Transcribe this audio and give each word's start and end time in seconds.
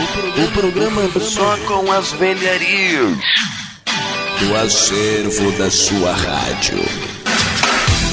O 0.00 0.52
programa 0.52 1.02
só 1.18 1.56
com 1.66 1.90
as 1.90 2.12
velharias 2.12 3.18
do 4.38 4.56
acervo 4.56 5.50
da 5.58 5.68
sua 5.68 6.12
rádio. 6.12 6.78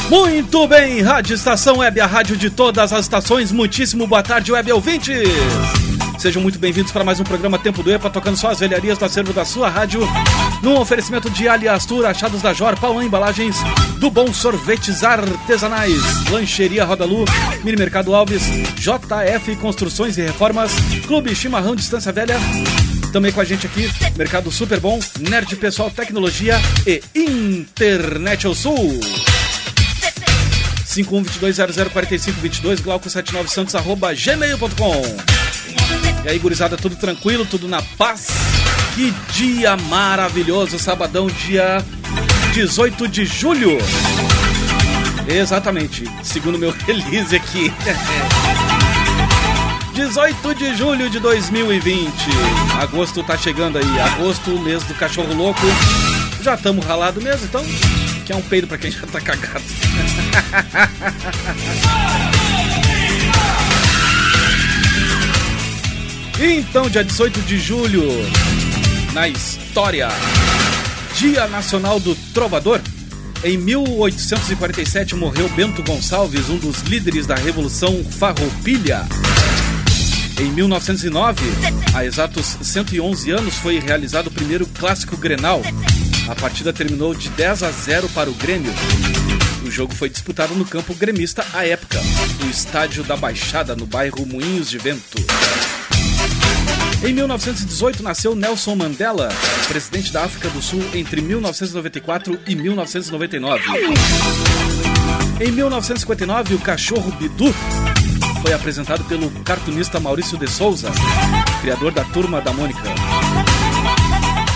Muito 0.09 0.67
bem, 0.67 1.03
Rádio 1.03 1.35
Estação 1.35 1.77
Web, 1.77 2.01
a 2.01 2.07
rádio 2.07 2.35
de 2.37 2.49
todas 2.49 2.91
as 2.91 3.01
estações. 3.01 3.51
Muitíssimo 3.51 4.07
boa 4.07 4.23
tarde, 4.23 4.51
web 4.51 4.71
ouvintes. 4.71 5.29
Sejam 6.25 6.41
muito 6.41 6.57
bem-vindos 6.57 6.91
para 6.91 7.03
mais 7.03 7.19
um 7.19 7.23
programa 7.23 7.59
Tempo 7.59 7.83
do 7.83 7.91
EPA, 7.93 8.09
tocando 8.09 8.35
só 8.35 8.49
as 8.49 8.59
velharias 8.59 8.97
do 8.97 9.05
acervo 9.05 9.31
da 9.31 9.45
sua 9.45 9.69
rádio, 9.69 10.01
num 10.63 10.75
oferecimento 10.79 11.29
de 11.29 11.47
Aliastur, 11.47 12.03
Achados 12.03 12.41
da 12.41 12.51
Jor, 12.51 12.75
Pau 12.79 12.99
Embalagens, 12.99 13.57
do 13.99 14.09
Bom 14.09 14.33
Sorvetes 14.33 15.03
Artesanais, 15.03 16.01
Lancheria 16.31 16.83
Rodalu, 16.83 17.25
Mini 17.63 17.77
Mercado 17.77 18.15
Alves, 18.15 18.41
JF 18.73 19.55
Construções 19.57 20.17
e 20.17 20.23
Reformas, 20.23 20.71
Clube 21.05 21.35
Chimarrão 21.35 21.75
Distância 21.75 22.11
Velha, 22.11 22.37
também 23.13 23.31
com 23.31 23.41
a 23.41 23.45
gente 23.45 23.67
aqui, 23.67 23.87
Mercado 24.17 24.49
Super 24.49 24.79
Bom, 24.79 24.99
Nerd 25.19 25.55
Pessoal 25.57 25.91
Tecnologia 25.91 26.59
e 26.87 27.03
Internet 27.13 28.47
ao 28.47 28.55
Sul. 28.55 28.99
5122004522, 30.87 32.81
glauco79santos, 32.81 33.75
arroba 33.75 34.11
gmail.com. 34.15 36.04
E 36.25 36.27
aí, 36.27 36.39
gurizada, 36.39 36.75
tudo 36.75 36.95
tranquilo, 36.95 37.45
tudo 37.45 37.67
na 37.67 37.83
paz? 37.99 38.29
Que 38.95 39.13
dia 39.33 39.77
maravilhoso, 39.77 40.79
sabadão, 40.79 41.27
dia 41.27 41.85
18 42.51 43.07
de 43.07 43.25
julho. 43.25 43.77
Exatamente, 45.27 46.03
segundo 46.23 46.57
meu 46.57 46.71
release 46.87 47.35
aqui. 47.35 47.71
18 49.93 50.55
de 50.55 50.75
julho 50.75 51.11
de 51.11 51.19
2020. 51.19 52.11
Agosto 52.81 53.21
tá 53.21 53.37
chegando 53.37 53.77
aí. 53.77 53.99
Agosto, 53.99 54.59
mês 54.59 54.81
do 54.83 54.95
cachorro 54.95 55.31
louco. 55.31 55.61
Já 56.41 56.55
estamos 56.55 56.83
ralado 56.83 57.21
mesmo, 57.21 57.45
então. 57.45 57.63
Que 58.25 58.33
é 58.33 58.35
um 58.35 58.41
peido 58.41 58.65
para 58.65 58.79
quem 58.79 58.89
já 58.89 59.05
tá 59.05 59.21
cagado. 59.21 59.63
Então, 66.37 66.89
dia 66.89 67.01
18 67.01 67.41
de 67.43 67.57
julho, 67.57 68.03
na 69.13 69.25
história, 69.29 70.09
Dia 71.17 71.47
Nacional 71.47 71.97
do 71.97 72.13
Trovador. 72.33 72.81
Em 73.41 73.57
1847 73.57 75.15
morreu 75.15 75.47
Bento 75.49 75.81
Gonçalves, 75.81 76.49
um 76.49 76.57
dos 76.57 76.81
líderes 76.81 77.25
da 77.25 77.35
Revolução 77.35 78.03
Farroupilha. 78.03 79.07
Em 80.37 80.51
1909, 80.51 81.41
há 81.93 82.03
exatos 82.03 82.57
111 82.61 83.31
anos, 83.31 83.55
foi 83.55 83.79
realizado 83.79 84.27
o 84.27 84.31
primeiro 84.31 84.67
clássico 84.67 85.15
Grenal. 85.15 85.61
A 86.27 86.35
partida 86.35 86.73
terminou 86.73 87.15
de 87.15 87.29
10 87.29 87.63
a 87.63 87.71
0 87.71 88.09
para 88.09 88.29
o 88.29 88.33
Grêmio. 88.33 88.73
O 89.65 89.71
jogo 89.71 89.95
foi 89.95 90.09
disputado 90.09 90.53
no 90.53 90.65
campo 90.65 90.93
gremista 90.93 91.45
à 91.53 91.65
época, 91.65 91.99
no 92.41 92.49
estádio 92.49 93.05
da 93.05 93.15
Baixada, 93.15 93.73
no 93.73 93.85
bairro 93.85 94.25
Moinhos 94.25 94.69
de 94.69 94.77
Vento. 94.77 95.15
Em 97.05 97.13
1918 97.13 98.01
nasceu 98.01 98.35
Nelson 98.35 98.75
Mandela, 98.75 99.29
presidente 99.67 100.11
da 100.11 100.23
África 100.23 100.49
do 100.49 100.59
Sul 100.59 100.83
entre 100.91 101.21
1994 101.21 102.39
e 102.47 102.55
1999. 102.55 103.63
Em 105.39 105.51
1959, 105.51 106.55
o 106.55 106.59
cachorro 106.59 107.11
Bidu 107.11 107.53
foi 108.41 108.53
apresentado 108.53 109.03
pelo 109.03 109.29
cartunista 109.43 109.99
Maurício 109.99 110.35
de 110.35 110.49
Souza, 110.49 110.89
criador 111.61 111.91
da 111.91 112.03
Turma 112.05 112.41
da 112.41 112.51
Mônica. 112.51 112.81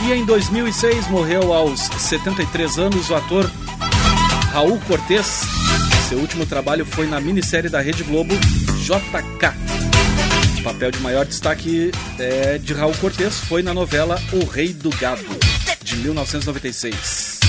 E 0.08 0.14
em 0.14 0.26
2006 0.26 1.08
morreu 1.08 1.54
aos 1.54 1.82
73 1.82 2.80
anos 2.80 3.12
o 3.12 3.16
ator 3.16 3.48
Raul 4.52 4.80
Cortez. 4.88 5.42
Seu 6.10 6.18
último 6.18 6.48
trabalho 6.48 6.84
foi 6.84 7.06
na 7.06 7.22
minissérie 7.22 7.70
da 7.70 7.80
Rede 7.80 8.04
Globo 8.04 8.34
JK. 8.80 9.69
O 10.60 10.62
papel 10.62 10.92
de 10.92 11.00
maior 11.00 11.26
destaque 11.26 11.90
é, 12.20 12.58
de 12.58 12.74
Raul 12.74 12.94
Cortez 12.96 13.40
foi 13.40 13.64
na 13.64 13.74
novela 13.74 14.22
O 14.34 14.46
Rei 14.46 14.74
do 14.74 14.90
Gado, 14.90 15.24
de 15.82 15.96
1996, 15.96 17.40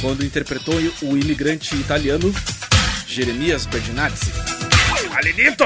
quando 0.00 0.24
interpretou 0.24 0.74
o 1.02 1.16
imigrante 1.16 1.74
italiano 1.74 2.32
Jeremias 3.08 3.66
Berdinazzi. 3.66 4.30
Alinito! 5.16 5.64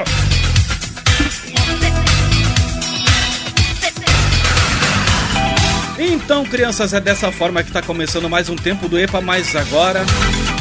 Então, 5.99 6.45
crianças, 6.45 6.95
é 6.95 7.01
dessa 7.01 7.31
forma 7.31 7.63
que 7.63 7.69
está 7.69 7.83
começando 7.83 8.31
mais 8.31 8.49
um 8.49 8.57
tempo 8.57 8.89
do 8.89 8.99
EPA, 8.99 9.21
mas 9.21 9.55
agora 9.55 10.05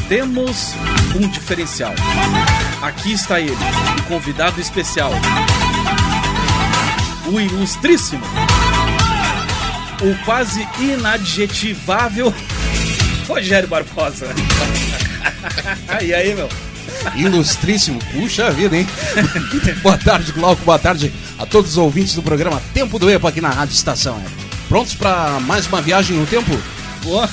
temos 0.09 0.73
um 1.15 1.27
diferencial. 1.29 1.93
Aqui 2.81 3.13
está 3.13 3.39
ele, 3.39 3.55
o 3.99 4.03
convidado 4.03 4.59
especial, 4.59 5.11
o 7.31 7.39
ilustríssimo, 7.39 8.23
o 10.01 10.25
quase 10.25 10.67
inadjetivável 10.77 12.33
Rogério 13.25 13.69
Barbosa. 13.69 14.27
e 16.03 16.13
aí, 16.13 16.35
meu? 16.35 16.49
Ilustríssimo, 17.15 17.99
puxa 18.11 18.51
vida, 18.51 18.75
hein? 18.75 18.85
boa 19.81 19.97
tarde, 19.97 20.33
Glauco, 20.33 20.61
boa 20.65 20.77
tarde 20.77 21.13
a 21.39 21.45
todos 21.45 21.71
os 21.71 21.77
ouvintes 21.77 22.15
do 22.15 22.21
programa 22.21 22.61
Tempo 22.73 22.99
do 22.99 23.09
EPA 23.09 23.29
aqui 23.29 23.39
na 23.39 23.49
Rádio 23.49 23.75
Estação. 23.75 24.19
É. 24.19 24.67
Prontos 24.67 24.93
para 24.93 25.39
mais 25.39 25.67
uma 25.67 25.81
viagem 25.81 26.17
no 26.17 26.25
tempo? 26.25 26.51
Boa. 27.01 27.29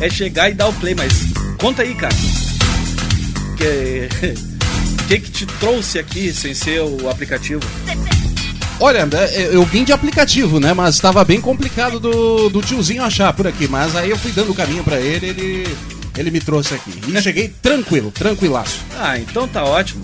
é 0.00 0.08
chegar 0.08 0.48
e 0.48 0.54
dar 0.54 0.68
o 0.68 0.72
play, 0.74 0.94
mas 0.94 1.12
conta 1.60 1.82
aí, 1.82 1.94
cara. 1.94 2.14
Que 3.56 4.08
que, 5.08 5.20
que 5.20 5.30
te 5.30 5.46
trouxe 5.46 5.98
aqui 5.98 6.32
sem 6.32 6.54
ser 6.54 6.80
o 6.82 7.10
aplicativo? 7.10 7.62
Olha, 8.80 9.08
é, 9.12 9.54
eu 9.54 9.64
vim 9.64 9.82
de 9.82 9.92
aplicativo, 9.92 10.60
né? 10.60 10.72
Mas 10.72 10.94
estava 10.94 11.24
bem 11.24 11.40
complicado 11.40 11.98
do, 11.98 12.48
do 12.48 12.62
tiozinho 12.62 13.02
achar 13.02 13.32
por 13.32 13.46
aqui. 13.46 13.66
Mas 13.66 13.96
aí 13.96 14.10
eu 14.10 14.18
fui 14.18 14.30
dando 14.30 14.52
o 14.52 14.54
caminho 14.54 14.84
para 14.84 15.00
ele, 15.00 15.26
ele, 15.26 15.76
ele 16.16 16.30
me 16.30 16.40
trouxe 16.40 16.74
aqui. 16.74 16.92
E 17.08 17.20
cheguei 17.20 17.48
tranquilo, 17.60 18.12
tranquilaço. 18.12 18.78
Ah, 18.96 19.18
então 19.18 19.48
tá 19.48 19.64
ótimo. 19.64 20.00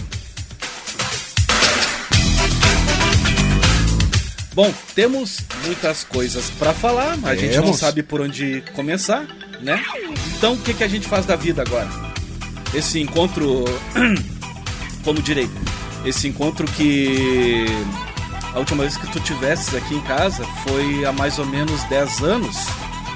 Bom, 4.55 4.73
temos 4.95 5.39
muitas 5.65 6.05
coisas 6.05 6.49
para 6.51 6.73
falar, 6.73 7.19
a 7.25 7.35
gente 7.35 7.57
não 7.57 7.73
sabe 7.73 8.05
por 8.05 8.21
onde 8.21 8.63
começar, 8.73 9.27
né? 9.61 9.85
Então 10.37 10.53
o 10.55 10.59
que, 10.59 10.73
que 10.73 10.85
a 10.85 10.89
gente 10.89 11.09
faz 11.09 11.27
da 11.27 11.35
vida 11.35 11.63
agora? 11.63 11.89
Esse 12.73 13.01
encontro, 13.01 13.65
como 15.03 15.21
direi, 15.21 15.51
esse 16.05 16.29
encontro 16.29 16.67
que 16.71 17.67
a 18.55 18.59
última 18.59 18.83
vez 18.83 18.97
que 18.97 19.07
tu 19.09 19.21
tivesses 19.21 19.75
aqui 19.75 19.95
em 19.95 20.01
casa 20.03 20.45
foi 20.67 21.05
há 21.05 21.13
mais 21.13 21.39
ou 21.39 21.47
menos 21.47 21.83
10 21.85 22.23
anos, 22.23 22.57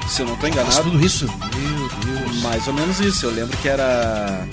se 0.09 0.23
eu 0.23 0.27
não 0.27 0.35
estou 0.35 0.49
enganado. 0.49 0.75
Mas 0.75 0.85
tudo 0.85 1.07
isso? 1.07 1.27
Meu 1.27 1.89
Deus. 1.89 2.43
Mais 2.43 2.67
ou 2.67 2.75
menos 2.75 3.01
isso. 3.01 3.27
Eu 3.27 3.31
lembro 3.31 3.57
que 3.59 3.69
era 3.69 4.47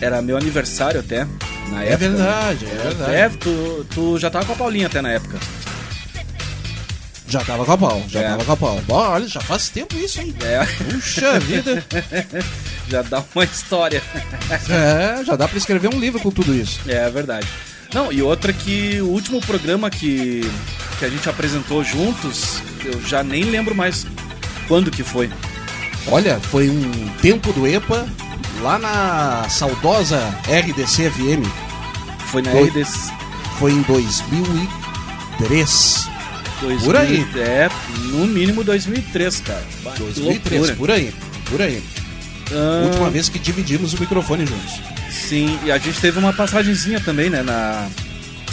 era 0.00 0.20
meu 0.20 0.36
aniversário 0.36 1.00
até, 1.00 1.26
na 1.68 1.82
é 1.82 1.92
época. 1.92 2.08
Verdade, 2.08 2.66
é 2.66 2.82
verdade, 2.82 3.14
é 3.14 3.28
tu, 3.28 3.86
tu 3.94 4.18
já 4.18 4.28
tava 4.28 4.44
com 4.44 4.52
a 4.52 4.56
Paulinha 4.56 4.88
até 4.88 5.00
na 5.00 5.10
época. 5.10 5.38
Já 7.28 7.42
tava 7.42 7.64
com 7.64 7.72
a 7.72 7.78
Paul, 7.78 8.04
já 8.08 8.20
é. 8.20 8.28
tava 8.28 8.44
com 8.44 8.52
a 8.52 8.56
Paul. 8.56 8.82
Bom, 8.86 8.94
olha, 8.94 9.26
já 9.26 9.40
faz 9.40 9.68
tempo 9.68 9.96
isso, 9.96 10.20
hein? 10.20 10.34
É. 10.44 10.64
Puxa 10.84 11.40
vida. 11.40 11.84
já 12.88 13.02
dá 13.02 13.24
uma 13.34 13.44
história. 13.44 14.02
É, 14.70 15.24
já 15.24 15.34
dá 15.34 15.48
para 15.48 15.58
escrever 15.58 15.92
um 15.92 15.98
livro 15.98 16.20
com 16.20 16.30
tudo 16.30 16.54
isso. 16.54 16.80
É 16.86 17.10
verdade. 17.10 17.48
Não, 17.96 18.12
e 18.12 18.20
outra 18.20 18.52
que 18.52 19.00
o 19.00 19.06
último 19.06 19.40
programa 19.40 19.88
que, 19.88 20.42
que 20.98 21.04
a 21.06 21.08
gente 21.08 21.30
apresentou 21.30 21.82
juntos, 21.82 22.62
eu 22.84 23.00
já 23.00 23.24
nem 23.24 23.44
lembro 23.44 23.74
mais 23.74 24.06
quando 24.68 24.90
que 24.90 25.02
foi. 25.02 25.30
Olha, 26.06 26.38
foi 26.38 26.68
um 26.68 27.08
tempo 27.22 27.54
do 27.54 27.66
EPA 27.66 28.06
lá 28.60 28.78
na 28.78 29.48
saudosa 29.48 30.18
RDC 30.46 31.10
FM. 31.10 31.48
Foi 32.26 32.42
na 32.42 32.50
foi, 32.50 32.68
RDC. 32.68 33.12
Foi 33.58 33.72
em 33.72 33.80
2003. 33.80 36.08
2000, 36.60 36.84
Por 36.84 36.96
aí. 36.96 37.26
É, 37.34 37.70
no 38.10 38.26
mínimo 38.26 38.62
2003, 38.62 39.40
cara. 39.40 39.64
Bah, 39.82 39.92
que 39.92 40.00
2003, 40.00 40.60
loucura. 40.60 40.76
por 40.76 40.90
aí. 40.90 41.14
Por 41.50 41.62
aí. 41.62 41.82
Ah, 42.52 42.88
Última 42.88 43.08
vez 43.08 43.30
que 43.30 43.38
dividimos 43.38 43.94
o 43.94 44.00
microfone 44.00 44.44
juntos. 44.44 44.95
Sim, 45.16 45.58
e 45.64 45.72
a 45.72 45.78
gente 45.78 46.00
teve 46.00 46.18
uma 46.18 46.32
passagenzinha 46.32 47.00
também, 47.00 47.28
né, 47.28 47.42
na, 47.42 47.88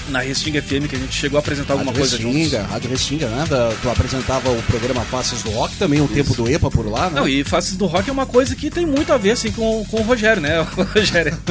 na 0.09 0.19
Restinga 0.19 0.61
FM, 0.61 0.87
que 0.89 0.95
a 0.95 0.99
gente 0.99 1.13
chegou 1.15 1.37
a 1.37 1.39
apresentar 1.39 1.73
alguma 1.73 1.91
Rádio 1.91 2.01
coisa 2.01 2.17
juntos. 2.21 2.37
Restinga, 2.41 2.63
Rádio 2.63 2.89
Restinga, 2.89 3.27
né? 3.27 3.45
Da- 3.49 3.71
tu 3.81 3.89
apresentava 3.89 4.49
o 4.51 4.61
programa 4.63 5.01
Faces 5.05 5.41
do 5.43 5.49
Rock, 5.51 5.75
também 5.77 6.01
o 6.01 6.07
tempo 6.07 6.33
do 6.35 6.49
EPA 6.49 6.69
por 6.69 6.85
lá, 6.89 7.09
né? 7.09 7.19
Não, 7.19 7.27
e 7.27 7.43
Faces 7.43 7.75
do 7.75 7.85
Rock 7.85 8.09
é 8.09 8.13
uma 8.13 8.25
coisa 8.25 8.55
que 8.55 8.69
tem 8.69 8.85
muito 8.85 9.11
a 9.13 9.17
ver, 9.17 9.31
assim, 9.31 9.51
com, 9.51 9.83
com 9.85 9.97
o 9.97 10.03
Rogério, 10.03 10.41
né? 10.41 10.59
O 10.77 10.83
Rogério. 10.83 11.37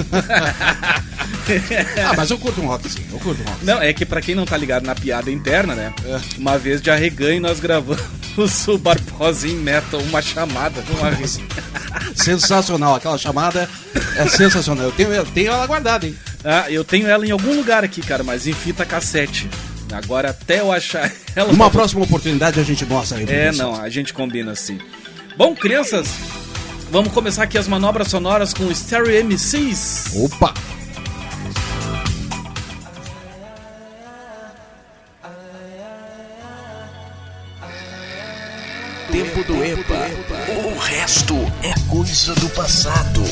Ah, 2.08 2.14
mas 2.16 2.30
eu 2.30 2.38
curto 2.38 2.60
um 2.60 2.66
rock 2.66 2.88
sim, 2.88 3.04
eu 3.12 3.18
curto 3.18 3.42
um 3.42 3.44
rock. 3.44 3.64
Não, 3.64 3.82
é 3.82 3.92
que 3.92 4.06
pra 4.06 4.20
quem 4.20 4.34
não 4.34 4.44
tá 4.46 4.56
ligado 4.56 4.84
na 4.86 4.94
piada 4.94 5.30
interna, 5.30 5.74
né? 5.74 5.92
É. 6.04 6.20
Uma 6.38 6.56
vez 6.56 6.80
de 6.80 6.90
arreganho 6.90 7.40
nós 7.40 7.58
gravamos 7.60 8.00
o 8.68 8.78
Barbosa 8.78 9.48
em 9.48 9.56
Metal, 9.56 10.00
uma 10.02 10.22
chamada. 10.22 10.82
Uma 10.98 11.10
vez. 11.10 11.40
Sensacional, 12.14 12.94
aquela 12.94 13.18
chamada 13.18 13.68
é 14.16 14.28
sensacional. 14.28 14.86
Eu 14.86 14.92
tenho, 14.92 15.12
eu 15.12 15.24
tenho 15.26 15.52
ela 15.52 15.66
guardada, 15.66 16.06
hein? 16.06 16.16
Ah, 16.44 16.70
eu 16.70 16.84
tenho 16.84 17.06
ela 17.08 17.26
em 17.26 17.30
algum 17.30 17.54
lugar 17.56 17.84
aqui, 17.84 18.00
cara, 18.00 18.22
mas 18.24 18.41
em 18.46 18.52
fita 18.52 18.84
cassete. 18.84 19.48
Agora 19.92 20.30
até 20.30 20.60
eu 20.60 20.72
achar 20.72 21.12
ela. 21.36 21.52
Numa 21.52 21.70
próxima 21.70 22.02
oportunidade 22.02 22.58
a 22.58 22.62
gente 22.62 22.84
mostra 22.84 23.18
aí. 23.18 23.26
É, 23.28 23.52
não, 23.52 23.80
a 23.80 23.88
gente 23.88 24.12
combina 24.12 24.52
assim. 24.52 24.78
Bom, 25.36 25.54
crianças, 25.54 26.08
vamos 26.90 27.12
começar 27.12 27.44
aqui 27.44 27.58
as 27.58 27.68
manobras 27.68 28.08
sonoras 28.08 28.52
com 28.54 28.64
o 28.64 28.74
Stereo 28.74 29.24
MCs. 29.24 30.12
Opa! 30.14 30.54
Tempo 39.10 39.44
do 39.44 39.62
EPA. 39.62 40.08
O 40.64 40.78
resto 40.78 41.34
é 41.62 41.74
coisa 41.90 42.34
do 42.36 42.48
passado. 42.50 43.22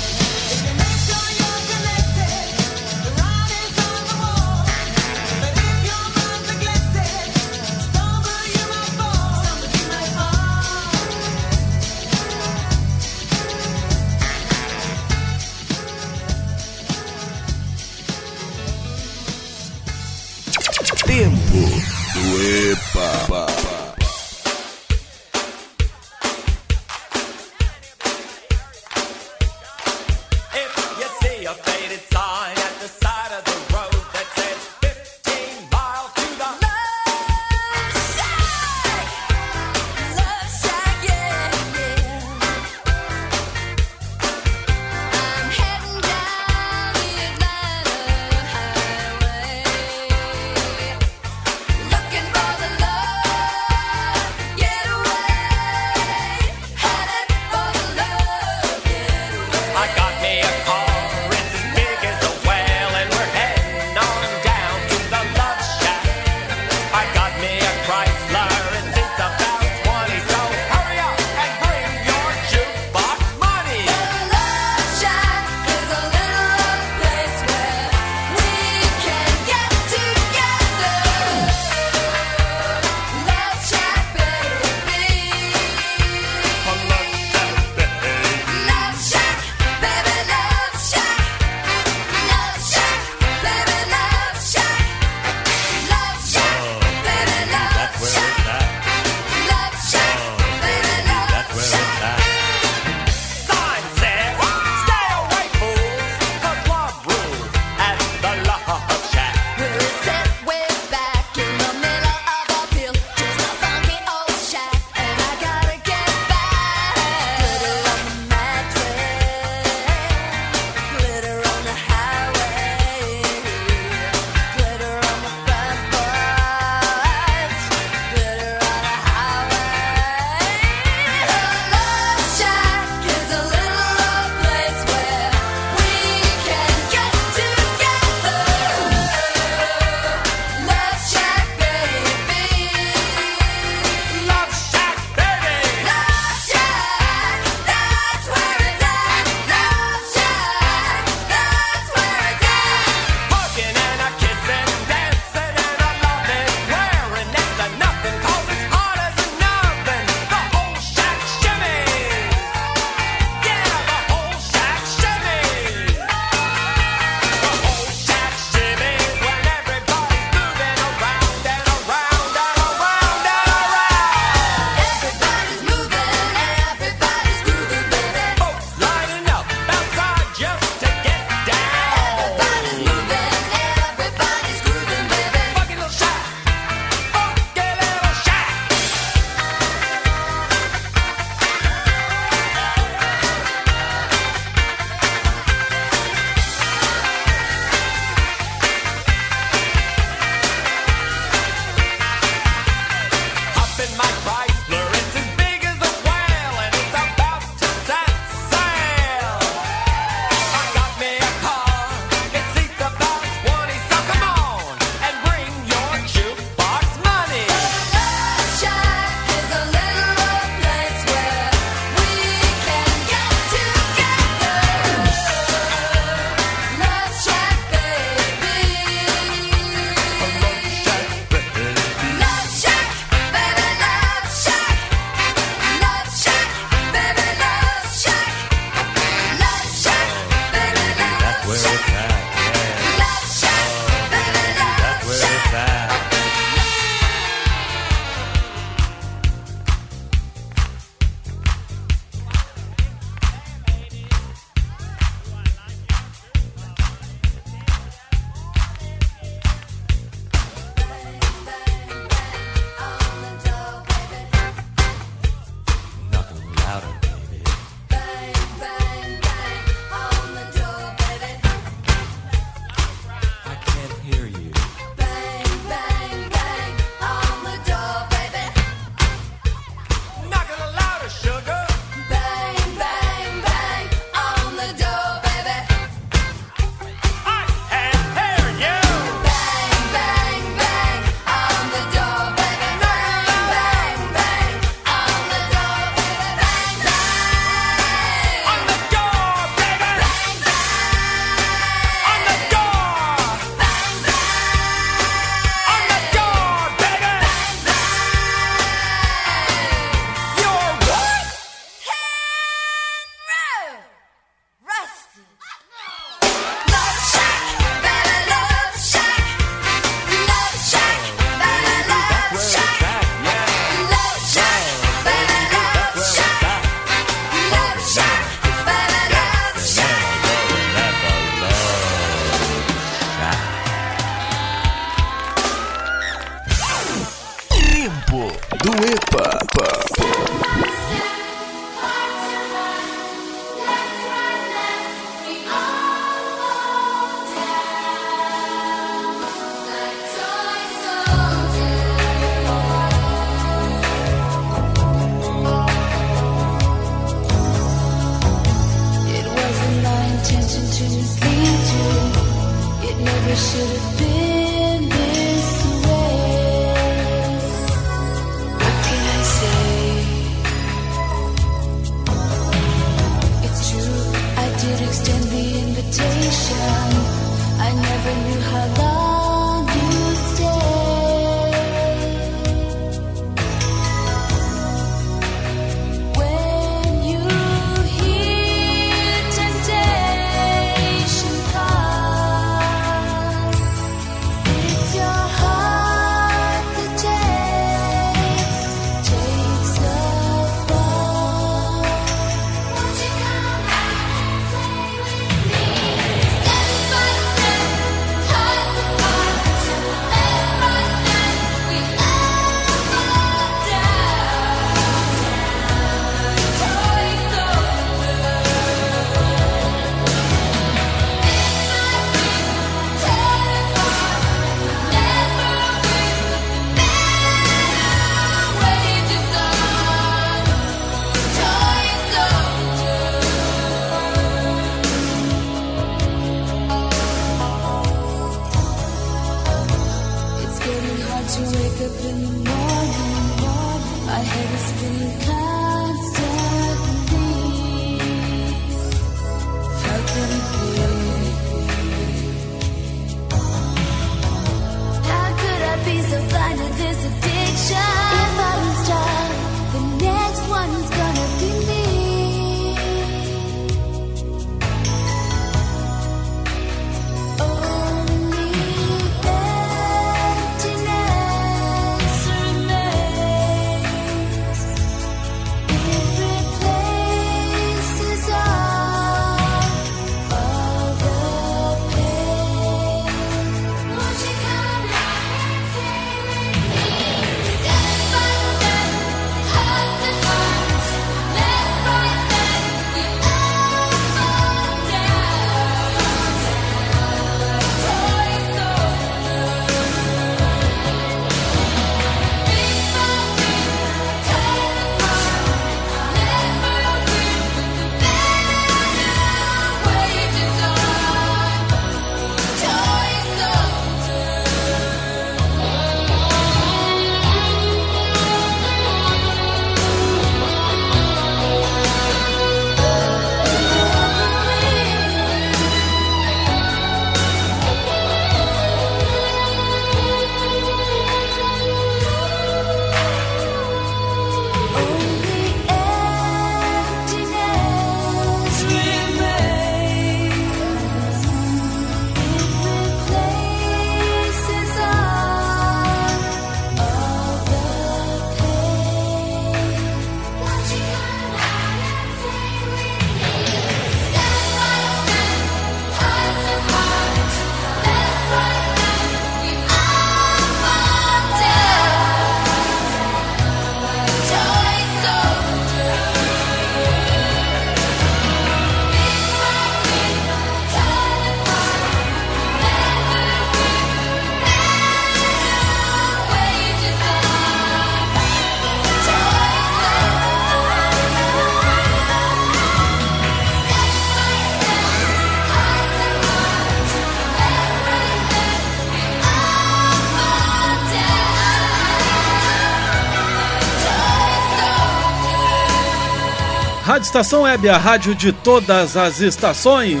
Rádio 596.98 597.06
Estação 597.06 597.42
Web, 597.42 597.68
a 597.68 597.78
rádio 597.78 598.12
de 598.12 598.32
todas 598.32 598.96
as 598.96 599.20
estações. 599.20 600.00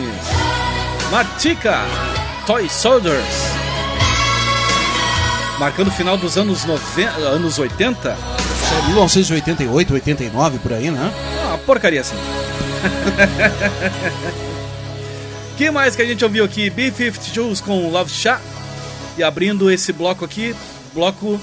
Matica, 1.12 1.78
Toy 2.44 2.68
Soldiers. 2.68 3.24
Marcando 5.60 5.86
o 5.86 5.90
final 5.92 6.16
dos 6.16 6.36
anos, 6.36 6.64
90, 6.64 7.10
anos 7.20 7.56
80. 7.56 8.16
Isso 8.64 8.74
é 8.74 8.86
1988, 8.88 9.94
89, 9.94 10.58
por 10.58 10.72
aí, 10.72 10.90
né? 10.90 11.12
Uma 11.46 11.58
porcaria 11.58 12.00
assim. 12.00 12.16
que 15.56 15.70
mais 15.70 15.94
que 15.94 16.02
a 16.02 16.04
gente 16.04 16.24
ouviu 16.24 16.44
aqui? 16.44 16.68
B-52s 16.68 17.62
com 17.62 17.88
Love 17.90 18.10
Shot. 18.10 18.40
E 19.16 19.22
abrindo 19.22 19.70
esse 19.70 19.92
bloco 19.92 20.24
aqui, 20.24 20.52
bloco 20.92 21.40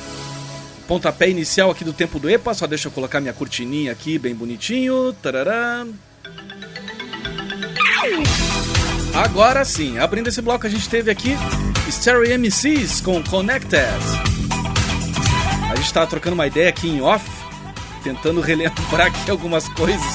pontapé 0.88 1.30
inicial 1.30 1.72
aqui 1.72 1.84
do 1.84 1.94
tempo 1.94 2.20
do 2.20 2.30
EPA. 2.30 2.54
Só 2.54 2.68
deixa 2.68 2.88
eu 2.88 2.92
colocar 2.92 3.20
minha 3.20 3.34
cortininha 3.34 3.92
aqui, 3.92 4.18
bem 4.18 4.34
bonitinho. 4.34 5.14
Tarará. 5.22 5.86
Agora 9.14 9.64
sim, 9.64 9.98
abrindo 9.98 10.28
esse 10.28 10.42
bloco, 10.42 10.68
a 10.68 10.70
gente 10.70 10.90
teve 10.90 11.10
aqui 11.10 11.38
Stereo 11.90 12.38
MCs 12.38 13.02
com 13.02 13.24
Connected. 13.24 13.82
A 15.72 15.76
gente 15.76 15.94
tava 15.94 16.08
trocando 16.08 16.34
uma 16.34 16.48
ideia 16.48 16.70
aqui 16.70 16.90
em 16.90 17.02
off, 17.02 17.26
tentando 18.04 18.42
relembrar 18.42 19.08
aqui 19.08 19.32
algumas 19.32 19.70
coisas. 19.70 20.14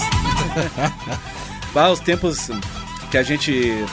bah, 1.73 1.91
os 1.91 2.01
tempos 2.01 2.51
que 3.11 3.17
a 3.17 3.23
gente 3.23 3.85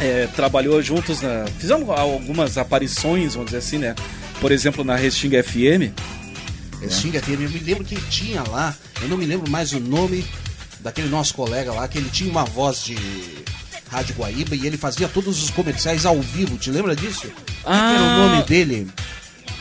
é, 0.00 0.26
trabalhou 0.34 0.82
juntos, 0.82 1.20
na, 1.20 1.46
fizemos 1.58 1.88
algumas 1.90 2.58
aparições, 2.58 3.34
vamos 3.34 3.46
dizer 3.46 3.58
assim, 3.58 3.78
né? 3.78 3.94
Por 4.44 4.52
exemplo, 4.52 4.84
na 4.84 4.94
Resting 4.94 5.30
FM. 5.42 5.90
Xinga 6.90 7.18
FM, 7.18 7.40
eu 7.40 7.48
me 7.50 7.58
lembro 7.60 7.82
que 7.82 7.96
tinha 8.10 8.42
lá, 8.42 8.74
eu 9.00 9.08
não 9.08 9.16
me 9.16 9.24
lembro 9.24 9.50
mais 9.50 9.72
o 9.72 9.80
nome 9.80 10.22
daquele 10.80 11.08
nosso 11.08 11.32
colega 11.32 11.72
lá, 11.72 11.88
que 11.88 11.96
ele 11.96 12.10
tinha 12.10 12.30
uma 12.30 12.44
voz 12.44 12.84
de 12.84 12.94
Rádio 13.90 14.14
Guaíba 14.16 14.54
e 14.54 14.66
ele 14.66 14.76
fazia 14.76 15.08
todos 15.08 15.42
os 15.42 15.48
comerciais 15.48 16.04
ao 16.04 16.20
vivo, 16.20 16.58
te 16.58 16.70
lembra 16.70 16.94
disso? 16.94 17.26
Qual 17.62 17.74
que 17.74 17.94
era 17.94 18.02
o 18.02 18.04
Ah. 18.06 18.16
nome 18.18 18.42
dele? 18.42 18.86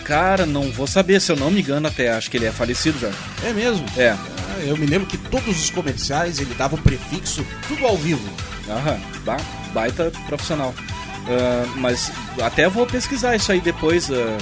Cara, 0.04 0.46
não 0.46 0.70
vou 0.70 0.86
saber, 0.86 1.22
se 1.22 1.32
eu 1.32 1.38
não 1.38 1.50
me 1.50 1.62
engano 1.62 1.88
até, 1.88 2.12
acho 2.12 2.30
que 2.30 2.36
ele 2.36 2.46
é 2.48 2.52
falecido 2.52 3.00
já. 3.00 3.12
É 3.48 3.54
mesmo? 3.54 3.86
É. 3.96 4.10
Ah, 4.10 4.60
Eu 4.66 4.76
me 4.76 4.86
lembro 4.86 5.08
que 5.08 5.18
todos 5.18 5.64
os 5.64 5.70
comerciais 5.70 6.40
ele 6.40 6.54
dava 6.56 6.76
o 6.76 6.78
prefixo, 6.78 7.46
tudo 7.70 7.86
ao 7.88 7.98
vivo. 7.98 8.30
Aham, 8.70 9.00
ba- 9.24 9.38
baita 9.74 10.12
profissional. 10.28 10.76
Ah, 11.26 11.66
mas 11.78 12.12
até 12.42 12.68
vou 12.68 12.86
pesquisar 12.86 13.34
isso 13.38 13.50
aí 13.50 13.62
depois 13.62 14.12
ah, 14.12 14.38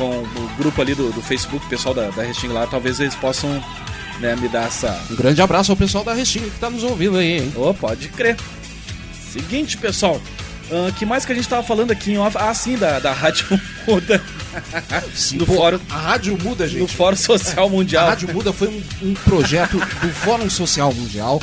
com 0.00 0.40
o 0.40 0.50
grupo 0.56 0.80
ali 0.80 0.94
do, 0.94 1.12
do 1.12 1.20
Facebook, 1.20 1.64
o 1.66 1.68
pessoal 1.68 1.94
da, 1.94 2.08
da 2.08 2.22
Resting 2.22 2.48
lá, 2.48 2.66
talvez 2.66 2.98
eles 3.00 3.14
possam 3.14 3.62
né, 4.18 4.34
me 4.36 4.48
dar 4.48 4.66
essa. 4.68 4.98
Um 5.10 5.14
grande 5.16 5.42
abraço 5.42 5.70
ao 5.70 5.76
pessoal 5.76 6.02
da 6.02 6.14
Restinga 6.14 6.46
que 6.48 6.58
tá 6.58 6.70
nos 6.70 6.82
ouvindo 6.82 7.18
aí, 7.18 7.40
hein? 7.42 7.52
Oh, 7.54 7.74
pode 7.74 8.08
crer. 8.08 8.36
Seguinte, 9.30 9.76
pessoal. 9.76 10.20
O 10.70 10.92
que 10.92 11.04
mais 11.04 11.24
que 11.26 11.32
a 11.32 11.34
gente 11.34 11.48
tava 11.48 11.62
falando 11.62 11.90
aqui 11.90 12.12
em 12.12 12.18
off? 12.18 12.36
Ah, 12.38 12.54
sim, 12.54 12.76
da, 12.76 12.98
da 12.98 13.12
Rádio 13.12 13.44
Muda. 13.86 14.22
no, 15.32 15.46
Pô, 15.46 15.54
fórum, 15.54 15.80
A 15.90 15.96
Rádio 15.96 16.38
Muda, 16.42 16.66
gente. 16.66 16.80
no 16.80 16.88
Fórum 16.88 17.16
Social 17.16 17.66
A 17.66 17.68
Mundial. 17.68 18.08
Rádio 18.08 18.32
Muda 18.32 18.52
foi 18.52 18.68
um, 18.68 19.08
um 19.10 19.14
projeto 19.14 19.78
do 19.78 20.08
Fórum 20.08 20.48
Social 20.48 20.94
Mundial 20.94 21.42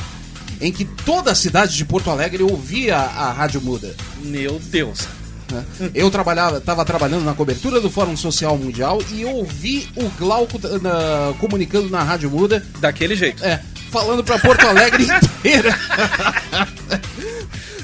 em 0.59 0.71
que 0.71 0.85
toda 0.85 1.31
a 1.31 1.35
cidade 1.35 1.75
de 1.75 1.85
Porto 1.85 2.09
Alegre 2.09 2.41
ouvia 2.41 2.97
a 2.97 3.31
Rádio 3.31 3.61
Muda. 3.61 3.95
Meu 4.23 4.59
Deus. 4.59 5.07
Né? 5.51 5.63
Eu 5.93 6.09
trabalhava, 6.11 6.57
estava 6.57 6.83
trabalhando 6.85 7.23
na 7.23 7.33
cobertura 7.33 7.79
do 7.81 7.89
Fórum 7.89 8.15
Social 8.17 8.57
Mundial 8.57 8.99
e 9.11 9.21
eu 9.21 9.29
ouvi 9.29 9.87
o 9.95 10.09
Glauco 10.17 10.57
uh, 10.57 10.81
na- 10.81 11.33
comunicando 11.39 11.89
na 11.89 12.03
Rádio 12.03 12.29
Muda, 12.29 12.65
Daquele 12.79 13.15
jeito. 13.15 13.43
é, 13.43 13.61
falando 13.91 14.23
para 14.23 14.37
Porto 14.39 14.65
Alegre 14.67 15.03
inteira. 15.39 15.77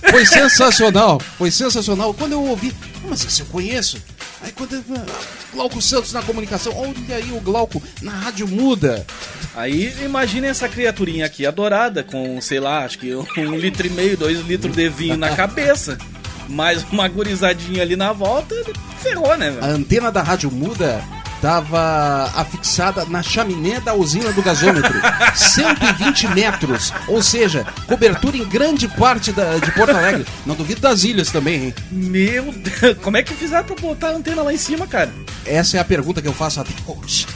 Foi 0.10 0.26
sensacional, 0.26 1.20
foi 1.38 1.50
sensacional. 1.50 2.14
Quando 2.14 2.34
eu 2.34 2.44
ouvi, 2.44 2.74
"Ah, 3.04 3.08
mas 3.10 3.26
esse 3.26 3.40
eu 3.42 3.46
conheço. 3.48 3.98
Aí 4.42 4.52
quando 4.52 4.74
eu, 4.76 4.84
ah, 4.98 5.06
Glauco 5.54 5.82
Santos 5.82 6.12
na 6.12 6.22
comunicação, 6.22 6.74
olha 6.76 7.16
aí 7.16 7.32
o 7.32 7.40
Glauco 7.40 7.82
na 8.02 8.12
Rádio 8.12 8.48
Muda. 8.48 9.06
Aí 9.56 9.94
imagine 10.04 10.48
essa 10.48 10.68
criaturinha 10.68 11.26
aqui 11.26 11.46
adorada, 11.46 12.04
com, 12.04 12.40
sei 12.42 12.60
lá, 12.60 12.84
acho 12.84 13.00
que 13.00 13.16
um 13.16 13.56
litro 13.56 13.88
e 13.88 13.90
meio, 13.90 14.18
dois 14.18 14.40
litros 14.46 14.76
de 14.76 14.90
vinho 14.90 15.16
na 15.18 15.36
cabeça. 15.36 15.98
Mais 16.50 16.84
uma 16.92 17.08
gurizadinha 17.08 17.82
ali 17.82 17.96
na 17.96 18.12
volta, 18.14 18.56
ferrou, 19.02 19.36
né, 19.38 19.48
A 19.48 19.52
velho? 19.52 19.66
antena 19.76 20.12
da 20.12 20.22
Rádio 20.22 20.52
Muda 20.52 21.04
estava 21.36 22.32
afixada 22.36 23.04
na 23.06 23.22
chaminé 23.22 23.80
da 23.82 23.94
usina 23.94 24.32
do 24.32 24.42
gasômetro. 24.42 24.94
120 25.36 26.28
metros. 26.30 26.94
Ou 27.08 27.22
seja, 27.22 27.66
cobertura 27.86 28.38
em 28.38 28.46
grande 28.46 28.88
parte 28.88 29.32
da- 29.34 29.58
de 29.58 29.70
Porto 29.72 29.96
Alegre. 29.96 30.26
Não 30.46 30.56
duvido 30.56 30.80
das 30.80 31.04
ilhas 31.04 31.32
também, 31.32 31.66
hein? 31.66 31.74
Meu 31.92 32.52
Deus, 32.54 32.98
como 33.02 33.18
é 33.18 33.24
que 33.24 33.34
fizeram 33.34 33.66
pra 33.66 33.76
botar 33.76 34.08
a 34.10 34.12
antena 34.16 34.42
lá 34.42 34.54
em 34.54 34.58
cima, 34.58 34.88
cara? 34.88 35.12
Essa 35.46 35.78
é 35.78 35.80
a 35.82 35.84
pergunta 35.86 36.22
que 36.22 36.28
eu 36.30 36.34
faço 36.34 36.62
até 36.62 36.72
hoje. 36.88 37.28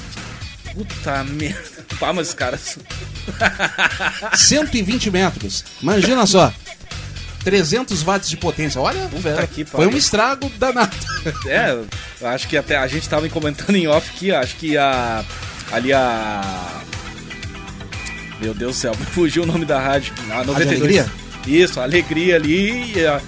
Puta 0.73 1.23
merda. 1.25 1.77
Pá, 1.99 2.13
mas 2.13 2.33
caras. 2.33 2.77
120 4.35 5.11
metros. 5.11 5.65
Imagina 5.81 6.25
só. 6.25 6.53
300 7.47 8.03
watts 8.03 8.27
de 8.29 8.35
potência. 8.35 8.81
Olha, 8.81 9.07
velho, 9.07 9.47
que 9.47 9.63
foi 9.63 9.87
um 9.87 9.95
estrago 9.95 10.51
danado. 10.59 10.93
É, 11.47 11.77
acho 12.27 12.45
que 12.47 12.57
até 12.57 12.75
a 12.77 12.85
gente 12.87 13.07
tava 13.07 13.27
comentando 13.29 13.73
em 13.75 13.87
off 13.87 14.09
aqui, 14.13 14.31
acho 14.33 14.55
que 14.57 14.77
a. 14.77 15.23
Ali 15.71 15.93
a. 15.93 16.41
Meu 18.41 18.53
Deus 18.53 18.75
do 18.75 18.79
céu, 18.79 18.93
fugiu 19.13 19.43
o 19.43 19.45
nome 19.45 19.63
da 19.65 19.79
rádio. 19.79 20.13
A 20.29 20.43
92. 20.43 20.71
Alegria? 20.81 21.05
Isso, 21.45 21.79
a 21.79 21.83
Alegria 21.83 22.35
ali 22.35 22.93
e, 22.97 23.05
a- 23.05 23.21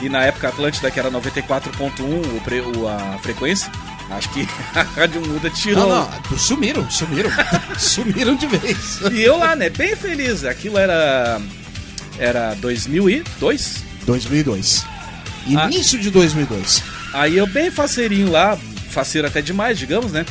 e 0.00 0.08
na 0.08 0.22
época 0.24 0.48
Atlântida, 0.48 0.90
que 0.90 0.98
era 0.98 1.10
94.1 1.10 2.00
o, 2.00 2.40
pre- 2.42 2.60
o- 2.60 2.88
a 2.88 3.18
frequência. 3.22 3.70
Acho 4.10 4.28
que 4.30 4.48
a 4.74 4.82
Rádio 4.82 5.20
Muda 5.20 5.50
tirou. 5.50 5.86
Não, 5.88 6.08
não, 6.30 6.38
sumiram, 6.38 6.90
sumiram. 6.90 7.30
sumiram 7.78 8.36
de 8.36 8.46
vez. 8.46 9.00
E 9.12 9.22
eu 9.22 9.36
lá, 9.38 9.54
né, 9.54 9.68
bem 9.68 9.94
feliz. 9.96 10.44
Aquilo 10.44 10.78
era. 10.78 11.38
Era 12.18 12.54
2002. 12.54 13.84
2002. 14.06 14.84
Ah. 15.56 15.66
Início 15.66 15.98
de 15.98 16.10
2002. 16.10 16.82
Aí 17.12 17.36
eu 17.36 17.46
bem 17.46 17.70
faceirinho 17.70 18.30
lá, 18.30 18.58
faceiro 18.90 19.26
até 19.26 19.40
demais, 19.40 19.78
digamos, 19.78 20.12
né? 20.12 20.24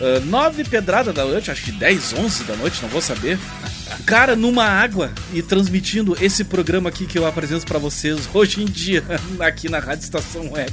Ah, 0.00 0.20
nove 0.26 0.64
pedradas 0.64 1.14
da 1.14 1.24
noite, 1.24 1.50
acho 1.50 1.62
que 1.62 1.72
10, 1.72 2.14
11 2.14 2.44
da 2.44 2.56
noite, 2.56 2.78
não 2.82 2.88
vou 2.88 3.00
saber. 3.00 3.38
Cara, 4.06 4.34
numa 4.34 4.64
água 4.64 5.12
e 5.32 5.42
transmitindo 5.42 6.16
esse 6.20 6.44
programa 6.44 6.88
aqui 6.88 7.06
que 7.06 7.18
eu 7.18 7.26
apresento 7.26 7.64
pra 7.66 7.78
vocês 7.78 8.28
hoje 8.32 8.62
em 8.62 8.66
dia, 8.66 9.04
aqui 9.40 9.68
na 9.68 9.78
Rádio 9.78 10.04
Estação 10.04 10.50
Web. 10.52 10.72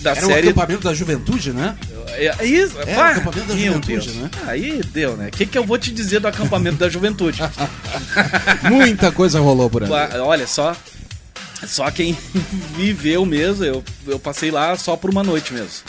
Da 0.00 0.12
Era 0.12 0.26
o 0.26 0.28
série. 0.30 0.48
acampamento 0.48 0.84
da 0.84 0.94
juventude, 0.94 1.52
né? 1.52 1.76
É, 2.14 2.44
isso, 2.44 2.76
Era 2.80 2.94
pá, 2.94 3.10
acampamento 3.10 3.46
da 3.48 3.54
juventude, 3.56 3.86
Deus. 4.10 4.14
né? 4.16 4.30
Aí 4.46 4.80
deu, 4.92 5.16
né? 5.16 5.28
O 5.28 5.30
que, 5.30 5.46
que 5.46 5.56
eu 5.58 5.64
vou 5.64 5.78
te 5.78 5.90
dizer 5.92 6.20
do 6.20 6.28
acampamento 6.28 6.76
da 6.78 6.88
juventude? 6.88 7.40
Muita 8.68 9.12
coisa 9.12 9.40
rolou 9.40 9.68
por. 9.70 9.86
Pá, 9.88 10.10
Olha 10.20 10.46
só. 10.46 10.76
Só 11.66 11.90
quem 11.90 12.16
viveu 12.76 13.26
mesmo, 13.26 13.64
eu, 13.64 13.84
eu 14.06 14.18
passei 14.18 14.50
lá 14.50 14.76
só 14.76 14.96
por 14.96 15.10
uma 15.10 15.22
noite 15.24 15.52
mesmo. 15.52 15.82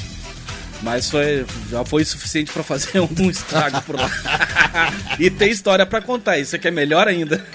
Mas 0.82 1.10
foi, 1.10 1.46
já 1.70 1.84
foi 1.84 2.06
suficiente 2.06 2.52
pra 2.52 2.64
fazer 2.64 3.00
um 3.20 3.30
estrago 3.30 3.82
por 3.82 3.96
lá. 3.96 4.10
e 5.20 5.30
tem 5.30 5.52
história 5.52 5.86
pra 5.86 6.02
contar, 6.02 6.38
isso 6.40 6.56
aqui 6.56 6.68
é 6.70 6.72
melhor 6.72 7.08
ainda. 7.08 7.46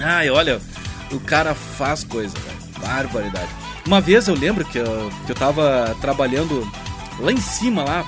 Ai, 0.00 0.30
olha, 0.30 0.60
o 1.10 1.20
cara 1.20 1.54
faz 1.54 2.04
coisa, 2.04 2.34
velho. 2.38 2.62
Barbaridade. 2.80 3.48
Uma 3.86 4.00
vez 4.00 4.28
eu 4.28 4.34
lembro 4.34 4.64
que 4.64 4.78
eu, 4.78 5.10
que 5.26 5.32
eu 5.32 5.36
tava 5.36 5.96
trabalhando 6.00 6.70
lá 7.18 7.32
em 7.32 7.40
cima, 7.40 7.84
lá 7.84 8.04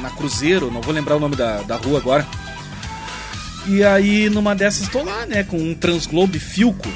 na 0.00 0.10
Cruzeiro, 0.10 0.70
não 0.70 0.80
vou 0.80 0.94
lembrar 0.94 1.16
o 1.16 1.20
nome 1.20 1.36
da, 1.36 1.62
da 1.62 1.76
rua 1.76 1.98
agora. 1.98 2.26
E 3.66 3.84
aí, 3.84 4.30
numa 4.30 4.54
dessas, 4.54 4.88
tô 4.88 5.02
lá, 5.02 5.26
né, 5.26 5.44
com 5.44 5.58
um 5.58 5.74
Transglobe 5.74 6.38
Filco. 6.38 6.88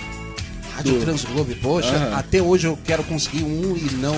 Rádio 0.83 1.01
Transglobe, 1.01 1.55
poxa, 1.57 1.95
Aham. 1.95 2.16
até 2.16 2.42
hoje 2.42 2.66
eu 2.66 2.77
quero 2.85 3.05
conseguir 3.05 3.45
um 3.45 3.77
e 3.77 3.95
não. 3.95 4.16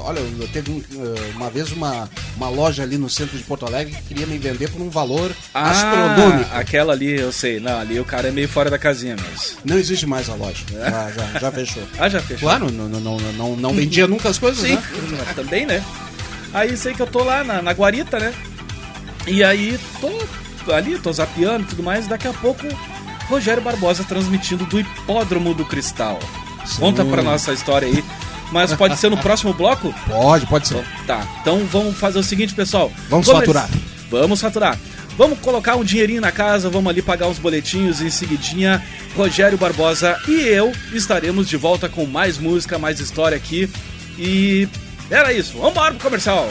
Olha, 0.00 0.20
eu 0.20 0.48
teve 0.48 0.70
um, 0.70 0.78
eh, 0.78 1.32
uma 1.34 1.48
vez 1.48 1.72
uma, 1.72 2.08
uma 2.36 2.48
loja 2.50 2.82
ali 2.82 2.98
no 2.98 3.08
centro 3.08 3.36
de 3.36 3.42
Porto 3.44 3.64
Alegre 3.64 3.94
que 3.94 4.02
queria 4.02 4.26
me 4.26 4.36
vender 4.36 4.70
por 4.70 4.80
um 4.82 4.90
valor 4.90 5.32
astronômico. 5.54 6.50
Ah, 6.52 6.58
aquela 6.58 6.92
ali, 6.92 7.18
eu 7.18 7.32
sei. 7.32 7.58
Não, 7.58 7.78
ali 7.80 7.98
o 7.98 8.04
cara 8.04 8.28
é 8.28 8.30
meio 8.30 8.48
fora 8.48 8.68
da 8.68 8.78
casinha 8.78 9.16
mesmo. 9.16 9.58
Não 9.64 9.78
existe 9.78 10.06
mais 10.06 10.28
a 10.28 10.34
loja. 10.34 10.64
Já, 10.70 11.10
já, 11.10 11.38
já 11.40 11.52
fechou. 11.52 11.82
Ah, 11.98 12.08
já 12.08 12.20
fechou. 12.20 12.48
Claro, 12.48 12.70
não, 12.70 12.88
não, 12.88 13.00
não, 13.00 13.32
não, 13.32 13.56
não 13.56 13.74
vendia 13.74 14.06
nunca 14.06 14.28
as 14.28 14.38
coisas, 14.38 14.62
Sim, 14.62 14.74
né? 14.74 14.82
também, 15.34 15.64
né? 15.64 15.82
Aí 16.52 16.76
sei 16.76 16.92
que 16.92 17.00
eu 17.00 17.06
tô 17.06 17.24
lá 17.24 17.42
na, 17.42 17.62
na 17.62 17.72
guarita, 17.72 18.18
né? 18.18 18.34
E 19.26 19.42
aí 19.42 19.78
tô 20.00 20.72
ali, 20.72 20.98
tô 20.98 21.12
zapeando 21.12 21.62
e 21.64 21.66
tudo 21.66 21.82
mais. 21.82 22.06
Daqui 22.06 22.28
a 22.28 22.32
pouco, 22.32 22.66
Rogério 23.32 23.62
Barbosa 23.62 24.04
transmitindo 24.04 24.66
do 24.66 24.78
Hipódromo 24.78 25.54
do 25.54 25.64
Cristal. 25.64 26.18
Conta 26.78 27.02
pra 27.02 27.22
nossa 27.22 27.50
história 27.54 27.88
aí. 27.88 28.04
Mas 28.52 28.74
pode 28.74 28.98
ser 28.98 29.08
no 29.10 29.16
próximo 29.22 29.54
bloco? 29.54 29.94
Pode, 30.06 30.44
pode 30.46 30.68
ser. 30.68 30.84
Tá, 31.06 31.26
então 31.40 31.64
vamos 31.72 31.96
fazer 31.96 32.18
o 32.18 32.22
seguinte, 32.22 32.54
pessoal. 32.54 32.92
Vamos 33.08 33.26
Come- 33.26 33.40
faturar. 33.40 33.70
Vamos 34.10 34.38
faturar. 34.38 34.78
Vamos 35.16 35.38
colocar 35.38 35.76
um 35.76 35.84
dinheirinho 35.84 36.20
na 36.20 36.30
casa, 36.30 36.68
vamos 36.68 36.90
ali 36.90 37.00
pagar 37.00 37.26
uns 37.28 37.38
boletinhos 37.38 38.02
e 38.02 38.06
em 38.06 38.10
seguidinha, 38.10 38.82
Rogério 39.16 39.56
Barbosa 39.56 40.18
e 40.28 40.32
eu 40.40 40.70
estaremos 40.92 41.48
de 41.48 41.56
volta 41.56 41.88
com 41.88 42.04
mais 42.06 42.36
música, 42.36 42.78
mais 42.78 43.00
história 43.00 43.36
aqui. 43.36 43.68
E 44.18 44.68
era 45.10 45.32
isso, 45.32 45.54
vamos 45.54 45.70
embora 45.70 45.94
pro 45.94 46.02
comercial. 46.04 46.50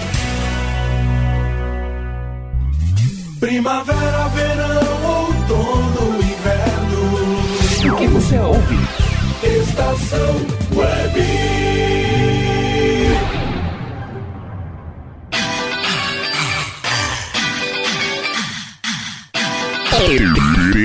Primavera, 3.41 4.27
verão, 4.35 5.03
outono, 5.03 6.19
inverno. 6.21 7.91
O 7.91 7.97
que 7.97 8.07
você 8.09 8.37
ouve? 8.37 8.75
Estação 9.41 10.35
Web. 10.75 11.25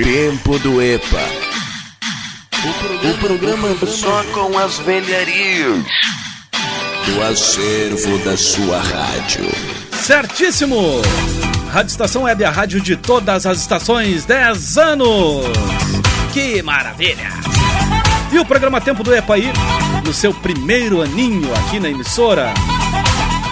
Tempo 0.03 0.57
do 0.57 0.81
EPA. 0.81 1.29
O 3.03 3.17
programa 3.19 3.77
só 3.85 4.23
com 4.33 4.57
as 4.57 4.79
velharias 4.79 5.85
do 7.05 7.21
acervo 7.21 8.17
da 8.25 8.35
sua 8.35 8.79
rádio. 8.79 9.45
Certíssimo! 9.91 11.03
Rádio 11.71 11.91
Estação 11.91 12.23
Web, 12.23 12.43
a 12.43 12.49
rádio 12.49 12.81
de 12.81 12.95
todas 12.95 13.45
as 13.45 13.59
estações, 13.59 14.25
10 14.25 14.77
anos! 14.77 15.45
Que 16.33 16.61
maravilha! 16.61 17.29
E 18.31 18.39
o 18.39 18.45
programa 18.45 18.81
Tempo 18.81 19.03
do 19.03 19.13
EPA 19.13 19.35
aí, 19.35 19.51
no 20.05 20.13
seu 20.13 20.33
primeiro 20.33 21.01
aninho 21.01 21.53
aqui 21.55 21.79
na 21.79 21.89
emissora. 21.89 22.53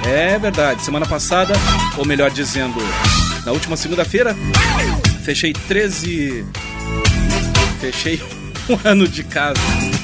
É 0.06 0.38
verdade, 0.38 0.84
semana 0.84 1.06
passada, 1.06 1.54
ou 1.98 2.06
melhor 2.06 2.30
dizendo, 2.32 2.76
na 3.46 3.52
última 3.52 3.78
segunda-feira, 3.78 4.36
fechei 5.24 5.54
13. 5.54 6.46
Fechei 7.80 8.22
um 8.70 8.80
ano 8.84 9.08
de 9.08 9.24
casa. 9.24 9.62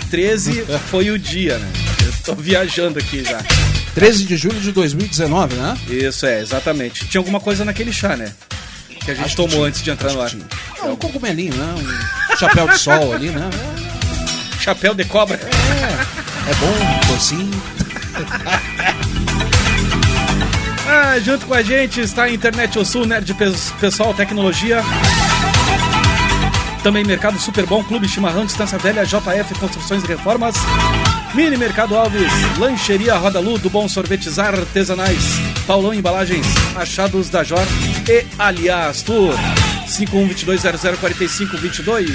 13 0.09 0.65
foi 0.89 1.09
o 1.09 1.17
dia, 1.17 1.57
né? 1.57 1.71
Eu 2.05 2.13
tô 2.23 2.35
viajando 2.41 2.99
aqui 2.99 3.23
já. 3.23 3.39
13 3.95 4.23
de 4.25 4.37
julho 4.37 4.59
de 4.59 4.71
2019, 4.71 5.55
né? 5.55 5.77
Isso 5.87 6.25
é, 6.25 6.39
exatamente. 6.41 7.07
Tinha 7.07 7.19
alguma 7.19 7.39
coisa 7.39 7.65
naquele 7.65 7.91
chá, 7.91 8.15
né? 8.15 8.31
Que 9.03 9.11
a 9.11 9.13
gente 9.15 9.25
Acho 9.25 9.35
tomou 9.35 9.49
tinha. 9.51 9.65
antes 9.67 9.81
de 9.83 9.89
entrar 9.91 10.13
no 10.13 10.21
ar. 10.21 10.31
É 10.81 10.85
um 10.85 10.95
cogumelinho, 10.95 11.53
né? 11.55 11.75
Um 12.33 12.37
chapéu 12.37 12.67
de 12.67 12.77
sol 12.77 13.13
ali, 13.13 13.29
né? 13.29 13.49
Chapéu 14.59 14.93
de 14.93 15.03
cobra. 15.05 15.37
É 15.37 16.53
bom, 16.55 17.13
docinho. 17.13 17.51
Ah, 20.93 21.17
junto 21.19 21.45
com 21.45 21.53
a 21.53 21.61
gente 21.61 22.01
está 22.01 22.23
a 22.23 22.31
Internet 22.31 22.77
O 22.77 22.83
Sul, 22.83 23.05
Nerd 23.05 23.33
Pes- 23.35 23.71
Pessoal 23.79 24.13
Tecnologia. 24.13 24.83
Também 26.83 27.03
Mercado 27.05 27.39
Super 27.39 27.65
Bom, 27.65 27.81
Clube 27.83 28.09
Chimarrão, 28.09 28.45
Distância 28.45 28.77
Velha, 28.77 29.05
JF 29.05 29.53
Construções 29.59 30.03
e 30.03 30.07
Reformas. 30.07 30.55
Mini 31.33 31.55
Mercado 31.55 31.95
Alves, 31.95 32.29
Lancheria 32.57 33.15
Roda 33.15 33.39
Lu, 33.39 33.57
do 33.57 33.69
Bom 33.69 33.87
Sorvetes 33.87 34.37
Artesanais, 34.37 35.39
Paulão 35.65 35.93
Embalagens, 35.93 36.45
Achados 36.75 37.29
da 37.29 37.41
Jor 37.41 37.65
e 38.09 38.25
Aliás 38.37 39.01
Tour. 39.01 39.33
5122004522. 39.87 42.09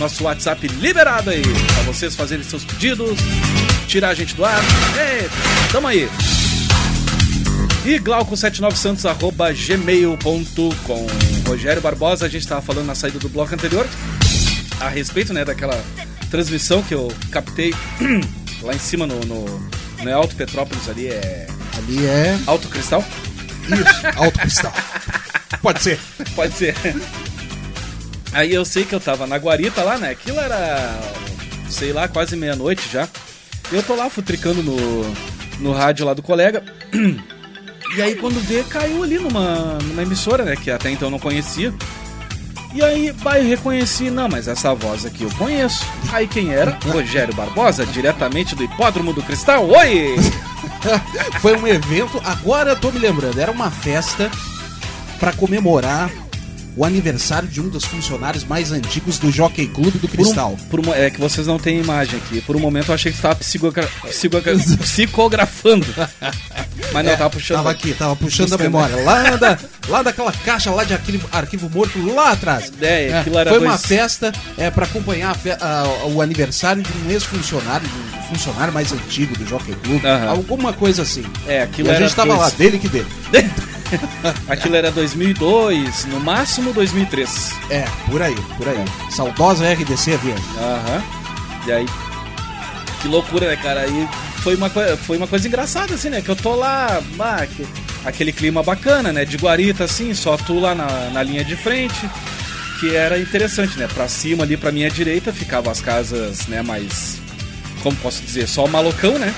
Nosso 0.00 0.24
WhatsApp 0.24 0.66
liberado 0.66 1.30
aí 1.30 1.42
para 1.74 1.84
vocês 1.84 2.16
fazerem 2.16 2.44
seus 2.44 2.64
pedidos, 2.64 3.16
tirar 3.86 4.08
a 4.08 4.14
gente 4.14 4.34
do 4.34 4.44
ar. 4.44 4.58
Ei, 4.98 5.30
tamo 5.70 5.86
aí. 5.86 6.08
E 7.84 8.00
Glauco79santos, 8.00 9.08
arroba 9.08 9.52
gmail.com. 9.52 11.06
Rogério 11.48 11.80
Barbosa, 11.80 12.26
a 12.26 12.28
gente 12.28 12.44
tava 12.46 12.62
falando 12.62 12.86
na 12.86 12.96
saída 12.96 13.20
do 13.20 13.28
bloco 13.28 13.54
anterior 13.54 13.86
a 14.80 14.88
respeito, 14.88 15.32
né, 15.32 15.44
daquela 15.44 15.80
transmissão 16.32 16.82
que 16.82 16.94
eu 16.94 17.12
captei 17.30 17.74
lá 18.62 18.74
em 18.74 18.78
cima 18.78 19.06
no, 19.06 19.20
no, 19.20 19.44
no 20.02 20.16
Alto 20.16 20.34
Petrópolis 20.34 20.88
ali, 20.88 21.08
é 21.08 21.46
Ali 21.76 22.06
é. 22.06 22.38
Alto 22.46 22.68
Cristal? 22.68 23.04
Isso, 23.64 24.06
alto 24.16 24.38
cristal. 24.40 24.72
Pode 25.62 25.82
ser. 25.82 25.98
Pode 26.34 26.52
ser. 26.54 26.74
Aí 28.32 28.52
eu 28.52 28.64
sei 28.64 28.84
que 28.84 28.94
eu 28.94 29.00
tava 29.00 29.26
na 29.26 29.36
guarita 29.36 29.82
lá, 29.82 29.98
né? 29.98 30.10
Aquilo 30.10 30.40
era, 30.40 30.98
sei 31.70 31.92
lá, 31.92 32.08
quase 32.08 32.34
meia-noite 32.34 32.88
já. 32.90 33.08
Eu 33.70 33.82
tô 33.82 33.94
lá 33.94 34.10
futricando 34.10 34.62
no, 34.62 34.76
no 35.60 35.72
rádio 35.72 36.04
lá 36.04 36.14
do 36.14 36.22
colega. 36.22 36.62
E 37.94 38.00
aí 38.00 38.14
quando 38.14 38.40
vê, 38.40 38.62
caiu 38.62 39.02
ali 39.02 39.18
numa, 39.18 39.76
numa 39.82 40.02
emissora, 40.02 40.46
né? 40.46 40.56
Que 40.56 40.70
até 40.70 40.90
então 40.90 41.08
eu 41.08 41.10
não 41.10 41.18
conhecia. 41.18 41.74
E 42.74 42.82
aí, 42.82 43.08
eu 43.08 43.44
reconheci, 43.44 44.10
não, 44.10 44.28
mas 44.28 44.48
essa 44.48 44.74
voz 44.74 45.04
aqui 45.04 45.24
eu 45.24 45.30
conheço. 45.36 45.84
Aí 46.10 46.26
quem 46.26 46.52
era? 46.52 46.78
Rogério 46.88 47.34
Barbosa, 47.34 47.84
diretamente 47.84 48.54
do 48.54 48.64
Hipódromo 48.64 49.12
do 49.12 49.22
Cristal. 49.22 49.68
Oi! 49.68 50.16
Foi 51.40 51.56
um 51.56 51.66
evento, 51.66 52.20
agora 52.24 52.70
eu 52.70 52.76
tô 52.76 52.90
me 52.90 52.98
lembrando, 52.98 53.38
era 53.38 53.50
uma 53.50 53.70
festa 53.70 54.30
pra 55.18 55.32
comemorar 55.32 56.10
o 56.76 56.84
aniversário 56.84 57.48
de 57.48 57.60
um 57.60 57.68
dos 57.68 57.84
funcionários 57.84 58.44
mais 58.44 58.72
antigos 58.72 59.18
do 59.18 59.30
Jockey 59.30 59.66
Clube 59.66 59.98
do 59.98 60.08
Por 60.08 60.20
um- 60.20 60.22
Cristal. 60.24 60.56
por 60.70 60.80
um- 60.86 60.94
é 60.94 61.10
que 61.10 61.20
vocês 61.20 61.46
não 61.46 61.58
têm 61.58 61.78
imagem 61.80 62.18
aqui. 62.18 62.40
Por 62.40 62.56
um 62.56 62.60
momento 62.60 62.88
eu 62.88 62.94
achei 62.94 63.10
que 63.12 63.16
você 63.18 63.22
tava 63.22 63.34
psicogra- 63.36 63.88
psicogra- 64.08 64.54
psicografando. 64.80 65.86
Mas 66.92 67.04
não, 67.04 67.12
É, 67.12 67.16
tava 67.16 67.30
puxando. 67.30 67.56
Tava 67.58 67.70
aqui, 67.70 67.92
tava 67.94 68.16
puxando 68.16 68.52
a 68.54 68.58
memória. 68.58 68.96
Lá, 69.04 69.36
da, 69.36 69.58
lá 69.88 70.02
daquela 70.02 70.32
caixa 70.32 70.70
lá 70.70 70.84
de 70.84 70.92
arquivo, 70.94 71.28
arquivo 71.32 71.68
morto 71.70 71.98
lá 72.14 72.30
atrás. 72.32 72.72
É, 72.80 73.18
aquilo 73.18 73.38
era 73.38 73.50
foi 73.50 73.58
dois- 73.60 73.70
uma 73.70 73.78
festa 73.78 74.32
é, 74.56 74.70
para 74.70 74.84
acompanhar 74.86 75.30
a 75.30 75.34
fe- 75.34 75.56
a- 75.60 76.06
o 76.12 76.20
aniversário 76.22 76.82
de 76.82 76.90
um 77.06 77.10
ex-funcionário, 77.10 77.86
de 77.88 77.94
um 78.18 78.22
funcionário 78.34 78.72
mais 78.72 78.92
antigo 78.92 79.36
do 79.36 79.46
Jockey 79.46 79.74
Club. 79.82 80.04
Aham. 80.04 80.28
Alguma 80.28 80.72
coisa 80.72 81.02
assim. 81.02 81.24
É, 81.46 81.58
E 81.58 81.62
aquilo 81.62 81.90
a 81.90 81.94
era. 81.94 82.04
gente 82.06 82.14
tava 82.16 82.28
dois- 82.34 82.40
lá, 82.40 82.50
dele 82.50 82.78
que 82.78 82.88
dele. 82.88 83.06
Aquilo 84.48 84.76
era 84.76 84.90
2002, 84.90 86.04
no 86.06 86.20
máximo 86.20 86.72
2003. 86.72 87.50
É, 87.70 87.84
por 88.10 88.20
aí, 88.22 88.34
por 88.56 88.68
aí. 88.68 88.84
Saudosa 89.10 89.70
RDC 89.72 90.14
havia. 90.14 90.34
Aham. 90.58 91.02
E 91.66 91.72
aí. 91.72 91.86
Que 93.00 93.08
loucura, 93.08 93.48
né, 93.48 93.56
cara? 93.56 93.80
Aí 93.80 94.08
foi 94.42 94.54
uma, 94.56 94.70
foi 94.70 95.16
uma 95.16 95.26
coisa 95.26 95.46
engraçada, 95.48 95.94
assim, 95.94 96.08
né? 96.10 96.20
Que 96.20 96.28
eu 96.28 96.36
tô 96.36 96.54
lá, 96.54 97.00
ah, 97.18 97.46
que- 97.46 97.66
aquele 98.04 98.32
clima 98.32 98.62
bacana, 98.62 99.12
né? 99.12 99.24
De 99.24 99.36
guarita, 99.36 99.84
assim, 99.84 100.14
só 100.14 100.36
tu 100.36 100.58
lá 100.60 100.74
na, 100.74 100.86
na 101.10 101.22
linha 101.22 101.44
de 101.44 101.56
frente. 101.56 102.08
Que 102.80 102.96
era 102.96 103.18
interessante, 103.18 103.78
né? 103.78 103.86
Pra 103.92 104.08
cima 104.08 104.42
ali, 104.44 104.56
pra 104.56 104.72
minha 104.72 104.90
direita, 104.90 105.32
ficavam 105.32 105.70
as 105.70 105.80
casas, 105.80 106.46
né, 106.48 106.62
mais. 106.62 107.18
Como 107.82 107.96
posso 107.96 108.22
dizer? 108.22 108.48
Só 108.48 108.64
o 108.64 108.68
malocão, 108.68 109.18
né? 109.18 109.32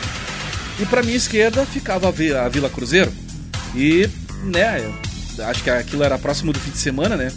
E 0.80 0.86
pra 0.86 1.02
minha 1.02 1.16
esquerda 1.16 1.64
ficava 1.66 2.08
a 2.08 2.48
Vila 2.48 2.68
Cruzeiro. 2.70 3.12
E, 3.74 4.08
né, 4.44 4.92
acho 5.46 5.62
que 5.62 5.70
aquilo 5.70 6.02
era 6.02 6.18
próximo 6.18 6.52
do 6.52 6.58
fim 6.58 6.70
de 6.70 6.78
semana, 6.78 7.16
né? 7.16 7.32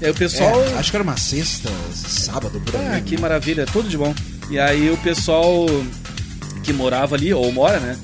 E 0.00 0.04
aí 0.04 0.10
o 0.10 0.14
pessoal. 0.14 0.62
É, 0.62 0.74
acho 0.74 0.90
que 0.90 0.96
era 0.96 1.02
uma 1.02 1.16
sexta, 1.16 1.70
sábado, 1.92 2.60
por 2.60 2.76
aí. 2.76 2.86
Ah, 2.88 3.00
que 3.00 3.18
maravilha, 3.18 3.66
tudo 3.66 3.88
de 3.88 3.96
bom. 3.96 4.14
E 4.50 4.58
aí 4.58 4.90
o 4.90 4.96
pessoal 4.98 5.66
que 6.62 6.72
morava 6.72 7.16
ali, 7.16 7.32
ou 7.32 7.50
mora, 7.52 7.80
né? 7.80 7.96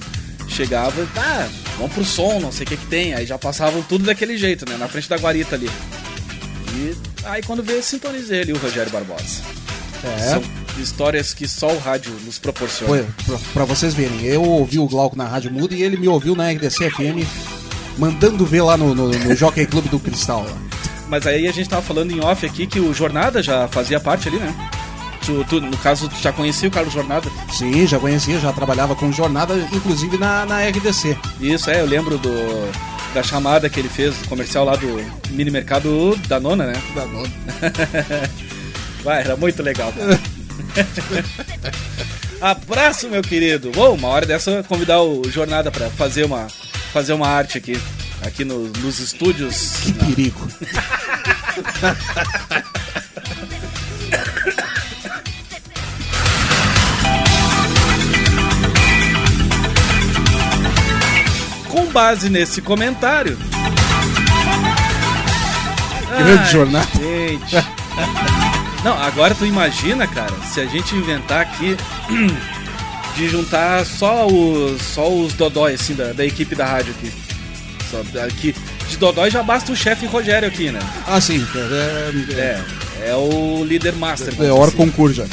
Chegava 0.49 1.01
e, 1.01 1.19
ah, 1.19 1.49
vamos 1.79 1.93
pro 1.93 2.05
som, 2.05 2.41
não 2.41 2.53
sei 2.53 2.65
o 2.65 2.69
que 2.69 2.77
que 2.77 2.87
tem. 2.87 3.15
Aí 3.15 3.27
já 3.27 3.39
passavam 3.39 3.83
tudo 3.83 4.05
daquele 4.05 4.37
jeito, 4.37 4.69
né? 4.69 4.77
Na 4.77 4.89
frente 4.89 5.09
da 5.09 5.17
guarita 5.17 5.55
ali. 5.55 5.71
E 6.75 6.97
aí 7.25 7.43
quando 7.43 7.63
veio, 7.63 7.83
sintonizei 7.83 8.43
ali 8.43 8.53
o 8.53 8.59
Rogério 8.59 8.91
Barbosa. 8.91 9.43
É. 10.05 10.31
São 10.31 10.43
histórias 10.81 11.35
que 11.35 11.47
só 11.47 11.69
o 11.69 11.79
rádio 11.79 12.13
nos 12.25 12.39
proporciona. 12.39 12.89
Foi, 12.89 13.07
pra, 13.27 13.39
pra 13.53 13.65
vocês 13.65 13.95
verem, 13.95 14.23
eu 14.23 14.43
ouvi 14.43 14.79
o 14.79 14.89
Glauco 14.89 15.17
na 15.17 15.27
Rádio 15.27 15.53
Muda 15.53 15.75
e 15.75 15.83
ele 15.83 15.97
me 15.97 16.09
ouviu 16.09 16.35
na 16.35 16.51
RDC 16.51 16.91
FM, 16.91 17.27
mandando 17.99 18.45
ver 18.45 18.63
lá 18.63 18.77
no, 18.77 18.95
no, 18.95 19.09
no 19.09 19.37
Jockey 19.37 19.67
Clube 19.67 19.89
do 19.89 19.99
Cristal. 19.99 20.47
Mas 21.09 21.27
aí 21.27 21.47
a 21.47 21.53
gente 21.53 21.69
tava 21.69 21.83
falando 21.83 22.11
em 22.11 22.25
off 22.25 22.45
aqui 22.47 22.67
que 22.67 22.81
o 22.81 22.95
Jornada 22.95 23.43
já 23.43 23.69
fazia 23.69 24.01
parte 24.01 24.29
ali, 24.29 24.39
né? 24.39 24.55
Tu, 25.25 25.45
tu, 25.45 25.61
no 25.61 25.77
caso, 25.77 26.09
tu 26.09 26.21
já 26.21 26.33
conhecia 26.33 26.69
o 26.69 26.73
Carlos 26.73 26.93
Jornada? 26.93 27.31
Sim, 27.53 27.87
já 27.87 27.99
conhecia, 27.99 28.41
já 28.41 28.53
trabalhava 28.53 28.97
com 28.97 29.13
jornada, 29.13 29.55
inclusive 29.73 30.19
na, 30.19 30.45
na 30.45 30.67
RDC. 30.67 31.17
Isso, 31.41 31.71
é, 31.71 31.81
eu 31.81 31.87
lembro 31.87 32.19
do, 32.19 32.33
da 33.15 33.23
chamada 33.23 33.69
que 33.69 33.79
ele 33.79 33.89
fez, 33.89 34.17
do 34.17 34.29
comercial 34.29 34.65
lá 34.65 34.75
do 34.75 35.01
mini 35.31 35.51
mercado 35.51 36.17
da 36.27 36.41
nona, 36.41 36.67
né? 36.67 36.83
Da 36.95 37.07
nona. 37.07 37.31
Vai, 39.05 39.21
era 39.21 39.37
muito 39.37 39.63
legal. 39.63 39.93
Abraço, 42.41 43.09
meu 43.09 43.23
querido. 43.23 43.71
Bom, 43.71 43.95
uma 43.95 44.09
hora 44.09 44.27
dessa 44.27 44.65
convidar 44.65 45.03
o 45.03 45.23
Jornada 45.31 45.71
pra 45.71 45.89
fazer 45.91 46.25
uma, 46.25 46.49
fazer 46.93 47.13
uma 47.13 47.29
arte 47.29 47.59
aqui. 47.59 47.81
Aqui 48.25 48.45
no- 48.45 48.69
nos 48.79 48.99
estúdios. 49.01 49.73
Que 49.83 49.93
perigo. 49.93 50.49
Com 61.69 61.87
base 61.87 62.29
nesse 62.29 62.61
comentário. 62.61 63.39
Grande 66.19 66.43
Ai, 66.43 66.51
Jornada. 66.51 66.89
Gente. 66.95 67.57
Não, 68.85 69.01
agora 69.03 69.35
tu 69.35 69.47
imagina, 69.47 70.07
cara, 70.07 70.33
se 70.53 70.61
a 70.61 70.67
gente 70.67 70.95
inventar 70.95 71.41
aqui 71.41 71.77
de 73.15 73.29
juntar 73.29 73.85
só 73.85 74.27
os 74.27 74.81
só 74.83 75.09
os 75.13 75.33
dodói 75.35 75.75
assim 75.75 75.95
da, 75.95 76.13
da 76.13 76.25
equipe 76.25 76.55
da 76.55 76.67
rádio 76.67 76.95
aqui. 76.99 77.13
Só 77.91 78.01
aqui 78.25 78.55
de 78.89 78.97
dodói 78.97 79.31
já 79.31 79.43
basta 79.43 79.73
o 79.73 79.77
chefe 79.77 80.07
Rogério 80.07 80.49
aqui, 80.49 80.71
né? 80.71 80.81
Ah, 81.07 81.21
sim. 81.21 81.47
É, 81.55 82.11
É, 83.01 83.09
é 83.11 83.17
o 83.17 83.65
líder 83.65 83.95
master. 83.95 84.35
é, 84.39 84.47
é 84.47 84.53
hora 84.53 84.71
dizer 84.71 84.83
assim. 84.83 84.91
concurso 84.91 85.15
já. 85.15 85.25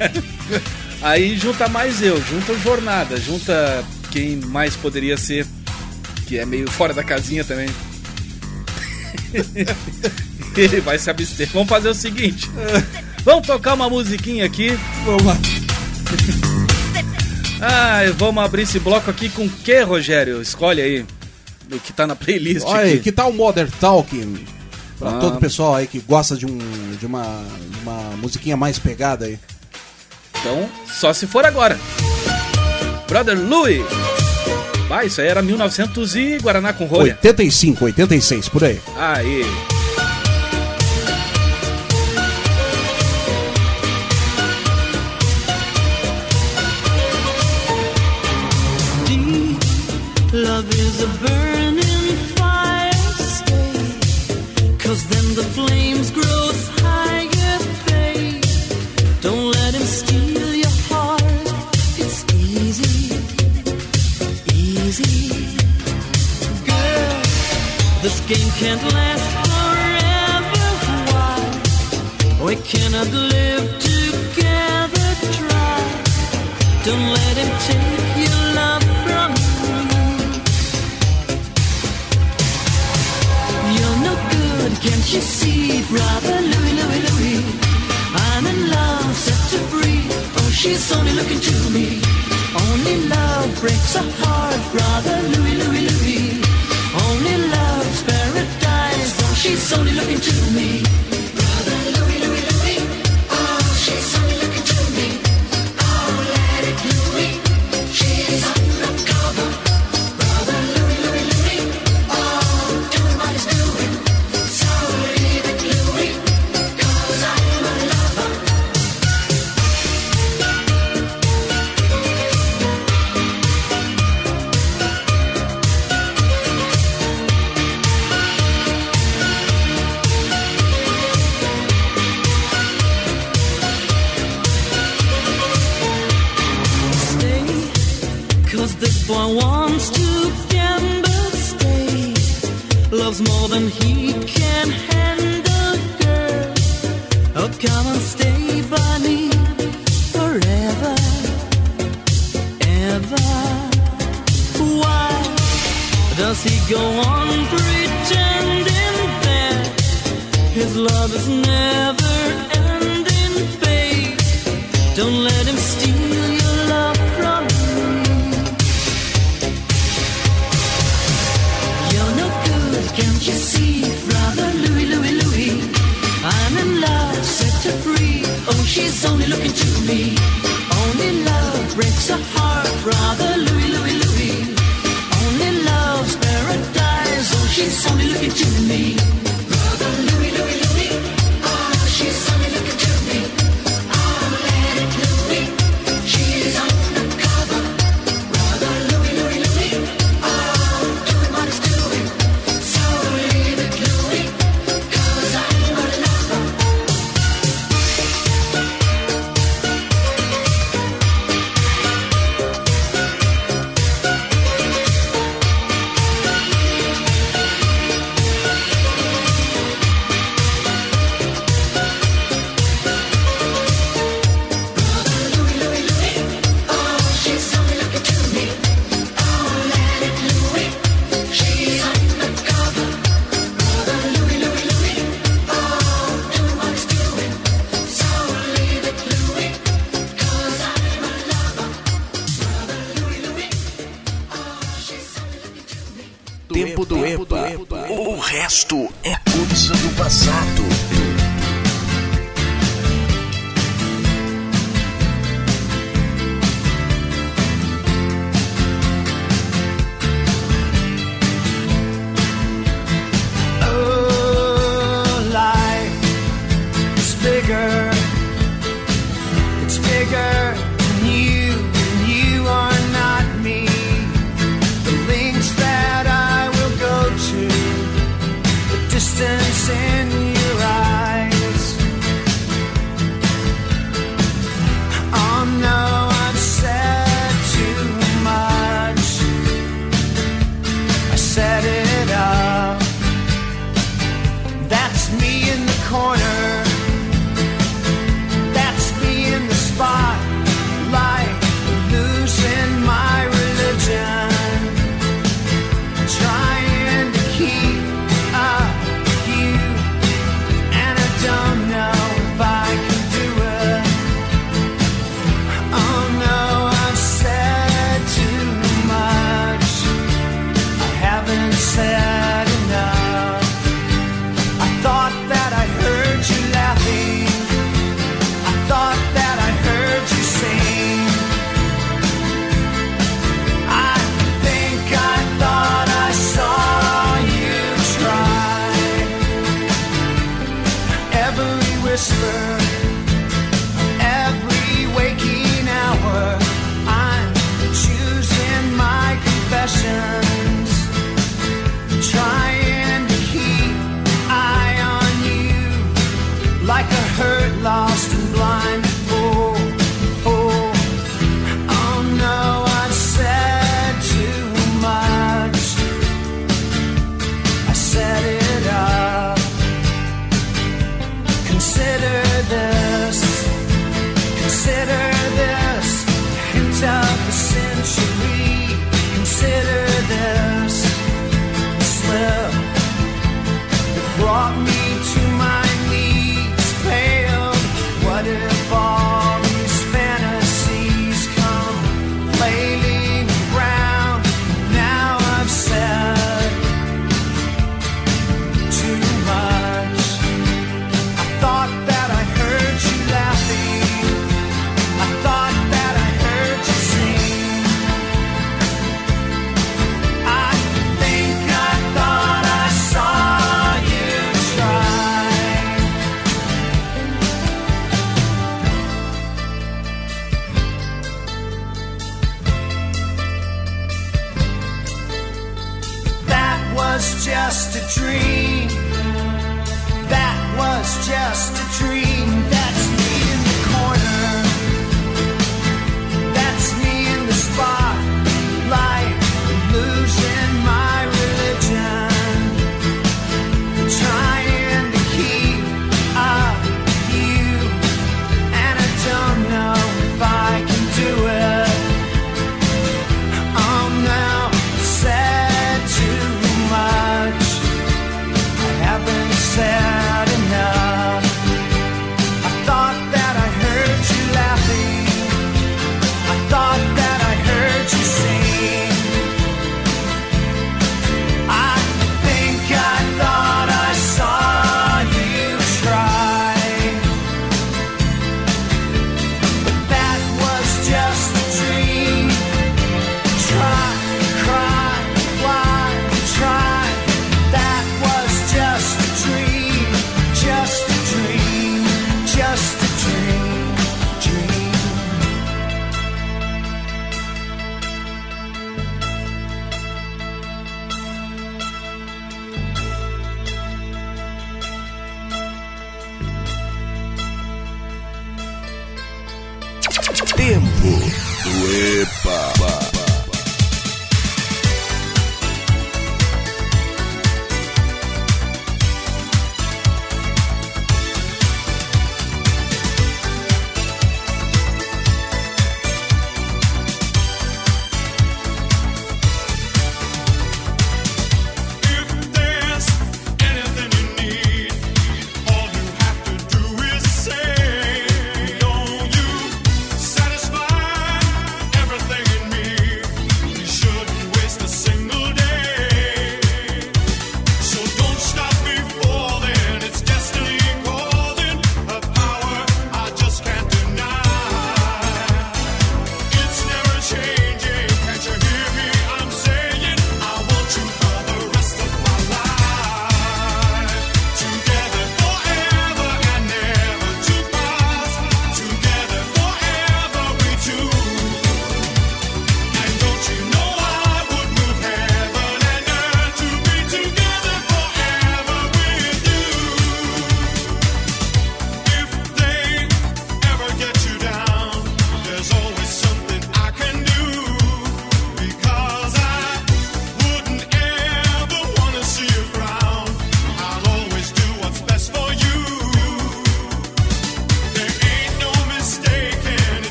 Aí 1.02 1.36
junta 1.36 1.68
mais 1.68 2.02
eu, 2.02 2.20
junta 2.22 2.52
o 2.52 2.60
Jornada, 2.60 3.16
junta 3.20 3.84
quem 4.10 4.36
mais 4.36 4.74
poderia 4.76 5.16
ser, 5.16 5.46
que 6.26 6.38
é 6.38 6.46
meio 6.46 6.70
fora 6.70 6.94
da 6.94 7.04
casinha 7.04 7.44
também. 7.44 7.68
Ele 10.56 10.80
vai 10.80 10.98
se 10.98 11.10
abster. 11.10 11.48
Vamos 11.52 11.68
fazer 11.68 11.90
o 11.90 11.94
seguinte: 11.94 12.50
vamos 13.24 13.46
tocar 13.46 13.74
uma 13.74 13.90
musiquinha 13.90 14.46
aqui. 14.46 14.78
Vamos 15.04 15.24
lá. 15.24 15.36
Ah, 17.60 18.00
vamos 18.16 18.42
abrir 18.44 18.62
esse 18.62 18.78
bloco 18.78 19.10
aqui 19.10 19.28
com 19.28 19.44
o 19.46 19.50
que, 19.50 19.80
Rogério? 19.80 20.40
Escolhe 20.42 20.80
aí. 20.82 21.06
O 21.72 21.80
que 21.80 21.92
tá 21.92 22.06
na 22.06 22.14
playlist 22.14 22.64
Olha 22.64 22.82
aí, 22.82 23.00
que 23.00 23.10
tal 23.10 23.32
Modern 23.32 23.68
Talking? 23.80 24.38
Pra 24.98 25.10
Ah. 25.10 25.18
todo 25.18 25.36
o 25.36 25.40
pessoal 25.40 25.74
aí 25.74 25.86
que 25.86 25.98
gosta 26.00 26.36
de, 26.36 26.46
um, 26.46 26.58
de 26.98 27.04
uma, 27.06 27.42
uma 27.82 28.16
musiquinha 28.18 28.56
mais 28.56 28.78
pegada 28.78 29.24
aí. 29.26 29.38
Então, 30.38 30.68
só 30.86 31.12
se 31.12 31.26
for 31.26 31.44
agora. 31.44 31.78
Brother 33.08 33.38
Louie. 33.38 33.84
Ah, 34.88 35.04
isso 35.04 35.20
aí 35.20 35.26
era 35.26 35.42
1900 35.42 36.14
e 36.14 36.38
Guaraná 36.38 36.72
com 36.72 36.84
rolha. 36.86 37.18
85, 37.22 37.84
86, 37.86 38.48
por 38.48 38.62
aí. 38.64 38.80
Aí. 38.96 39.42
This 68.06 68.20
game 68.30 68.50
can't 68.60 68.84
last 68.94 69.28
forever. 69.50 70.66
Why? 71.10 71.38
We 72.46 72.54
cannot 72.70 73.10
live 73.34 73.66
together. 73.90 75.08
Try. 75.36 75.78
Don't 76.86 77.08
let 77.18 77.34
him 77.42 77.52
take 77.68 78.06
your 78.24 78.42
love 78.58 78.84
from 79.02 79.30
you. 79.62 79.78
You're 83.74 83.98
no 84.08 84.14
good, 84.34 84.72
can't 84.84 85.06
you 85.14 85.22
see, 85.38 85.82
brother 85.90 86.36
Louie, 86.52 86.74
Louie, 86.78 87.02
Louie? 87.08 87.42
I'm 88.28 88.44
in 88.52 88.60
love, 88.76 89.10
set 89.24 89.40
to 89.50 89.58
free. 89.72 90.02
Oh, 90.38 90.50
she's 90.60 90.86
only 90.96 91.12
looking 91.18 91.40
to 91.48 91.54
me. 91.76 91.86
Only 92.66 92.96
love 93.14 93.48
breaks 93.60 93.96
a 93.96 94.04
heart, 94.20 94.62
brother 94.74 95.18
Louis, 95.32 95.56
Louis, 95.62 95.84
Louis. 95.90 96.42
Only. 97.02 97.36
Oh, 97.58 97.65
she's 99.46 99.72
only 99.72 99.92
looking 99.92 100.20
to 100.20 100.50
me. 100.50 101.25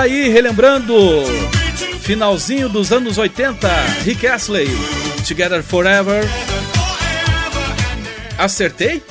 Aí, 0.00 0.30
relembrando, 0.30 0.94
finalzinho 2.00 2.70
dos 2.70 2.90
anos 2.90 3.18
80, 3.18 3.68
Rick 4.02 4.26
Astley, 4.26 4.66
Together 5.28 5.62
Forever. 5.62 6.24
Acertei? 8.38 9.02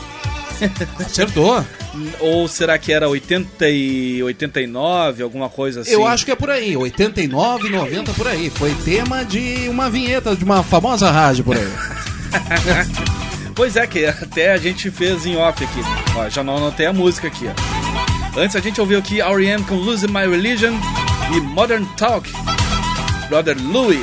Acertou. 0.99 1.63
Ou 2.19 2.47
será 2.47 2.75
que 2.79 2.91
era 2.91 3.07
80 3.07 3.69
e 3.69 4.23
89, 4.23 5.21
alguma 5.21 5.47
coisa 5.47 5.81
assim? 5.81 5.91
Eu 5.91 6.07
acho 6.07 6.25
que 6.25 6.31
é 6.31 6.35
por 6.35 6.49
aí, 6.49 6.75
89, 6.75 7.69
90 7.69 8.11
por 8.13 8.27
aí. 8.27 8.49
Foi 8.49 8.73
tema 8.83 9.23
de 9.23 9.69
uma 9.69 9.91
vinheta 9.91 10.35
de 10.35 10.43
uma 10.43 10.63
famosa 10.63 11.11
rádio 11.11 11.43
por 11.43 11.55
aí. 11.55 11.71
pois 13.53 13.75
é, 13.75 13.85
que 13.85 14.07
até 14.07 14.53
a 14.53 14.57
gente 14.57 14.89
fez 14.89 15.23
em 15.23 15.37
off 15.37 15.63
aqui. 15.63 15.81
Ó, 16.15 16.27
já 16.29 16.43
não 16.43 16.57
anotei 16.57 16.87
a 16.87 16.93
música 16.93 17.27
aqui, 17.27 17.47
ó. 17.47 17.68
Antes 18.39 18.55
a 18.55 18.61
gente 18.61 18.79
ouviu 18.79 18.99
aqui 18.99 19.19
R.E.M. 19.19 19.65
com 19.65 19.75
Losing 19.75 20.07
My 20.07 20.25
Religion 20.25 20.73
e 21.35 21.41
Modern 21.41 21.83
Talk, 21.97 22.31
Brother 23.27 23.57
Louis. 23.61 23.99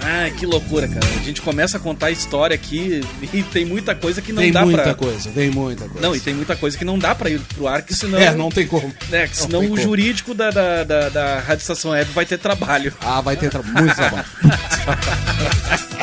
Ah, 0.00 0.28
que 0.36 0.44
loucura, 0.44 0.88
cara. 0.88 1.06
A 1.06 1.22
gente 1.22 1.40
começa 1.42 1.76
a 1.76 1.80
contar 1.80 2.06
a 2.06 2.10
história 2.10 2.56
aqui 2.56 3.00
e 3.32 3.44
tem 3.44 3.64
muita 3.64 3.94
coisa 3.94 4.20
que 4.20 4.32
não 4.32 4.42
tem 4.42 4.50
dá 4.50 4.66
pra... 4.66 4.68
Tem 4.68 4.76
muita 4.76 4.94
coisa, 4.96 5.30
tem 5.30 5.48
muita 5.48 5.84
coisa. 5.84 6.00
Não, 6.08 6.16
e 6.16 6.18
tem 6.18 6.34
muita 6.34 6.56
coisa 6.56 6.76
que 6.76 6.84
não 6.84 6.98
dá 6.98 7.14
pra 7.14 7.30
ir 7.30 7.38
pro 7.54 7.68
ar, 7.68 7.82
que 7.82 7.94
senão... 7.94 8.18
É, 8.18 8.34
não 8.34 8.50
tem 8.50 8.66
como. 8.66 8.92
Né, 9.10 9.28
que 9.28 9.36
senão 9.36 9.60
o 9.60 9.68
como. 9.68 9.80
jurídico 9.80 10.34
da, 10.34 10.50
da, 10.50 10.82
da, 10.82 11.08
da 11.08 11.38
Rádio 11.38 11.62
Estação 11.62 11.92
Web 11.92 12.10
vai 12.10 12.26
ter 12.26 12.36
trabalho. 12.36 12.92
Ah, 13.00 13.20
vai 13.20 13.36
ter 13.36 13.48
tra... 13.48 13.62
muito 13.62 13.94
trabalho. 13.94 14.26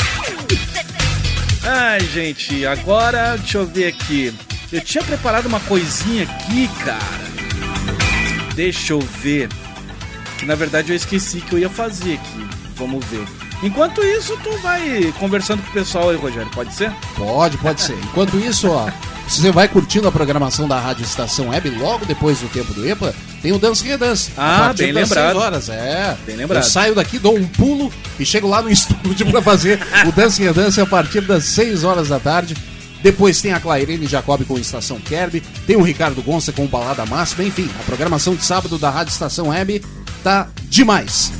Ai, 1.67 1.99
gente, 2.13 2.65
agora 2.65 3.35
deixa 3.35 3.57
eu 3.57 3.67
ver 3.67 3.87
aqui. 3.87 4.33
Eu 4.71 4.81
tinha 4.81 5.03
preparado 5.03 5.47
uma 5.47 5.59
coisinha 5.61 6.23
aqui, 6.23 6.69
cara. 6.85 7.29
Deixa 8.55 8.93
eu 8.93 8.99
ver. 8.99 9.49
Que 10.37 10.45
na 10.45 10.55
verdade 10.55 10.91
eu 10.91 10.95
esqueci 10.95 11.41
que 11.41 11.53
eu 11.53 11.59
ia 11.59 11.69
fazer 11.69 12.13
aqui. 12.13 12.47
Vamos 12.75 13.03
ver. 13.05 13.25
Enquanto 13.61 14.01
isso, 14.01 14.37
tu 14.41 14.57
vai 14.59 15.13
conversando 15.19 15.61
com 15.63 15.69
o 15.69 15.73
pessoal 15.73 16.09
aí, 16.09 16.15
Rogério, 16.15 16.49
pode 16.51 16.73
ser? 16.73 16.91
Pode, 17.15 17.57
pode 17.57 17.81
ser. 17.81 17.97
Enquanto 18.05 18.37
isso, 18.39 18.69
ó, 18.69 18.89
você 19.27 19.51
vai 19.51 19.67
curtindo 19.67 20.07
a 20.07 20.11
programação 20.11 20.65
da 20.65 20.79
Rádio 20.79 21.03
Estação 21.03 21.49
Web 21.49 21.69
logo 21.71 22.05
depois 22.05 22.39
do 22.39 22.47
tempo 22.47 22.73
do 22.73 22.87
EPA, 22.87 23.13
tem 23.41 23.51
o 23.51 23.59
Dance 23.59 23.85
Redance. 23.85 24.31
Ah, 24.37 24.73
bem 24.77 24.93
das 24.93 25.09
lembrado. 25.09 25.35
horas, 25.37 25.67
é. 25.67 26.15
Bem 26.25 26.37
lembrado. 26.37 26.63
Eu 26.63 26.69
saio 26.69 26.95
daqui, 26.95 27.19
dou 27.19 27.35
um 27.37 27.45
pulo 27.47 27.91
e 28.17 28.25
chego 28.25 28.47
lá 28.47 28.61
no 28.61 28.69
estúdio 28.71 29.29
pra 29.29 29.41
fazer 29.41 29.77
o 30.07 30.11
Dance 30.13 30.41
Redance 30.41 30.79
a 30.79 30.85
partir 30.85 31.21
das 31.21 31.43
6 31.45 31.83
horas 31.83 32.07
da 32.07 32.19
tarde. 32.19 32.55
Depois 33.01 33.41
tem 33.41 33.53
a 33.53 33.59
Clairene 33.59 34.07
Jacob 34.07 34.43
com 34.45 34.57
Estação 34.57 34.99
Kerb, 34.99 35.41
tem 35.65 35.75
o 35.75 35.81
Ricardo 35.81 36.21
Gonça 36.21 36.51
com 36.51 36.65
Balada 36.65 37.05
Máxima, 37.05 37.43
enfim, 37.43 37.69
a 37.79 37.83
programação 37.83 38.35
de 38.35 38.43
sábado 38.43 38.77
da 38.77 38.89
Rádio 38.89 39.11
Estação 39.11 39.47
Web 39.49 39.81
tá 40.23 40.49
demais. 40.63 41.31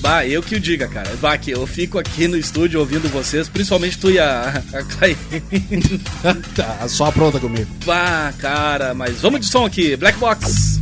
Bah, 0.00 0.24
eu 0.24 0.40
que 0.40 0.54
o 0.54 0.60
diga, 0.60 0.86
cara. 0.86 1.10
Bah, 1.20 1.36
que 1.36 1.50
eu 1.50 1.66
fico 1.66 1.98
aqui 1.98 2.28
no 2.28 2.36
estúdio 2.36 2.78
ouvindo 2.78 3.08
vocês, 3.08 3.48
principalmente 3.48 3.98
tu 3.98 4.10
e 4.10 4.20
a, 4.20 4.62
a 4.72 4.82
Clairene. 4.84 6.00
tá, 6.54 6.86
só 6.88 7.06
apronta 7.06 7.40
comigo. 7.40 7.68
Bah, 7.84 8.32
cara, 8.38 8.94
mas 8.94 9.20
vamos 9.20 9.40
de 9.40 9.46
som 9.46 9.64
aqui. 9.64 9.96
Black 9.96 10.16
Box. 10.18 10.78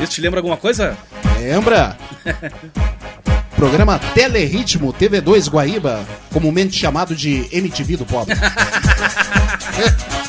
Isso 0.00 0.12
te 0.12 0.20
lembra 0.20 0.38
alguma 0.38 0.56
coisa? 0.56 0.96
Lembra? 1.40 1.96
Programa 3.62 3.96
Teleritmo 4.12 4.92
TV2 4.92 5.48
Guaíba, 5.48 6.04
comumente 6.32 6.76
chamado 6.76 7.14
de 7.14 7.46
MTV 7.52 7.98
do 7.98 8.04
Pobre. 8.04 8.34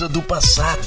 coisa 0.00 0.08
do 0.08 0.22
passado. 0.22 0.79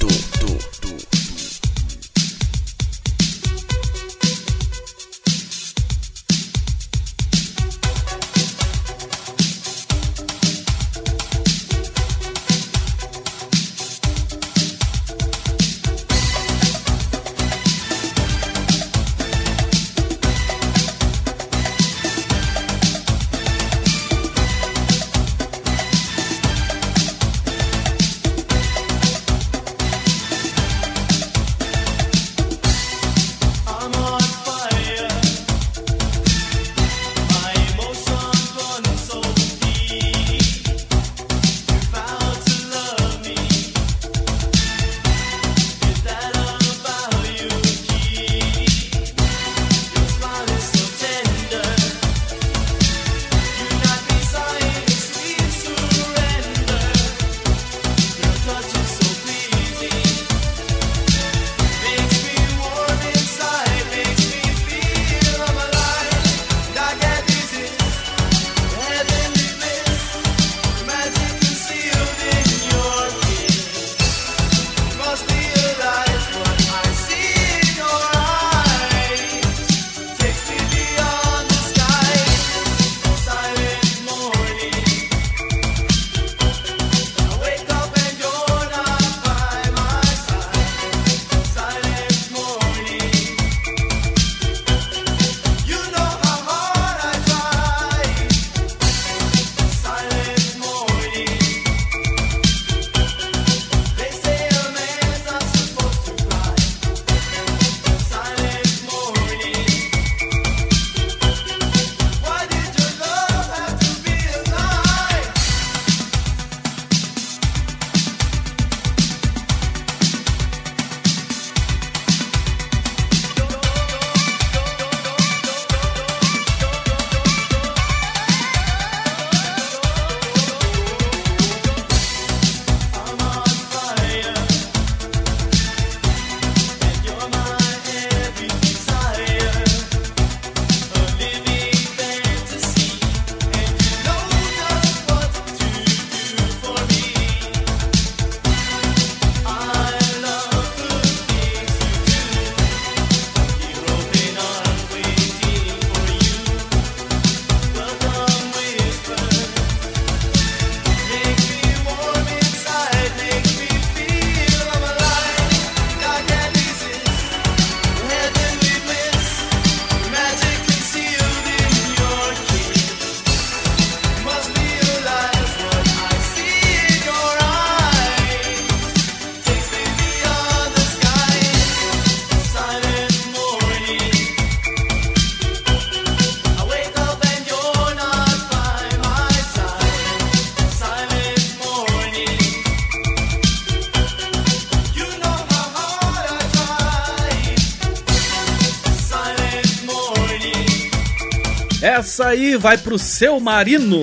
Essa 202.24 202.32
aí 202.32 202.55
vai 202.55 202.78
pro 202.78 202.97
seu 202.97 203.38
Marino, 203.38 204.01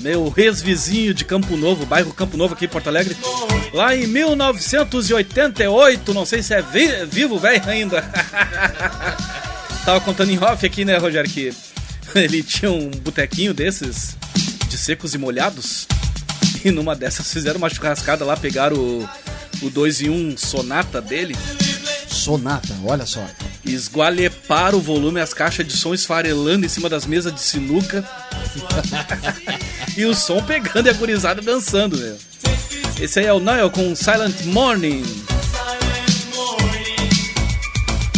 meu 0.00 0.34
ex-vizinho 0.36 1.14
de 1.14 1.24
Campo 1.24 1.56
Novo, 1.56 1.86
bairro 1.86 2.12
Campo 2.12 2.36
Novo 2.36 2.54
aqui 2.54 2.64
em 2.64 2.68
Porto 2.68 2.88
Alegre. 2.88 3.16
Lá 3.72 3.94
em 3.94 4.08
1988, 4.08 6.12
não 6.12 6.26
sei 6.26 6.42
se 6.42 6.54
é 6.54 6.60
vi- 6.60 7.06
vivo, 7.06 7.38
velho, 7.38 7.62
ainda. 7.68 8.02
Tava 9.86 10.00
contando 10.00 10.32
em 10.32 10.42
off 10.42 10.66
aqui, 10.66 10.84
né, 10.84 10.96
Rogério, 10.98 11.30
que 11.30 11.54
ele 12.16 12.42
tinha 12.42 12.72
um 12.72 12.90
botequinho 12.90 13.54
desses, 13.54 14.16
de 14.68 14.76
secos 14.76 15.14
e 15.14 15.18
molhados. 15.18 15.86
E 16.64 16.72
numa 16.72 16.96
dessas 16.96 17.32
fizeram 17.32 17.58
uma 17.58 17.70
churrascada 17.70 18.24
lá, 18.24 18.36
pegaram 18.36 18.76
o, 18.76 19.08
o 19.62 19.70
2 19.70 20.00
em 20.00 20.10
1 20.10 20.36
sonata 20.36 21.00
dele. 21.00 21.36
Sonata, 22.08 22.74
olha 22.84 23.06
só. 23.06 23.24
Esgualeparam 23.74 24.78
o 24.78 24.80
volume, 24.80 25.20
as 25.20 25.34
caixas 25.34 25.66
de 25.66 25.76
som 25.76 25.94
esfarelando 25.94 26.66
em 26.66 26.68
cima 26.68 26.88
das 26.88 27.06
mesas 27.06 27.34
de 27.34 27.40
sinuca. 27.40 28.04
e 29.96 30.04
o 30.04 30.14
som 30.14 30.42
pegando 30.42 30.86
e 30.86 30.90
a 30.90 30.92
gurizada 30.92 31.40
dançando, 31.40 31.96
meu. 31.96 32.16
Esse 33.00 33.20
aí 33.20 33.26
é 33.26 33.32
o 33.32 33.40
Nile 33.40 33.70
com 33.70 33.94
Silent 33.94 34.44
Morning. 34.44 35.02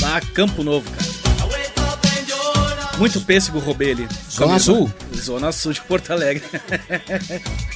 Lá, 0.00 0.20
Campo 0.34 0.62
Novo, 0.62 0.90
cara. 0.90 1.12
Muito 2.98 3.20
pêssego 3.20 3.58
roubei 3.58 3.92
ali. 3.92 4.08
Zona 4.30 4.58
Sul. 4.58 4.92
Zona 5.16 5.50
Sul 5.50 5.72
de 5.72 5.80
Porto 5.80 6.12
Alegre. 6.12 6.44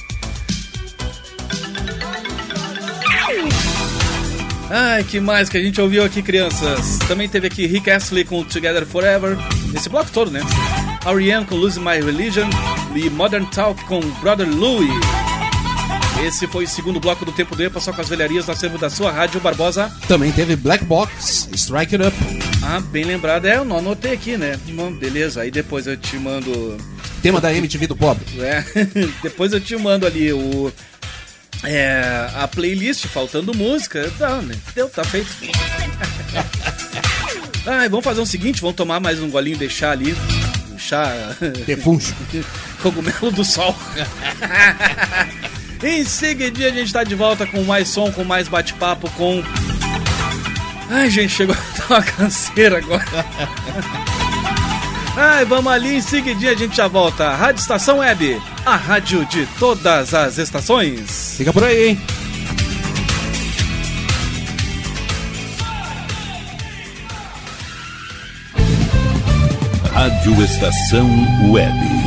Ai, 4.69 5.03
que 5.03 5.19
mais 5.19 5.47
que 5.47 5.57
a 5.57 5.61
gente 5.61 5.79
ouviu 5.79 6.03
aqui, 6.03 6.21
crianças? 6.21 6.97
Também 7.07 7.29
teve 7.29 7.47
aqui 7.47 7.65
Rick 7.65 7.89
Astley 7.89 8.25
com 8.25 8.43
Together 8.43 8.85
Forever. 8.85 9.37
Esse 9.73 9.87
bloco 9.87 10.11
todo, 10.11 10.29
né? 10.29 10.41
R.E.M. 11.05 11.45
com 11.45 11.55
Losing 11.55 11.79
My 11.79 12.01
Religion. 12.03 12.49
E 12.93 13.09
Modern 13.09 13.45
Talk 13.45 13.81
com 13.85 14.01
Brother 14.21 14.47
Louie. 14.49 14.89
Esse 16.25 16.47
foi 16.47 16.65
o 16.65 16.67
segundo 16.67 16.99
bloco 16.99 17.23
do 17.23 17.31
Tempo 17.31 17.55
do 17.55 17.63
EPA, 17.63 17.79
só 17.79 17.93
com 17.93 18.01
as 18.01 18.09
velharias 18.09 18.45
do 18.45 18.51
acervo 18.51 18.77
da 18.77 18.89
sua 18.89 19.11
rádio, 19.11 19.39
Barbosa. 19.39 19.89
Também 20.07 20.31
teve 20.31 20.55
Black 20.55 20.83
Box, 20.83 21.47
Strike 21.53 21.95
It 21.95 22.07
Up. 22.07 22.17
Ah, 22.63 22.79
bem 22.79 23.05
lembrado. 23.05 23.45
É, 23.45 23.57
eu 23.57 23.63
não 23.63 23.77
anotei 23.77 24.13
aqui, 24.13 24.35
né? 24.35 24.59
Beleza, 24.99 25.41
aí 25.41 25.51
depois 25.51 25.87
eu 25.87 25.95
te 25.95 26.17
mando... 26.17 26.75
Tema 27.21 27.39
da 27.39 27.53
MTV 27.53 27.87
do 27.87 27.95
Pobre. 27.95 28.25
É, 28.39 28.65
depois 29.23 29.53
eu 29.53 29.61
te 29.61 29.77
mando 29.77 30.05
ali 30.05 30.33
o... 30.33 30.73
É, 31.63 32.29
a 32.35 32.47
playlist, 32.47 33.07
faltando 33.07 33.53
música. 33.53 34.11
Tá, 34.17 34.41
né? 34.41 34.55
Deu, 34.75 34.89
tá 34.89 35.03
feito. 35.03 35.27
Ai, 37.65 37.89
vamos 37.89 38.05
fazer 38.05 38.21
o 38.21 38.25
seguinte, 38.25 38.61
vamos 38.61 38.77
tomar 38.77 38.99
mais 38.99 39.21
um 39.21 39.29
golinho 39.29 39.57
de 39.57 39.69
chá 39.69 39.91
ali. 39.91 40.15
Um 40.71 40.79
chá... 40.79 41.35
Defuncho. 41.65 42.15
Cogumelo 42.81 43.31
do 43.31 43.43
sol. 43.43 43.75
em 45.83 46.05
seguidinha 46.05 46.69
a 46.69 46.71
gente 46.71 46.93
tá 46.93 47.03
de 47.03 47.15
volta 47.15 47.45
com 47.45 47.61
mais 47.63 47.89
som, 47.89 48.11
com 48.11 48.23
mais 48.23 48.47
bate-papo, 48.47 49.09
com... 49.11 49.43
Ai, 50.89 51.09
gente, 51.09 51.33
chegou 51.33 51.53
a 51.53 51.77
dar 51.77 51.87
uma 51.89 52.01
canseira 52.01 52.77
agora. 52.77 53.03
Ai, 55.19 55.45
vamos 55.45 55.71
ali, 55.71 55.95
em 55.95 56.01
seguidinha 56.01 56.51
a 56.51 56.55
gente 56.55 56.77
já 56.77 56.87
volta. 56.87 57.31
Rádio 57.31 57.59
Estação 57.59 57.97
Web, 57.97 58.39
a 58.63 58.75
rádio 58.75 59.25
de 59.25 59.47
todas 59.57 60.13
as 60.13 60.37
estações. 60.37 61.33
Fica 61.35 61.51
por 61.51 61.63
aí, 61.63 61.89
hein? 61.89 62.01
Rádio 69.91 70.43
Estação 70.43 71.09
Web. 71.51 72.06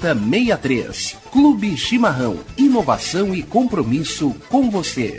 7063. 0.00 1.16
Clube 1.32 1.76
Chimarrão. 1.76 2.38
Inovação 2.56 3.34
e 3.34 3.42
compromisso 3.42 4.34
com 4.48 4.70
você. 4.70 5.18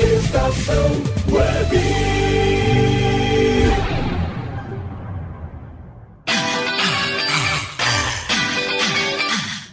Estação 0.00 1.02
Web. 1.28 1.76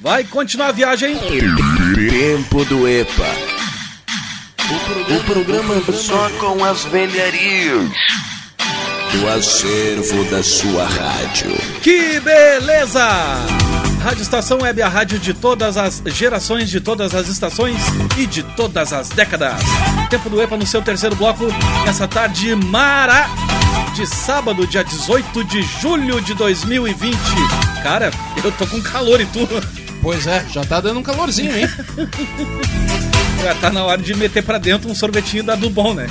Vai 0.01 0.23
continuar 0.23 0.69
a 0.69 0.71
viagem. 0.71 1.17
Tempo 1.17 2.65
do 2.65 2.87
EPA. 2.87 3.23
O 5.15 5.23
programa 5.25 5.81
só 5.93 6.29
com 6.39 6.63
as 6.63 6.85
velharias. 6.85 7.89
Do 9.11 9.29
acervo 9.29 10.23
da 10.25 10.41
sua 10.41 10.85
rádio. 10.85 11.51
Que 11.81 12.19
beleza! 12.19 13.74
Rádio 14.05 14.21
Estação 14.21 14.59
Web, 14.61 14.83
a 14.83 14.87
rádio 14.87 15.17
de 15.17 15.33
todas 15.33 15.77
as 15.77 15.99
gerações, 16.05 16.69
de 16.69 16.79
todas 16.79 17.15
as 17.15 17.27
estações 17.27 17.75
e 18.15 18.27
de 18.27 18.43
todas 18.43 18.93
as 18.93 19.09
décadas. 19.09 19.59
Tempo 20.11 20.29
do 20.29 20.39
EPA 20.39 20.55
no 20.55 20.67
seu 20.67 20.79
terceiro 20.79 21.15
bloco, 21.15 21.47
nessa 21.83 22.07
tarde 22.07 22.55
mara 22.55 23.27
de 23.95 24.05
sábado, 24.05 24.67
dia 24.67 24.83
18 24.83 25.43
de 25.45 25.63
julho 25.81 26.21
de 26.21 26.35
2020. 26.35 27.17
Cara, 27.81 28.11
eu 28.43 28.51
tô 28.51 28.67
com 28.67 28.79
calor 28.79 29.19
e 29.19 29.25
tudo. 29.25 29.59
Pois 30.03 30.27
é, 30.27 30.45
já 30.53 30.63
tá 30.63 30.79
dando 30.79 30.99
um 30.99 31.03
calorzinho, 31.03 31.57
hein? 31.57 31.67
Já 33.41 33.53
tá 33.55 33.69
na 33.69 33.83
hora 33.83 34.01
de 34.01 34.15
meter 34.15 34.41
pra 34.41 34.57
dentro 34.57 34.89
um 34.89 34.95
sorvetinho 34.95 35.43
da 35.43 35.55
do 35.55 35.69
bom, 35.69 35.93
né? 35.93 36.07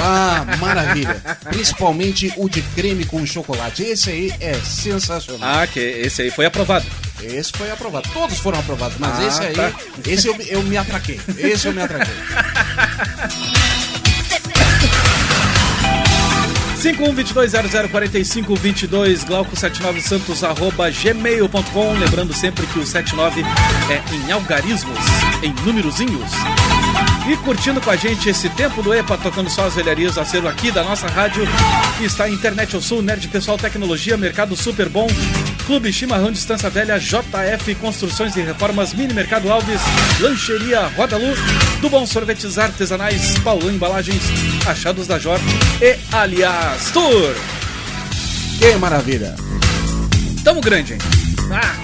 Ah, 0.00 0.44
maravilha. 0.58 1.20
Principalmente 1.48 2.32
o 2.36 2.48
de 2.48 2.60
creme 2.62 3.04
com 3.04 3.24
chocolate. 3.24 3.82
Esse 3.82 4.10
aí 4.10 4.32
é 4.40 4.54
sensacional. 4.54 5.62
Ah, 5.62 5.66
que 5.66 5.80
esse 5.80 6.22
aí 6.22 6.30
foi 6.30 6.44
aprovado. 6.46 6.86
Esse 7.22 7.52
foi 7.52 7.70
aprovado. 7.70 8.08
Todos 8.12 8.38
foram 8.38 8.58
aprovados, 8.58 8.96
mas 8.98 9.18
Ah, 9.18 9.26
esse 9.26 9.42
aí, 9.42 9.54
tá. 9.54 9.72
esse 10.06 10.28
eu, 10.28 10.36
eu 10.48 10.62
me 10.62 10.76
atraquei. 10.76 11.18
Esse 11.38 11.66
eu 11.68 11.72
me 11.72 11.82
atraquei. 11.82 12.14
5122004522 16.82 19.24
Glauco79 19.26 20.00
Santos 20.00 20.42
arroba 20.44 20.90
gmail.com 20.90 21.92
Lembrando 21.98 22.32
sempre 22.34 22.66
que 22.66 22.78
o 22.78 22.86
79 22.86 23.42
é 23.90 24.02
em 24.14 24.30
algarismos, 24.32 24.98
em 25.42 25.52
númerozinhos. 25.64 26.30
E 27.28 27.36
curtindo 27.38 27.80
com 27.80 27.90
a 27.90 27.96
gente 27.96 28.28
esse 28.28 28.48
tempo 28.50 28.80
do 28.82 28.94
EPA, 28.94 29.18
tocando 29.18 29.50
só 29.50 29.66
as 29.66 29.74
velharias, 29.74 30.16
acervo 30.16 30.46
aqui 30.46 30.70
da 30.70 30.84
nossa 30.84 31.08
rádio, 31.08 31.42
está 32.00 32.22
a 32.24 32.30
Internet 32.30 32.76
ao 32.76 32.80
Sul, 32.80 33.02
Nerd 33.02 33.26
Pessoal 33.28 33.58
Tecnologia, 33.58 34.16
Mercado 34.16 34.54
Super 34.54 34.88
Bom, 34.88 35.08
Clube 35.66 35.92
Chimarrão 35.92 36.30
Distância 36.30 36.70
Velha, 36.70 36.96
JF 36.98 37.74
Construções 37.76 38.36
e 38.36 38.40
Reformas, 38.40 38.94
Mini 38.94 39.12
Mercado 39.12 39.50
Alves, 39.50 39.80
Lancheria 40.20 40.86
Roda 40.96 41.16
Lu, 41.16 41.34
do 41.80 41.90
Bom 41.90 42.06
Sorvetes 42.06 42.56
Artesanais, 42.56 43.36
Paulão 43.40 43.70
Embalagens, 43.70 44.22
Achados 44.64 45.08
da 45.08 45.18
Jor 45.18 45.40
e 45.82 45.96
Aliás 46.12 46.90
Tour. 46.92 47.34
Que 48.60 48.76
maravilha. 48.76 49.34
Tamo 50.44 50.60
grande, 50.60 50.92
hein? 50.92 50.98
Ah. 51.50 51.74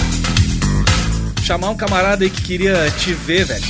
Chamar 1.44 1.70
um 1.70 1.76
camarada 1.76 2.24
aí 2.24 2.30
que 2.30 2.42
queria 2.42 2.90
te 2.98 3.12
ver, 3.12 3.44
velho. 3.44 3.64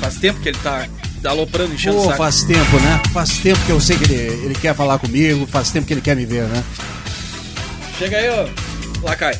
Faz 0.00 0.16
tempo 0.16 0.40
que 0.40 0.48
ele 0.48 0.58
tá 0.62 0.86
aloprando, 1.26 1.74
enchendo 1.74 1.98
o 1.98 2.00
Pô, 2.00 2.06
saco. 2.06 2.18
faz 2.18 2.42
tempo, 2.44 2.80
né? 2.80 3.02
Faz 3.12 3.36
tempo 3.38 3.60
que 3.66 3.70
eu 3.70 3.80
sei 3.80 3.98
que 3.98 4.04
ele, 4.04 4.44
ele 4.46 4.54
quer 4.54 4.74
falar 4.74 4.98
comigo, 4.98 5.46
faz 5.46 5.70
tempo 5.70 5.86
que 5.86 5.92
ele 5.92 6.00
quer 6.00 6.16
me 6.16 6.24
ver, 6.24 6.44
né? 6.44 6.64
Chega 7.98 8.18
aí, 8.18 8.28
ô. 8.28 8.48
Lacai. 9.02 9.38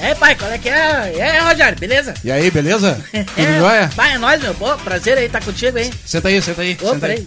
É, 0.00 0.14
pai, 0.14 0.34
qual 0.36 0.50
é 0.50 0.58
que 0.58 0.68
é? 0.68 1.12
E 1.16 1.20
aí, 1.20 1.40
Rogério, 1.40 1.78
beleza? 1.78 2.14
E 2.22 2.30
aí, 2.30 2.50
beleza? 2.50 3.04
Tudo 3.10 3.26
é, 3.36 3.58
jóia? 3.58 3.86
Vai, 3.96 4.12
é 4.12 4.18
nóis, 4.18 4.40
meu. 4.40 4.54
Boa, 4.54 4.78
prazer 4.78 5.18
aí 5.18 5.26
estar 5.26 5.42
contigo, 5.42 5.76
hein? 5.76 5.90
Senta 6.06 6.28
aí, 6.28 6.40
senta 6.40 6.62
aí. 6.62 6.78
Ô, 6.80 6.92
senta 6.92 7.06
aí. 7.06 7.26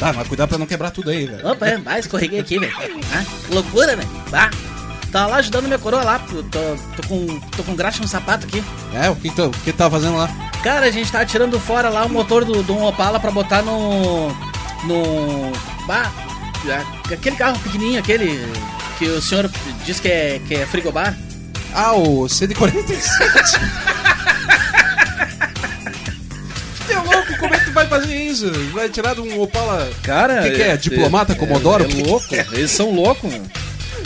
Tá, 0.00 0.12
mas 0.12 0.26
cuidado 0.26 0.48
pra 0.48 0.58
não 0.58 0.66
quebrar 0.66 0.90
tudo 0.90 1.10
aí, 1.10 1.26
velho. 1.26 1.48
Opa, 1.48 1.66
é, 1.66 1.78
vai, 1.78 2.00
escorreguei 2.00 2.40
aqui, 2.40 2.58
velho. 2.58 2.72
Ah, 3.12 3.24
que 3.46 3.54
loucura, 3.54 3.96
velho. 3.96 4.08
Bah. 4.30 4.50
Tava 5.12 5.30
lá 5.30 5.36
ajudando 5.36 5.66
minha 5.66 5.78
coroa 5.78 6.02
lá. 6.02 6.18
Tô, 6.18 6.42
tô, 6.42 6.76
tô 6.96 7.08
com, 7.08 7.40
tô 7.56 7.62
com 7.62 7.76
graxa 7.76 8.02
no 8.02 8.08
sapato 8.08 8.46
aqui. 8.46 8.62
É, 8.92 9.08
o 9.08 9.14
que 9.14 9.30
tu, 9.30 9.46
o 9.46 9.50
que 9.50 9.72
tu 9.72 9.76
tava 9.76 9.96
fazendo 9.96 10.16
lá? 10.16 10.28
Cara, 10.62 10.86
a 10.86 10.90
gente 10.90 11.10
tava 11.10 11.24
tirando 11.24 11.58
fora 11.60 11.88
lá 11.88 12.04
o 12.04 12.10
motor 12.10 12.44
do, 12.44 12.62
do 12.64 12.76
Opala 12.82 13.20
pra 13.20 13.30
botar 13.30 13.62
no. 13.62 14.28
No. 14.84 15.52
Bah. 15.86 16.10
Aquele 17.10 17.36
carro 17.36 17.58
pequenininho, 17.60 18.00
aquele 18.00 18.40
que 18.98 19.06
o 19.06 19.22
senhor 19.22 19.50
diz 19.84 20.00
que 20.00 20.08
é, 20.08 20.40
que 20.46 20.54
é 20.54 20.66
frigobar. 20.66 21.16
Ah, 21.72 21.92
o 21.94 22.28
147. 22.28 23.60
Teu 26.86 27.02
louco, 27.04 27.36
como 27.38 27.54
é 27.54 27.58
que 27.58 27.64
tu 27.66 27.72
vai 27.72 27.86
fazer 27.86 28.14
isso? 28.14 28.50
Vai 28.72 28.88
tirar 28.88 29.14
de 29.14 29.20
um 29.20 29.40
Opala. 29.40 29.90
Cara, 30.02 30.40
O 30.40 30.42
que, 30.44 30.50
que 30.52 30.62
é? 30.62 30.76
Diplomata, 30.76 31.34
Comodoro? 31.34 31.84
É, 31.84 31.90
é 31.90 32.04
louco. 32.04 32.34
Eles 32.52 32.70
são 32.70 32.92
loucos, 32.92 33.30
mano. 33.30 33.50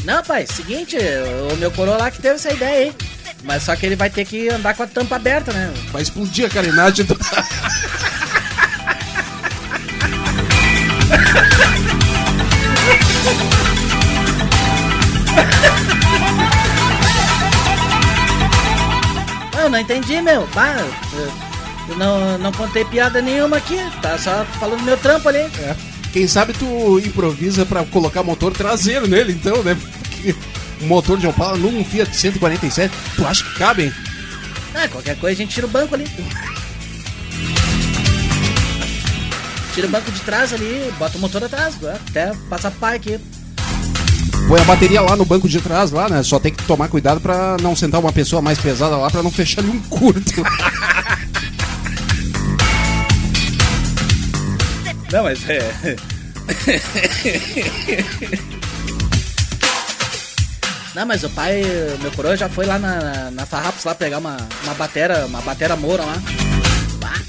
Não, 0.04 0.22
pai, 0.22 0.46
seguinte, 0.46 0.96
o 1.52 1.56
meu 1.56 1.70
coroa 1.70 1.96
lá 1.96 2.10
que 2.10 2.20
teve 2.20 2.36
essa 2.36 2.52
ideia 2.52 2.86
aí. 2.86 2.94
Mas 3.44 3.62
só 3.62 3.74
que 3.74 3.86
ele 3.86 3.96
vai 3.96 4.10
ter 4.10 4.24
que 4.26 4.48
andar 4.48 4.74
com 4.74 4.82
a 4.82 4.86
tampa 4.86 5.16
aberta, 5.16 5.52
né? 5.52 5.72
Vai 5.90 6.02
explodir 6.02 6.46
a 6.46 6.50
carenagem 6.50 7.04
do. 7.04 7.16
entendi, 19.96 20.22
meu. 20.22 20.46
Bah, 20.54 20.76
eu- 20.78 21.96
não, 21.96 22.38
não 22.38 22.52
contei 22.52 22.84
piada 22.84 23.20
nenhuma 23.20 23.56
aqui. 23.56 23.76
Tá 24.00 24.16
só 24.18 24.44
falando 24.58 24.82
meu 24.82 24.96
trampo 24.96 25.28
ali. 25.28 25.38
É. 25.38 25.74
Quem 26.12 26.26
sabe 26.26 26.52
tu 26.52 26.98
improvisa 27.00 27.64
pra 27.66 27.84
colocar 27.84 28.22
motor 28.22 28.52
traseiro 28.52 29.06
nele, 29.08 29.32
então, 29.32 29.62
né? 29.62 29.76
Porque 29.76 30.34
um 30.82 30.86
motor 30.86 31.18
de 31.18 31.26
Opala 31.26 31.56
num 31.56 31.84
Fiat 31.84 32.14
147, 32.16 32.92
tu 33.16 33.26
acha 33.26 33.44
que 33.44 33.54
cabe, 33.54 33.84
hein? 33.84 33.92
Ah, 34.74 34.88
qualquer 34.88 35.16
coisa 35.18 35.34
a 35.40 35.44
gente 35.44 35.54
tira 35.54 35.66
o 35.66 35.70
banco 35.70 35.94
ali. 35.94 36.06
Tira 39.74 39.86
o 39.86 39.90
banco 39.90 40.10
de 40.10 40.20
trás 40.20 40.52
ali, 40.52 40.92
bota 40.98 41.16
o 41.16 41.20
motor 41.20 41.44
atrás, 41.44 41.76
né? 41.80 41.96
até 42.08 42.32
passar 42.48 42.70
pai 42.72 42.96
aqui. 42.96 43.20
Põe 44.50 44.60
a 44.60 44.64
bateria 44.64 45.00
lá 45.00 45.14
no 45.14 45.24
banco 45.24 45.48
de 45.48 45.60
trás, 45.60 45.92
lá, 45.92 46.08
né? 46.08 46.24
Só 46.24 46.40
tem 46.40 46.52
que 46.52 46.64
tomar 46.64 46.88
cuidado 46.88 47.20
pra 47.20 47.56
não 47.62 47.76
sentar 47.76 48.00
uma 48.00 48.12
pessoa 48.12 48.42
mais 48.42 48.58
pesada 48.58 48.96
lá, 48.96 49.08
pra 49.08 49.22
não 49.22 49.30
fechar 49.30 49.60
ali 49.60 49.70
um 49.70 49.78
curto. 49.82 50.42
Não, 55.12 55.22
mas 55.24 55.38
é. 55.48 55.96
Não, 60.96 61.06
mas 61.06 61.22
o 61.24 61.30
pai, 61.30 61.62
meu 62.00 62.10
coroa 62.12 62.36
já 62.36 62.48
foi 62.48 62.66
lá 62.66 62.78
na, 62.78 63.30
na 63.30 63.46
Farrapos 63.46 63.84
lá 63.84 63.94
pegar 63.94 64.18
uma, 64.18 64.36
uma 64.64 64.74
batera, 64.74 65.26
uma 65.26 65.40
batera 65.42 65.76
moura 65.76 66.04
lá. 66.04 66.20
Bah. 66.98 67.20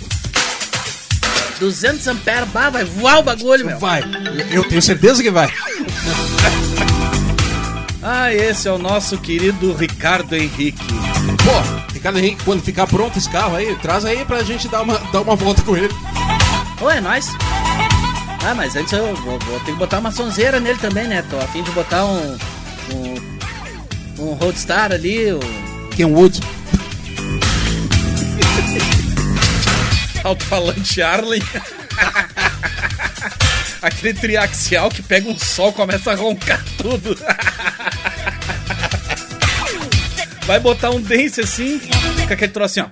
200 1.60 2.08
amperes, 2.08 2.50
bah, 2.50 2.72
vai 2.72 2.84
voar 2.84 3.20
o 3.20 3.24
bagulho, 3.24 3.66
meu. 3.66 3.80
Vai, 3.80 4.04
eu 4.52 4.64
tenho 4.68 4.82
certeza 4.82 5.22
que 5.22 5.30
vai. 5.30 5.52
Ah, 8.04 8.34
esse 8.34 8.68
é 8.68 8.72
o 8.72 8.80
nosso 8.80 9.16
querido 9.20 9.74
Ricardo 9.74 10.36
Henrique. 10.36 10.84
Pô, 11.44 11.52
Ricardo 11.94 12.18
Henrique, 12.18 12.44
quando 12.44 12.64
ficar 12.64 12.88
pronto 12.88 13.16
esse 13.18 13.30
carro 13.30 13.56
aí, 13.56 13.76
traz 13.76 14.04
aí 14.06 14.26
pra 14.26 14.42
gente 14.44 14.68
dar 14.68 14.82
uma, 14.82 14.98
dar 14.98 15.22
uma 15.22 15.36
volta 15.36 15.62
com 15.62 15.78
ele. 15.78 15.94
Ô, 16.82 16.90
é 16.90 17.00
nóis. 17.00 17.28
Ah, 18.44 18.56
mas 18.56 18.76
antes 18.76 18.92
eu 18.92 19.16
vou, 19.18 19.38
vou 19.38 19.60
ter 19.60 19.74
que 19.74 19.78
botar 19.78 20.00
uma 20.00 20.12
sonzeira 20.12 20.60
nele 20.60 20.80
também, 20.80 21.08
né? 21.08 21.24
Tô 21.30 21.38
a 21.38 21.48
fim 21.48 21.62
de 21.62 21.70
botar 21.72 22.04
um. 22.06 22.36
Um, 22.92 23.16
um 24.18 24.34
Roadstar 24.34 24.92
ali. 24.92 25.32
Um... 25.34 25.40
Kenwood. 25.96 26.42
Alto-falante 30.24 31.04
Arlen. 31.04 31.42
Aquele 33.82 34.14
triaxial 34.14 34.90
que 34.90 35.02
pega 35.04 35.30
um 35.30 35.38
sol 35.38 35.70
e 35.70 35.74
começa 35.74 36.12
a 36.12 36.16
roncar 36.16 36.64
tudo. 36.78 37.16
Vai 40.52 40.60
botar 40.60 40.90
um 40.90 41.00
dance 41.00 41.40
assim, 41.40 41.80
com 42.28 42.34
aquele 42.34 42.52
troço 42.52 42.82
assim, 42.82 42.82
ó. 42.82 42.88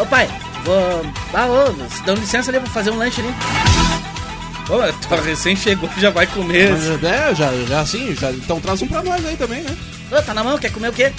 Ô 0.00 0.06
pai, 0.06 0.28
vou. 0.64 1.04
Ah, 1.34 1.46
ô, 1.48 1.72
dão 2.04 2.14
licença 2.14 2.52
ali, 2.52 2.60
vou 2.60 2.68
fazer 2.68 2.92
um 2.92 2.98
lanche 2.98 3.20
ali. 3.20 3.34
Ô, 4.70 4.92
tu 4.92 5.14
recém 5.24 5.56
chegou 5.56 5.90
já 5.98 6.10
vai 6.10 6.28
comer. 6.28 6.70
Mas, 6.70 7.02
é, 7.02 7.34
já, 7.34 7.52
já 7.66 7.80
assim, 7.80 8.14
já, 8.14 8.30
então 8.30 8.60
traz 8.60 8.80
um 8.80 8.86
pra 8.86 9.02
nós 9.02 9.26
aí 9.26 9.36
também, 9.36 9.62
né? 9.62 9.76
Ô, 10.12 10.22
tá 10.22 10.32
na 10.32 10.44
mão, 10.44 10.56
quer 10.56 10.70
comer 10.70 10.90
o 10.90 10.92
quê? 10.92 11.12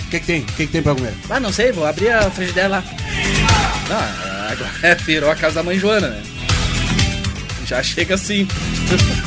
O 0.00 0.10
que, 0.10 0.20
que 0.20 0.26
tem? 0.26 0.40
O 0.42 0.44
que, 0.44 0.66
que 0.66 0.72
tem 0.72 0.82
pra 0.82 0.94
comer? 0.94 1.14
Ah, 1.30 1.40
não 1.40 1.50
sei, 1.50 1.72
vou 1.72 1.86
abrir 1.86 2.10
a 2.10 2.30
frigideira 2.30 2.68
lá. 2.68 2.84
Ah, 3.90 4.31
agora 4.52 4.70
é, 4.82 4.94
virou 4.94 5.30
a 5.30 5.36
casa 5.36 5.56
da 5.56 5.62
mãe 5.62 5.78
Joana, 5.78 6.08
né? 6.08 6.22
Já 7.64 7.82
chega 7.82 8.14
assim. 8.14 8.46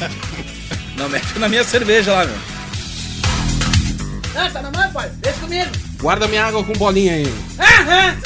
Não 0.95 1.09
mexe 1.09 1.37
na 1.39 1.49
minha 1.49 1.63
cerveja 1.63 2.13
lá, 2.13 2.25
meu. 2.25 2.37
Ah, 4.35 4.49
tá 4.49 4.61
na 4.61 4.71
mão, 4.71 4.91
pai? 4.91 5.09
Deixa 5.21 5.39
comigo. 5.39 5.71
Guarda 5.99 6.27
minha 6.27 6.45
água 6.45 6.63
com 6.63 6.73
bolinha 6.73 7.13
aí. 7.13 7.33
Aham. 7.59 8.17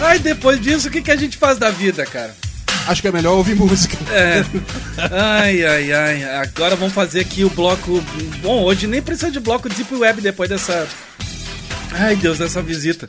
Ai, 0.00 0.18
depois 0.18 0.60
disso, 0.60 0.88
o 0.88 0.90
que, 0.90 1.00
que 1.00 1.10
a 1.10 1.16
gente 1.16 1.36
faz 1.36 1.56
da 1.56 1.70
vida, 1.70 2.04
cara? 2.04 2.34
Acho 2.86 3.00
que 3.02 3.08
é 3.08 3.12
melhor 3.12 3.34
ouvir 3.36 3.54
música. 3.54 3.96
É. 4.12 4.44
Ai, 5.10 5.64
ai, 5.64 5.92
ai. 5.92 6.24
Agora 6.36 6.76
vamos 6.76 6.92
fazer 6.94 7.20
aqui 7.20 7.44
o 7.44 7.50
bloco. 7.50 8.02
Bom, 8.42 8.62
hoje 8.62 8.86
nem 8.86 9.02
precisa 9.02 9.30
de 9.30 9.40
bloco 9.40 9.68
Deep 9.68 9.92
Web 9.94 10.20
depois 10.20 10.48
dessa. 10.48 10.86
Ai, 11.92 12.14
Deus, 12.16 12.38
dessa 12.38 12.62
visita. 12.62 13.08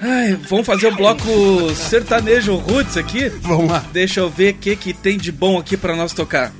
Ai, 0.00 0.36
vamos 0.48 0.66
fazer 0.66 0.86
o 0.88 0.96
bloco 0.96 1.74
sertanejo 1.74 2.56
roots 2.56 2.96
aqui? 2.96 3.28
Vamos 3.42 3.70
lá. 3.70 3.84
Deixa 3.92 4.20
eu 4.20 4.30
ver 4.30 4.54
o 4.54 4.56
que, 4.58 4.74
que 4.74 4.92
tem 4.94 5.18
de 5.18 5.30
bom 5.30 5.58
aqui 5.58 5.76
pra 5.76 5.94
nós 5.94 6.12
tocar. 6.12 6.52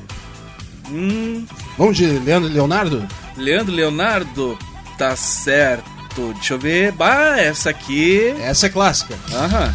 Hum, 0.91 1.45
Vamos 1.79 1.97
de 1.97 2.07
Leandro 2.07 2.51
e 2.51 2.53
Leonardo? 2.53 3.07
Leandro 3.37 3.75
Leonardo, 3.75 4.59
tá 4.99 5.16
certo. 5.16 6.33
Deixa 6.35 6.55
eu 6.55 6.59
ver. 6.59 6.93
Bah, 6.93 7.39
essa 7.39 7.71
aqui. 7.71 8.35
Essa 8.43 8.66
é 8.66 8.68
clássica. 8.68 9.14
Aham. 9.33 9.75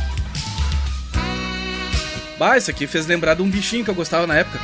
Bah, 2.37 2.57
isso 2.57 2.69
aqui 2.69 2.85
fez 2.85 3.05
lembrar 3.07 3.33
de 3.35 3.41
um 3.41 3.49
bichinho 3.49 3.83
que 3.83 3.89
eu 3.89 3.95
gostava 3.95 4.27
na 4.27 4.35
época. 4.35 4.59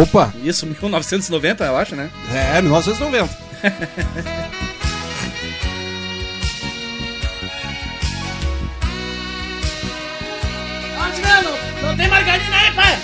Opa! 0.00 0.32
Isso, 0.42 0.66
1990, 0.66 1.64
eu 1.64 1.76
acho, 1.76 1.96
né? 1.96 2.10
É, 2.32 2.60
1990. 2.60 3.30
Ó, 10.98 11.10
Tirano, 11.14 11.50
não 11.82 11.96
tem 11.96 12.08
margarina 12.08 12.56
aí, 12.56 12.72
pai? 12.72 12.98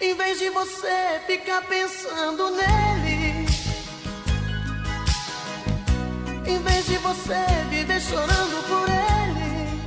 Em 0.00 0.14
vez 0.14 0.38
de 0.38 0.48
você 0.50 1.20
ficar 1.26 1.62
pensando 1.62 2.50
nele, 2.50 2.87
em 6.48 6.58
vez 6.62 6.86
de 6.86 6.96
você 6.98 7.44
viver 7.70 8.00
chorando 8.00 8.62
por 8.66 8.88
ele, 8.88 9.82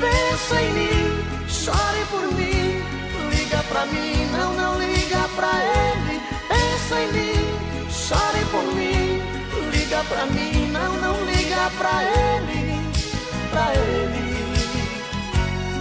pensa 0.00 0.62
em 0.62 0.72
mim, 0.72 1.24
chore 1.48 2.04
por 2.10 2.26
mim, 2.34 2.82
liga 3.30 3.62
pra 3.68 3.86
mim, 3.86 4.26
não, 4.32 4.54
não 4.54 4.78
liga 4.78 5.28
pra 5.36 5.52
ele. 5.52 6.20
Pensa 6.48 7.00
em 7.00 7.12
mim, 7.12 7.46
chore 7.90 8.44
por 8.50 8.64
mim, 8.74 9.22
liga 9.70 10.02
pra 10.08 10.26
mim, 10.26 10.70
não, 10.72 10.96
não 10.96 11.24
liga 11.24 11.70
pra 11.78 12.02
ele, 12.04 12.80
pra 13.50 13.74
ele. 13.74 14.32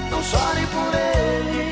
Não 0.09 0.21
chore 0.23 0.67
por 0.67 0.93
ele. 0.93 1.71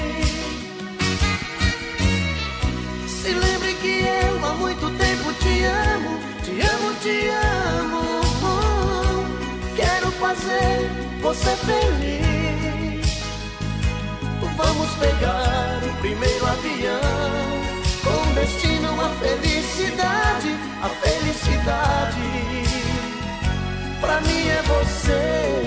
Se 3.07 3.32
lembre 3.34 3.74
que 3.76 4.05
eu 4.05 4.45
há 4.45 4.53
muito 4.53 4.89
tempo 4.97 5.34
te 5.34 5.64
amo, 5.66 6.28
te 6.49 6.61
amo, 6.61 6.93
te 7.01 7.29
amo. 7.79 8.03
Quero 9.75 10.11
fazer 10.13 10.89
você 11.21 11.55
feliz. 11.57 13.19
Vamos 14.57 14.89
pegar 14.95 15.79
o 15.83 15.93
primeiro 16.01 16.45
avião 16.45 16.99
com 18.03 18.33
destino 18.33 18.89
à 18.99 19.09
felicidade, 19.09 20.55
a 20.81 20.89
felicidade. 20.89 22.19
Pra 24.01 24.19
mim 24.21 24.47
é 24.47 24.61
você. 24.63 25.59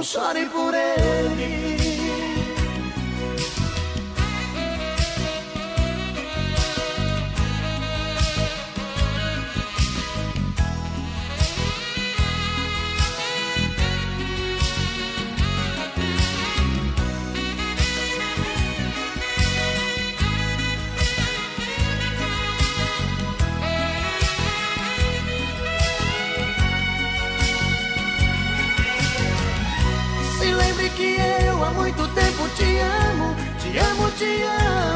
Não 0.00 0.04
chore 0.04 0.46
por 0.46 0.72
ele. 0.72 1.79
Te 34.20 34.42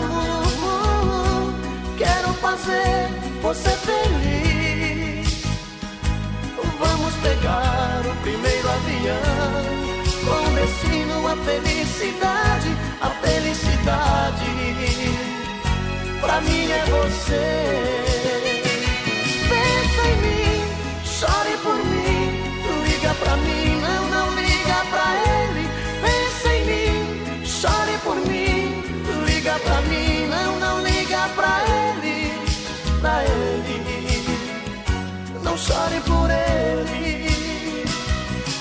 amo. 0.02 0.74
Quero 1.96 2.34
fazer 2.44 3.08
você 3.40 3.70
feliz. 3.70 5.44
Vamos 6.78 7.14
pegar 7.22 8.02
o 8.04 8.14
primeiro 8.22 8.68
avião 8.68 9.64
com 10.26 10.42
destino 10.54 11.26
à 11.26 11.36
felicidade, 11.36 12.70
a 13.00 13.08
felicidade. 13.24 14.52
Pra 16.20 16.40
mim 16.42 16.70
é 16.70 16.84
você. 16.84 18.13
Pra 33.04 33.22
ele. 33.22 34.24
Não 35.42 35.58
chore 35.58 36.00
por 36.06 36.30
ele. 36.30 37.84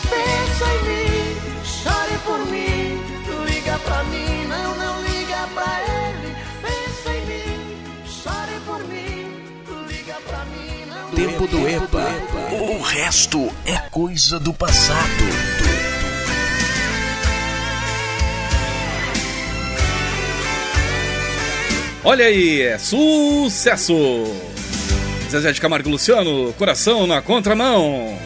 Pensa 0.09 0.65
em 0.73 0.83
mim, 0.83 1.37
chore 1.63 2.17
por 2.25 2.39
mim, 2.47 3.01
liga 3.45 3.79
pra 3.79 4.03
mim, 4.03 4.45
não, 4.47 4.75
não 4.75 5.01
liga 5.01 5.47
pra 5.53 5.81
ele. 5.81 6.35
Pensa 6.61 7.09
em 7.13 7.25
mim, 7.25 7.77
chore 8.05 8.59
por 8.65 8.83
mim, 8.83 9.85
liga 9.87 10.17
pra 10.27 10.45
mim, 10.45 10.85
não. 10.89 11.09
Tempo 11.11 11.47
do 11.47 11.67
EPA. 11.67 12.05
O 12.51 12.81
resto 12.81 13.49
é 13.65 13.77
coisa 13.89 14.39
do 14.39 14.53
passado. 14.53 15.92
Olha 22.05 22.25
aí, 22.25 22.61
é 22.61 22.77
sucesso! 22.77 23.95
Zezé 25.29 25.53
de 25.53 25.61
Camargo 25.61 25.89
Luciano, 25.89 26.51
coração 26.53 27.07
na 27.07 27.21
contramão. 27.21 28.19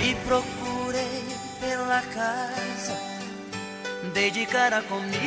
Te 0.00 0.16
procurei 0.26 1.22
pela 1.60 2.00
casa, 2.00 2.98
dei 4.14 4.30
de 4.30 4.46
cara 4.46 4.82
comigo. 4.82 5.20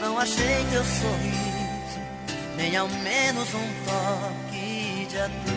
Não 0.00 0.16
achei 0.16 0.64
teu 0.70 0.84
sorriso, 0.84 1.53
nem 2.74 2.80
ao 2.80 2.88
menos 2.88 3.54
um 3.54 3.68
toque 3.86 5.06
de 5.08 5.16
adeus. 5.16 5.54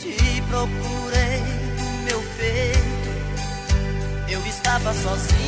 Te 0.00 0.42
procurei 0.48 1.38
no 1.78 1.86
meu 2.02 2.20
peito, 2.36 3.10
eu 4.32 4.40
estava 4.46 4.92
sozinho. 4.94 5.44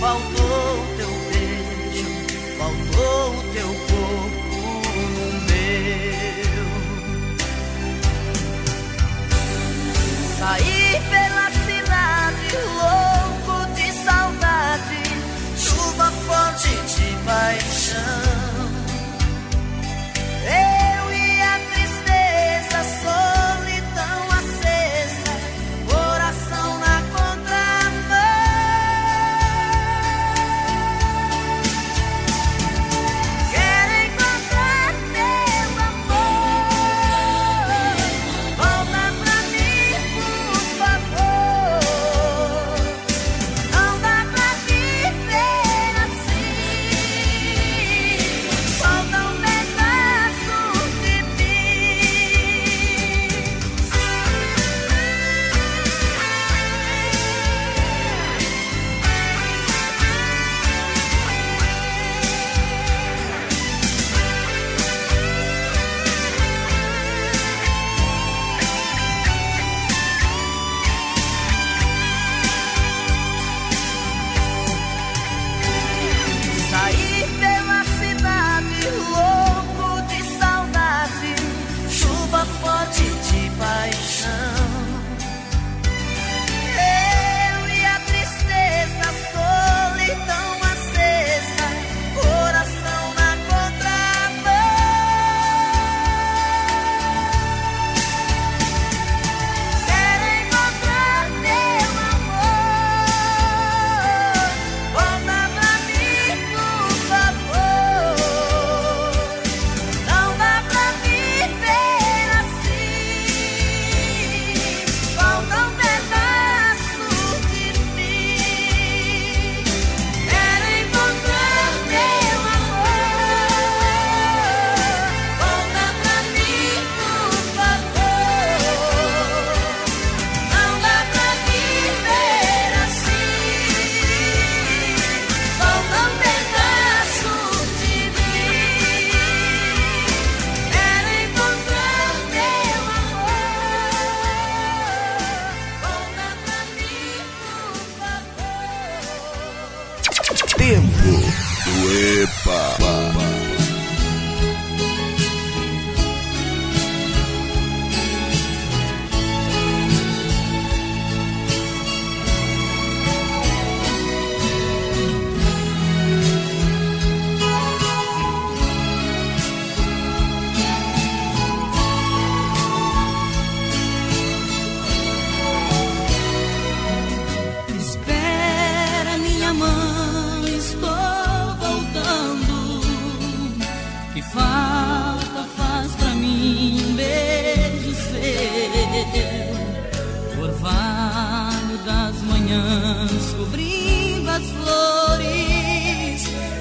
Faltou 0.00 0.78
o 0.78 0.96
teu 0.96 1.12
beijo, 1.28 2.08
faltou 2.56 3.36
o 3.36 3.42
teu 3.52 3.68
corpo 3.90 4.58
no 5.18 5.26
meu. 5.50 6.66
Saí 10.38 10.82
pela 11.10 11.41
de 17.22 17.26
paixão. 17.26 18.31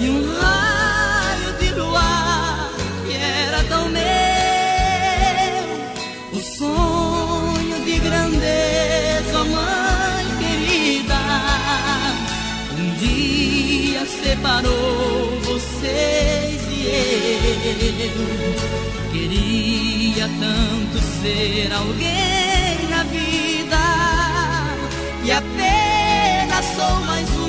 E 0.02 0.10
um 0.10 0.34
raio 0.34 1.54
de 1.60 1.70
luar 1.80 2.72
que 3.06 3.14
era 3.16 3.64
tão 3.66 3.88
meu. 3.90 4.02
O 6.34 6.40
sonho 6.40 7.86
de 7.86 8.00
grandeza, 8.00 9.44
mãe 9.56 10.26
querida, 10.40 11.22
um 12.80 12.90
dia 12.98 14.04
separou 14.24 15.40
vocês 15.42 16.62
e 16.70 16.88
eu. 18.08 19.12
Queria 19.12 20.28
tanto 20.40 20.98
ser 21.22 21.72
alguém 21.74 22.90
na 22.90 23.04
vida 23.04 23.82
e 25.24 25.32
apenas 25.32 26.66
sou 26.76 26.96
mais 27.06 27.30
um 27.38 27.41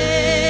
eu 0.00 0.47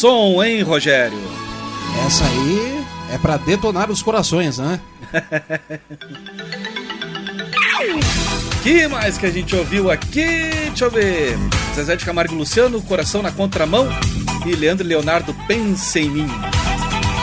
som, 0.00 0.42
hein, 0.42 0.62
Rogério? 0.62 1.18
Essa 2.06 2.24
aí 2.24 2.82
é 3.12 3.18
pra 3.18 3.36
detonar 3.36 3.90
os 3.90 4.02
corações, 4.02 4.56
né? 4.56 4.80
Que 8.62 8.86
mais 8.86 9.16
que 9.16 9.24
a 9.24 9.30
gente 9.30 9.56
ouviu 9.56 9.90
aqui? 9.90 10.22
Deixa 10.66 10.84
eu 10.84 10.90
ver. 10.90 11.34
Zezé 11.74 11.96
de 11.96 12.04
Camargo 12.04 12.34
e 12.34 12.36
Luciano, 12.36 12.82
Coração 12.82 13.22
na 13.22 13.32
Contramão. 13.32 13.88
E 14.44 14.54
Leandro 14.54 14.86
Leonardo, 14.86 15.34
Pense 15.48 15.98
em 15.98 16.10
Mim. 16.10 16.28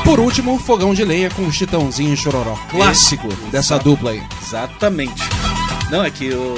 Por 0.03 0.19
último, 0.19 0.57
fogão 0.57 0.95
de 0.95 1.05
lenha 1.05 1.29
com 1.29 1.51
Chitãozinho 1.51 2.11
e 2.11 2.17
Chororó. 2.17 2.57
Clássico 2.71 3.27
dessa 3.51 3.77
dupla 3.77 4.11
aí. 4.11 4.23
Exatamente. 4.43 5.21
Não, 5.91 6.03
é 6.03 6.09
que 6.09 6.31
o, 6.31 6.55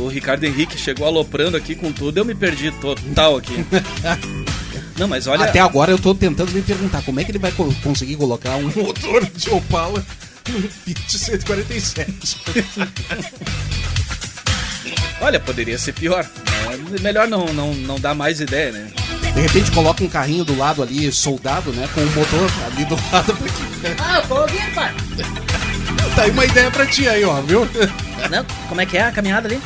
o 0.00 0.08
Ricardo 0.08 0.44
Henrique 0.44 0.78
chegou 0.78 1.06
aloprando 1.06 1.54
aqui 1.54 1.74
com 1.74 1.92
tudo, 1.92 2.16
eu 2.16 2.24
me 2.24 2.34
perdi 2.34 2.70
total 2.70 3.36
aqui. 3.36 3.54
Não, 5.02 5.08
mas 5.08 5.26
olha. 5.26 5.44
Até 5.46 5.58
agora 5.58 5.90
eu 5.90 5.98
tô 5.98 6.14
tentando 6.14 6.52
me 6.52 6.62
perguntar 6.62 7.02
como 7.02 7.18
é 7.18 7.24
que 7.24 7.32
ele 7.32 7.38
vai 7.40 7.50
co- 7.50 7.74
conseguir 7.82 8.14
colocar 8.16 8.54
um 8.56 8.70
motor 8.76 9.24
de 9.34 9.50
Opala 9.50 10.04
no 10.48 10.62
Fit 10.68 11.18
147. 11.18 12.36
Olha, 15.20 15.40
poderia 15.40 15.76
ser 15.78 15.92
pior. 15.92 16.24
É 16.96 17.00
melhor 17.00 17.26
não, 17.28 17.46
não, 17.46 17.74
não 17.74 17.98
dar 17.98 18.14
mais 18.14 18.40
ideia, 18.40 18.70
né? 18.72 18.88
De 19.34 19.40
repente 19.40 19.70
coloca 19.72 20.02
um 20.04 20.08
carrinho 20.08 20.44
do 20.44 20.56
lado 20.56 20.82
ali, 20.82 21.10
soldado, 21.10 21.72
né? 21.72 21.88
Com 21.94 22.00
o 22.00 22.06
motor 22.12 22.50
ali 22.66 22.84
do 22.84 22.94
lado. 23.12 23.34
pra 23.34 23.48
que- 23.48 24.00
Ah, 24.02 24.22
ouvindo, 24.30 24.74
pai. 24.74 24.94
Tá 26.14 26.22
aí 26.22 26.30
uma 26.30 26.44
ideia 26.44 26.70
pra 26.70 26.86
ti 26.86 27.08
aí, 27.08 27.24
ó, 27.24 27.40
viu? 27.40 27.66
Não, 28.30 28.44
como 28.68 28.80
é 28.80 28.86
que 28.86 28.96
é 28.96 29.02
a 29.04 29.12
caminhada 29.12 29.48
ali? 29.48 29.60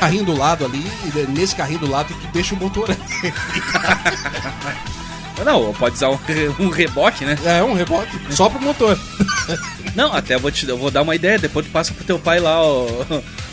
Carrinho 0.00 0.24
do 0.24 0.36
lado 0.36 0.64
ali, 0.64 0.84
e 1.04 1.30
nesse 1.30 1.54
carrinho 1.54 1.80
do 1.80 1.90
lado 1.90 2.12
tu 2.14 2.26
deixa 2.32 2.54
o 2.54 2.58
motor 2.58 2.90
ali. 2.90 3.32
Não, 5.44 5.72
pode 5.72 5.94
usar 5.94 6.08
um, 6.10 6.16
re- 6.16 6.48
um 6.58 6.68
reboque, 6.68 7.24
né? 7.24 7.38
É, 7.44 7.62
um 7.62 7.72
reboque. 7.72 8.10
Só 8.30 8.48
pro 8.50 8.60
motor. 8.60 8.98
Não, 9.94 10.12
até 10.12 10.34
eu 10.34 10.40
vou, 10.40 10.50
te, 10.50 10.68
eu 10.68 10.76
vou 10.76 10.90
dar 10.90 11.02
uma 11.02 11.14
ideia, 11.14 11.38
depois 11.38 11.64
tu 11.66 11.70
passa 11.70 11.94
pro 11.94 12.04
teu 12.04 12.18
pai 12.18 12.40
lá, 12.40 12.60
ô, 12.60 13.04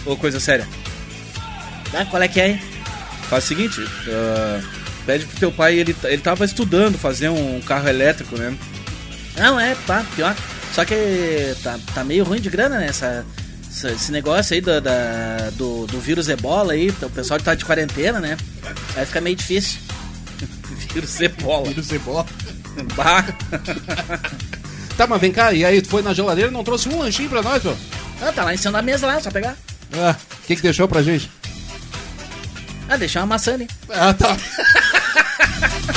ô 0.06 0.18
coisa 0.18 0.40
séria. 0.40 0.68
Ah, 1.94 2.04
qual 2.06 2.22
é 2.22 2.28
que 2.28 2.42
é, 2.42 2.50
hein? 2.50 2.62
Faz 3.30 3.44
o 3.44 3.48
seguinte, 3.48 3.88
ah, 4.10 4.62
pede 5.06 5.26
pro 5.26 5.40
teu 5.40 5.52
pai, 5.52 5.76
ele, 5.76 5.96
ele 6.06 6.22
tava 6.22 6.44
estudando 6.44 6.98
fazer 6.98 7.30
um 7.30 7.62
carro 7.62 7.88
elétrico, 7.88 8.36
né? 8.36 8.54
Não, 9.38 9.60
é, 9.60 9.76
tá, 9.86 10.04
pior. 10.16 10.36
Só 10.74 10.84
que 10.84 11.56
tá, 11.64 11.78
tá 11.94 12.04
meio 12.04 12.26
ruim 12.26 12.42
de 12.42 12.50
grana, 12.50 12.80
né? 12.80 12.88
Essa- 12.88 13.24
esse 13.84 14.12
negócio 14.12 14.54
aí 14.54 14.62
do, 14.62 14.80
da- 14.82 15.50
do, 15.54 15.86
do 15.88 16.00
vírus 16.00 16.30
ebola 16.30 16.74
aí, 16.74 16.90
o 16.90 17.10
pessoal 17.10 17.40
tá 17.40 17.54
de 17.56 17.66
quarentena, 17.66 18.20
né? 18.20 18.38
Aí 18.96 19.06
fica 19.06 19.20
meio 19.22 19.36
difícil. 19.36 19.80
Vírus 20.94 21.20
ebola. 21.22 21.68
Vírus 21.70 21.92
ebola. 21.92 22.26
Bah. 22.96 23.24
Tá, 24.98 25.06
mas 25.06 25.20
vem 25.20 25.30
cá, 25.30 25.52
e 25.52 25.66
aí 25.66 25.82
tu 25.82 25.90
foi 25.90 26.02
na 26.02 26.14
geladeira 26.14 26.50
e 26.50 26.54
não 26.54 26.64
trouxe 26.64 26.88
um 26.88 27.00
lanchinho 27.00 27.30
pra 27.30 27.42
nós, 27.44 27.66
ó? 27.66 27.76
Ah, 28.22 28.32
tá 28.32 28.46
lá 28.46 28.54
em 28.54 28.58
cima 28.58 28.72
da 28.72 28.82
mesa 28.82 29.06
lá, 29.06 29.20
só 29.20 29.30
pegar. 29.30 29.58
Ah, 29.94 30.16
o 30.42 30.48
que 30.48 30.56
que 30.56 30.62
deixou 30.62 30.88
pra 30.88 31.04
gente? 31.04 31.30
Ah, 32.88 32.96
deixar 32.96 33.20
uma 33.20 33.26
maçã 33.26 33.56
ali. 33.56 33.68
Ah, 33.90 34.14
tá. 34.14 34.38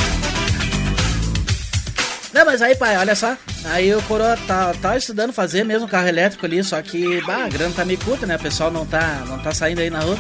Não, 2.39 2.45
mas 2.45 2.63
aí, 2.63 2.77
pai, 2.77 2.97
olha 2.97 3.17
só. 3.17 3.37
Aí 3.65 3.93
o 3.93 4.01
Coroa 4.03 4.39
tá, 4.47 4.73
tá 4.81 4.97
estudando 4.97 5.33
fazer 5.33 5.65
mesmo 5.65 5.89
carro 5.89 6.07
elétrico 6.07 6.47
ali, 6.47 6.63
só 6.63 6.81
que, 6.81 7.21
bah, 7.23 7.47
a 7.47 7.49
grana 7.49 7.75
tá 7.75 7.85
meio 7.85 7.99
curta, 7.99 8.27
né? 8.27 8.37
O 8.37 8.39
pessoal 8.39 8.71
não 8.71 8.87
tá, 8.87 9.25
não 9.27 9.41
tá 9.41 9.53
saindo 9.53 9.81
aí 9.81 9.91
na 9.91 9.99
rua. 9.99 10.17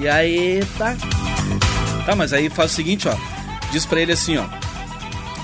E 0.00 0.08
aí, 0.08 0.60
tá. 0.76 0.96
Tá, 2.04 2.16
mas 2.16 2.32
aí 2.32 2.50
faz 2.50 2.72
o 2.72 2.74
seguinte, 2.74 3.06
ó. 3.06 3.14
Diz 3.70 3.86
pra 3.86 4.00
ele 4.00 4.10
assim, 4.10 4.38
ó. 4.38 4.46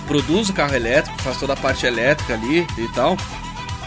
Produz 0.08 0.48
o 0.48 0.52
carro 0.52 0.74
elétrico, 0.74 1.22
faz 1.22 1.38
toda 1.38 1.52
a 1.52 1.56
parte 1.56 1.86
elétrica 1.86 2.34
ali 2.34 2.66
e 2.76 2.92
tal. 2.92 3.16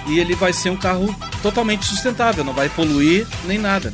E 0.08 0.20
ele 0.20 0.36
vai 0.36 0.54
ser 0.54 0.70
um 0.70 0.78
carro 0.78 1.14
totalmente 1.42 1.86
sustentável, 1.86 2.46
não 2.46 2.54
vai 2.54 2.70
poluir 2.70 3.28
nem 3.44 3.58
nada. 3.58 3.92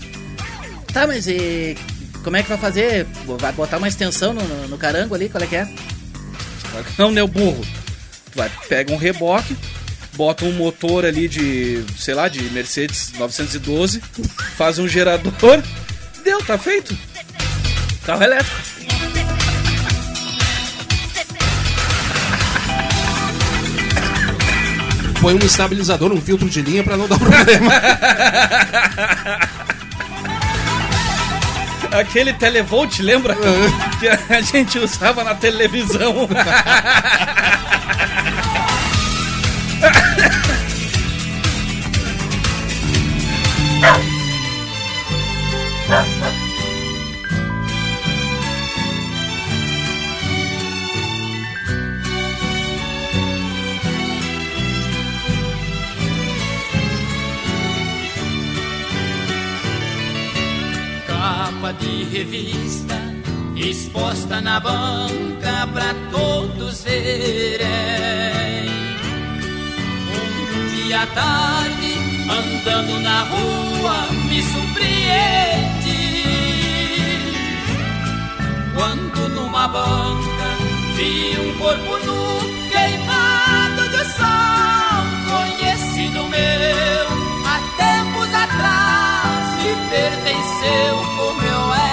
Tá, 0.94 1.08
mas 1.08 1.26
e 1.26 1.76
como 2.24 2.38
é 2.38 2.44
que 2.44 2.50
vai 2.50 2.58
fazer? 2.60 3.08
Vai 3.40 3.52
botar 3.52 3.78
uma 3.78 3.88
extensão 3.88 4.32
no, 4.32 4.44
no, 4.44 4.68
no 4.68 4.78
carango 4.78 5.16
ali? 5.16 5.28
Qual 5.28 5.44
é 5.44 5.48
que 5.48 5.56
é? 5.56 5.68
Não, 6.98 7.12
né, 7.12 7.22
o 7.24 7.28
burro? 7.28 7.64
Tu 8.32 8.38
vai, 8.38 8.50
pega 8.68 8.91
um 8.91 8.98
reboque, 8.98 9.56
bota 10.16 10.45
um 10.45 10.54
motor 10.54 11.06
ali 11.06 11.28
de, 11.28 11.84
sei 11.98 12.14
lá, 12.14 12.28
de 12.28 12.41
Mercedes 12.52 13.14
912, 13.18 14.02
faz 14.58 14.80
um 14.80 14.88
gerador, 14.88 15.62
deu, 16.24 16.44
tá 16.44 16.58
feito. 16.58 16.98
Carro 18.06 18.24
elétrico. 18.24 18.74
Põe 25.22 25.36
um 25.36 25.45
estabilizador, 25.45 26.12
um 26.12 26.20
filtro 26.20 26.50
de 26.50 26.62
linha 26.62 26.84
pra 26.84 26.98
não 26.98 27.08
dar 27.08 27.18
problema. 27.18 27.72
Aquele 31.94 32.34
televolt, 32.34 32.99
lembra? 32.99 33.36
Que 33.99 34.07
a 34.34 34.41
gente 34.41 34.80
usava 34.80 35.24
na 35.24 35.36
televisão. 35.36 36.28
revista 62.14 62.94
exposta 63.56 64.40
na 64.40 64.60
banca 64.60 65.68
pra 65.73 65.95
todos 66.11 66.84
verem. 66.84 67.65
Um 70.14 70.68
dia 70.76 71.02
à 71.02 71.07
tarde, 71.07 71.98
andando 72.30 72.99
na 72.99 73.23
rua, 73.23 73.95
me 74.30 74.44
surpreende. 74.44 76.03
Quando 78.76 79.30
numa 79.30 79.68
banca 79.68 80.49
vi 80.95 81.35
um 81.40 81.57
corpo 81.57 81.98
nu 82.06 82.69
queimado 82.69 83.90
de 83.90 84.03
sol, 84.14 85.03
conhecido 85.31 86.30
meu 86.30 87.07
há 87.48 87.57
tempos 87.76 88.30
atrás 88.35 89.14
me 89.64 89.73
pertenceu 89.90 90.95
como 91.18 91.41
eu 91.41 91.73
era 91.73 91.93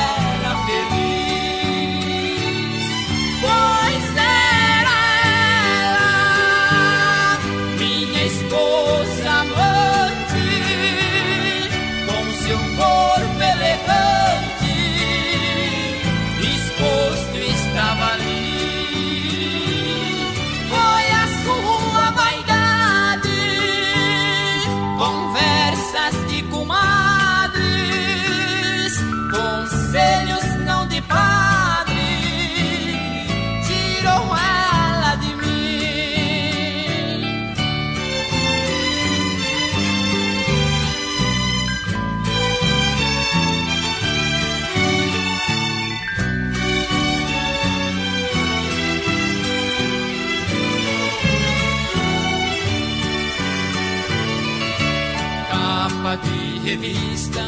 revista 56.71 57.41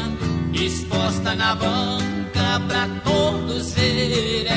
exposta 0.53 1.33
na 1.33 1.55
banca 1.55 2.59
pra 2.67 2.89
todos 3.05 3.73
verem. 3.73 4.49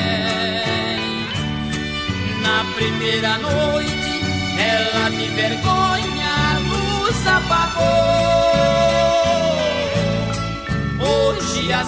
Na 2.41 2.65
primeira 2.75 3.37
noite, 3.37 4.21
ela 4.59 5.09
de 5.09 5.27
vergonha 5.29 6.59
luz 6.67 7.27
apagou. 7.27 7.87
Hoje 10.99 11.71
as 11.71 11.87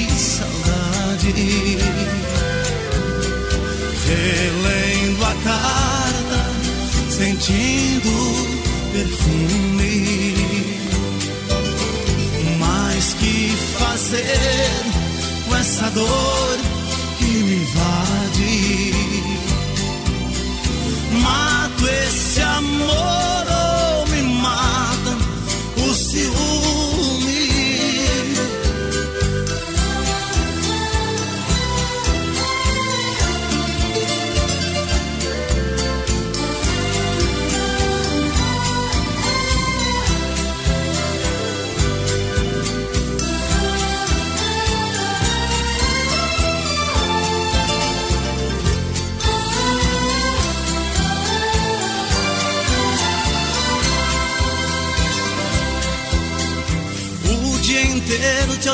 saudade, 1.21 1.77
relendo 4.07 5.23
a 5.23 5.35
carta, 5.43 6.49
sentindo 7.09 8.11
perfume. 8.91 10.35
Mas 12.59 13.13
que 13.13 13.49
fazer 13.77 14.83
com 15.47 15.55
essa 15.55 15.89
dor 15.91 16.70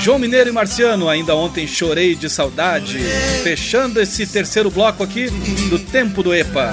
João 0.00 0.18
Mineiro 0.18 0.48
e 0.48 0.52
Marciano, 0.52 1.08
ainda 1.08 1.34
ontem 1.34 1.66
chorei 1.66 2.14
de 2.14 2.30
saudade. 2.30 2.98
Fechando 3.42 4.00
esse 4.00 4.26
terceiro 4.26 4.70
bloco 4.70 5.02
aqui 5.02 5.28
do 5.68 5.78
Tempo 5.78 6.22
do 6.22 6.34
EPA. 6.34 6.72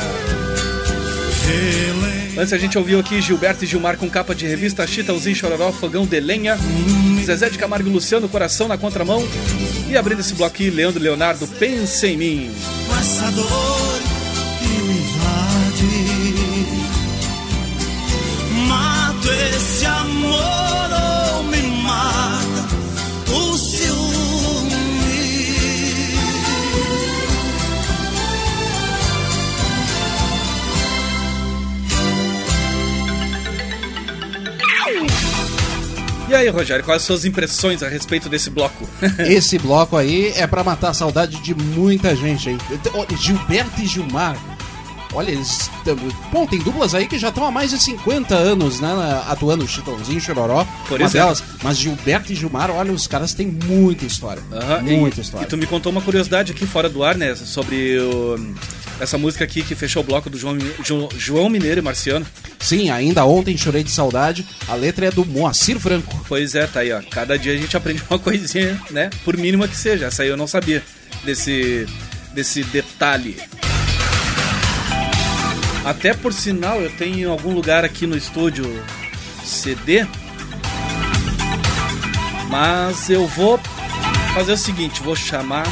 Antes 2.37 2.51
a 2.51 2.57
gente 2.57 2.77
ouviu 2.77 2.99
aqui 2.99 3.21
Gilberto 3.21 3.63
e 3.63 3.67
Gilmar 3.67 3.97
com 3.97 4.09
capa 4.09 4.35
de 4.35 4.45
revista 4.45 4.85
Chitãozinho 4.85 5.35
Chororó, 5.35 5.71
Fogão 5.71 6.05
de 6.05 6.19
Lenha, 6.19 6.57
Zezé 7.23 7.49
de 7.49 7.57
Camargo 7.57 7.89
e 7.89 7.91
Luciano, 7.91 8.27
Coração 8.27 8.67
na 8.67 8.77
Contramão. 8.77 9.25
E 9.89 9.95
abrindo 9.95 10.19
esse 10.19 10.33
bloco 10.33 10.53
aqui, 10.53 10.69
Leandro 10.69 11.01
Leonardo, 11.01 11.47
Pensa 11.47 12.07
em 12.07 12.17
Mim. 12.17 12.51
com 12.87 13.94
E 36.35 36.37
aí, 36.37 36.49
Rogério, 36.49 36.83
quais 36.83 37.01
as 37.01 37.05
suas 37.07 37.23
impressões 37.23 37.81
a 37.81 37.87
respeito 37.87 38.27
desse 38.27 38.49
bloco? 38.49 38.85
Esse 39.25 39.57
bloco 39.57 39.95
aí 39.95 40.33
é 40.35 40.45
pra 40.45 40.65
matar 40.65 40.89
a 40.89 40.93
saudade 40.93 41.41
de 41.41 41.55
muita 41.55 42.13
gente 42.13 42.49
aí. 42.49 42.57
Ó, 42.93 43.05
Gilberto 43.15 43.81
e 43.81 43.87
Gilmar. 43.87 44.35
Olha, 45.13 45.31
eles. 45.31 45.71
Bom, 46.33 46.45
tem 46.45 46.59
duplas 46.59 46.93
aí 46.93 47.07
que 47.07 47.17
já 47.17 47.29
estão 47.29 47.45
há 47.45 47.51
mais 47.51 47.71
de 47.71 47.79
50 47.79 48.35
anos, 48.35 48.81
né? 48.81 48.89
Atuando 49.29 49.65
Chitãozinho, 49.65 50.19
Chororó. 50.19 50.67
Por 50.89 50.99
uma 50.99 51.09
delas. 51.09 51.41
Mas 51.63 51.77
Gilberto 51.77 52.33
e 52.33 52.35
Gilmar, 52.35 52.69
olha, 52.69 52.91
os 52.91 53.07
caras 53.07 53.33
têm 53.33 53.47
muita 53.47 54.05
história. 54.05 54.43
Aham, 54.51 54.81
muita 54.81 55.21
e, 55.21 55.23
história. 55.23 55.45
E 55.45 55.47
tu 55.47 55.55
me 55.55 55.65
contou 55.65 55.89
uma 55.89 56.01
curiosidade 56.01 56.51
aqui 56.51 56.67
fora 56.67 56.89
do 56.89 57.01
ar, 57.01 57.15
né? 57.15 57.33
Sobre 57.33 57.97
o. 57.97 58.35
Essa 58.99 59.17
música 59.17 59.43
aqui 59.43 59.61
que 59.61 59.75
fechou 59.75 60.01
o 60.01 60.05
bloco 60.05 60.29
do 60.29 60.37
João, 60.37 60.57
Jo- 60.83 61.09
João 61.17 61.49
Mineiro 61.49 61.79
e 61.79 61.83
Marciano. 61.83 62.25
Sim, 62.59 62.89
ainda 62.89 63.25
ontem 63.25 63.57
chorei 63.57 63.83
de 63.83 63.91
saudade. 63.91 64.45
A 64.67 64.73
letra 64.73 65.07
é 65.07 65.11
do 65.11 65.25
Moacir 65.25 65.77
Franco. 65.79 66.23
Pois 66.27 66.55
é, 66.55 66.65
tá 66.65 66.79
aí, 66.79 66.91
ó. 66.93 67.01
Cada 67.11 67.37
dia 67.37 67.53
a 67.53 67.57
gente 67.57 67.75
aprende 67.75 68.01
uma 68.09 68.17
coisinha, 68.19 68.79
né? 68.91 69.09
Por 69.25 69.35
mínima 69.37 69.67
que 69.67 69.75
seja. 69.75 70.05
Essa 70.05 70.23
aí 70.23 70.29
eu 70.29 70.37
não 70.37 70.47
sabia 70.47 70.81
desse, 71.25 71.85
desse 72.33 72.63
detalhe. 72.63 73.35
Até 75.83 76.13
por 76.13 76.33
sinal, 76.33 76.81
eu 76.81 76.89
tenho 76.91 77.19
em 77.19 77.23
algum 77.25 77.53
lugar 77.53 77.83
aqui 77.85 78.07
no 78.07 78.15
estúdio 78.17 78.65
CD. 79.43 80.05
Mas 82.49 83.09
eu 83.09 83.27
vou 83.27 83.59
fazer 84.33 84.53
o 84.53 84.57
seguinte, 84.57 85.01
vou 85.03 85.15
chamar. 85.15 85.65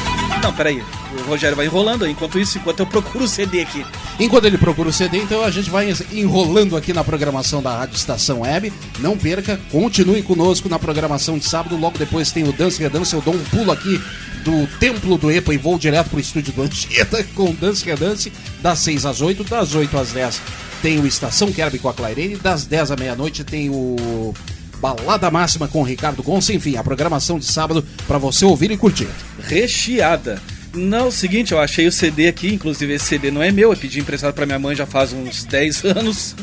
Não, 0.44 0.54
peraí. 0.54 0.84
O 1.20 1.30
Rogério 1.30 1.56
vai 1.56 1.66
enrolando. 1.66 2.08
Enquanto 2.08 2.40
isso, 2.40 2.58
enquanto 2.58 2.80
eu 2.80 2.88
procuro 2.88 3.26
o 3.26 3.28
CD 3.28 3.62
aqui. 3.62 3.86
Enquanto 4.20 4.46
ele 4.46 4.58
procura 4.58 4.90
o 4.90 4.94
CD, 4.94 5.18
então 5.18 5.44
a 5.44 5.52
gente 5.52 5.70
vai 5.70 5.94
enrolando 6.12 6.76
aqui 6.76 6.94
na 6.94 7.04
programação 7.04 7.62
da 7.62 7.78
Rádio 7.78 7.96
Estação 7.96 8.42
Web. 8.42 8.72
Não 9.00 9.18
perca, 9.18 9.60
continue 9.72 10.22
conosco 10.22 10.70
na 10.70 10.80
programação 10.80 11.38
de 11.38 11.46
sábado. 11.46 11.78
Logo 11.78 11.98
depois 11.98 12.32
tem 12.32 12.44
o 12.44 12.54
Dance 12.54 12.82
Redance. 12.82 13.14
Eu 13.14 13.22
dou 13.22 13.36
um 13.36 13.44
pulo 13.46 13.72
aqui 13.72 14.02
do 14.44 14.68
Templo 14.80 15.18
do 15.18 15.32
EPA 15.32 15.54
e 15.54 15.58
vou 15.58 15.78
direto 15.80 16.10
pro 16.10 16.20
estúdio 16.20 16.54
do 16.54 16.64
Anchieta 16.64 17.24
com 17.34 17.54
Dance 17.54 17.86
Redance, 17.86 18.32
das 18.62 18.80
6 18.80 19.06
às 19.06 19.22
8, 19.22 19.44
das 19.46 19.74
8 19.74 19.98
às 19.98 20.12
10 20.12 20.42
tem 20.84 21.00
o 21.00 21.08
Estação 21.08 21.50
Kerb 21.50 21.80
com 21.80 21.88
a 21.88 21.94
Clairene, 21.94 22.36
das 22.36 22.66
10 22.66 22.92
à 22.92 22.96
meia-noite 22.98 23.46
tem 23.46 23.70
o 23.70 24.34
Balada 24.82 25.32
Máxima 25.32 25.66
com 25.66 25.80
o 25.80 25.84
Ricardo 25.84 26.22
Gonça. 26.22 26.52
Enfim, 26.52 26.76
a 26.76 26.84
programação 26.84 27.40
de 27.40 27.46
sábado 27.46 27.86
para 28.06 28.18
você 28.18 28.44
ouvir 28.44 28.70
e 28.70 28.76
curtir. 28.76 29.08
recheada. 29.40 30.42
Não, 30.74 30.98
é 30.98 31.04
o 31.04 31.12
seguinte, 31.12 31.52
eu 31.52 31.60
achei 31.60 31.86
o 31.86 31.92
CD 31.92 32.28
aqui, 32.28 32.52
inclusive 32.52 32.94
esse 32.94 33.06
CD 33.06 33.30
não 33.30 33.44
é 33.44 33.52
meu, 33.52 33.72
eu 33.72 33.78
pedi 33.78 34.00
emprestado 34.00 34.34
pra 34.34 34.46
minha 34.46 34.58
mãe 34.58 34.76
já 34.76 34.88
faz 34.88 35.14
uns 35.14 35.44
10 35.46 35.86
anos. 35.96 36.36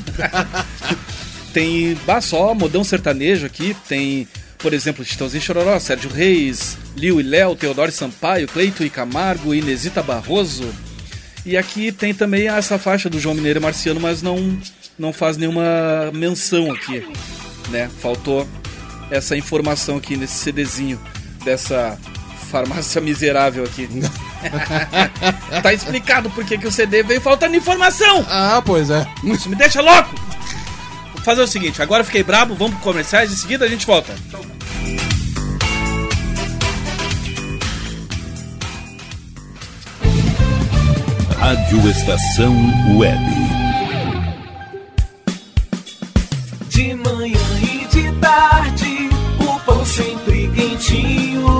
tem 1.52 1.96
bah, 2.06 2.20
só 2.20 2.54
modão 2.54 2.84
sertanejo 2.84 3.44
aqui, 3.44 3.76
tem, 3.88 4.28
por 4.58 4.72
exemplo, 4.72 5.04
Chitãozinho 5.04 5.42
Chororó, 5.42 5.78
Sérgio 5.80 6.10
Reis, 6.10 6.78
Liu 6.96 7.20
e 7.20 7.24
Léo, 7.24 7.56
Teodoro 7.56 7.90
Sampaio, 7.90 8.46
Cleito 8.46 8.84
e 8.84 8.90
Camargo, 8.90 9.52
Inesita 9.52 10.00
Barroso. 10.00 10.72
E 11.44 11.56
aqui 11.56 11.90
tem 11.90 12.14
também 12.14 12.48
essa 12.48 12.78
faixa 12.78 13.10
do 13.10 13.18
João 13.18 13.34
Mineiro 13.34 13.58
e 13.58 13.62
Marciano, 13.62 13.98
mas 13.98 14.22
não, 14.22 14.56
não 14.96 15.12
faz 15.12 15.36
nenhuma 15.36 16.12
menção 16.14 16.70
aqui, 16.70 17.04
né? 17.70 17.90
Faltou 18.00 18.46
essa 19.10 19.36
informação 19.36 19.96
aqui 19.96 20.16
nesse 20.16 20.34
CDzinho 20.34 21.00
dessa 21.44 21.98
farmácia 22.50 23.00
miserável 23.00 23.64
aqui. 23.64 23.88
tá 25.62 25.72
explicado 25.72 26.28
por 26.30 26.44
que 26.44 26.58
que 26.58 26.66
o 26.66 26.72
CD 26.72 27.02
veio 27.02 27.20
faltando 27.20 27.56
informação. 27.56 28.26
Ah, 28.28 28.60
pois 28.64 28.90
é. 28.90 29.06
Isso 29.24 29.48
me 29.48 29.56
deixa 29.56 29.80
louco. 29.80 30.14
Vou 31.14 31.22
fazer 31.24 31.42
o 31.42 31.46
seguinte, 31.46 31.80
agora 31.80 32.02
eu 32.02 32.06
fiquei 32.06 32.22
brabo, 32.22 32.54
vamos 32.54 32.74
pro 32.74 32.84
comerciais, 32.84 33.32
em 33.32 33.36
seguida 33.36 33.64
a 33.64 33.68
gente 33.68 33.86
volta. 33.86 34.12
Rádio 41.38 41.90
Estação 41.90 42.54
Web. 42.98 43.18
De 46.68 46.94
manhã 46.94 47.38
e 47.62 47.86
de 47.88 48.12
tarde, 48.20 49.10
o 49.40 49.60
pão 49.60 49.84
sempre 49.84 50.48
quentinho. 50.54 51.59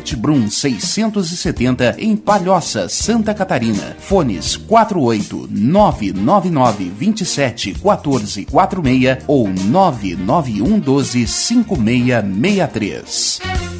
Guedert 0.00 0.16
Brum, 0.16 0.48
670, 0.48 1.96
em 1.98 2.16
Palhoça, 2.16 2.88
Santa 2.88 3.34
Catarina. 3.34 3.94
Fones 3.98 4.56
48 4.56 5.48
999 5.50 6.90
27 6.96 7.74
14 7.74 8.46
46 8.46 9.18
ou 9.26 9.48
991 9.48 10.78
12 10.78 11.26
5663. 11.26 13.79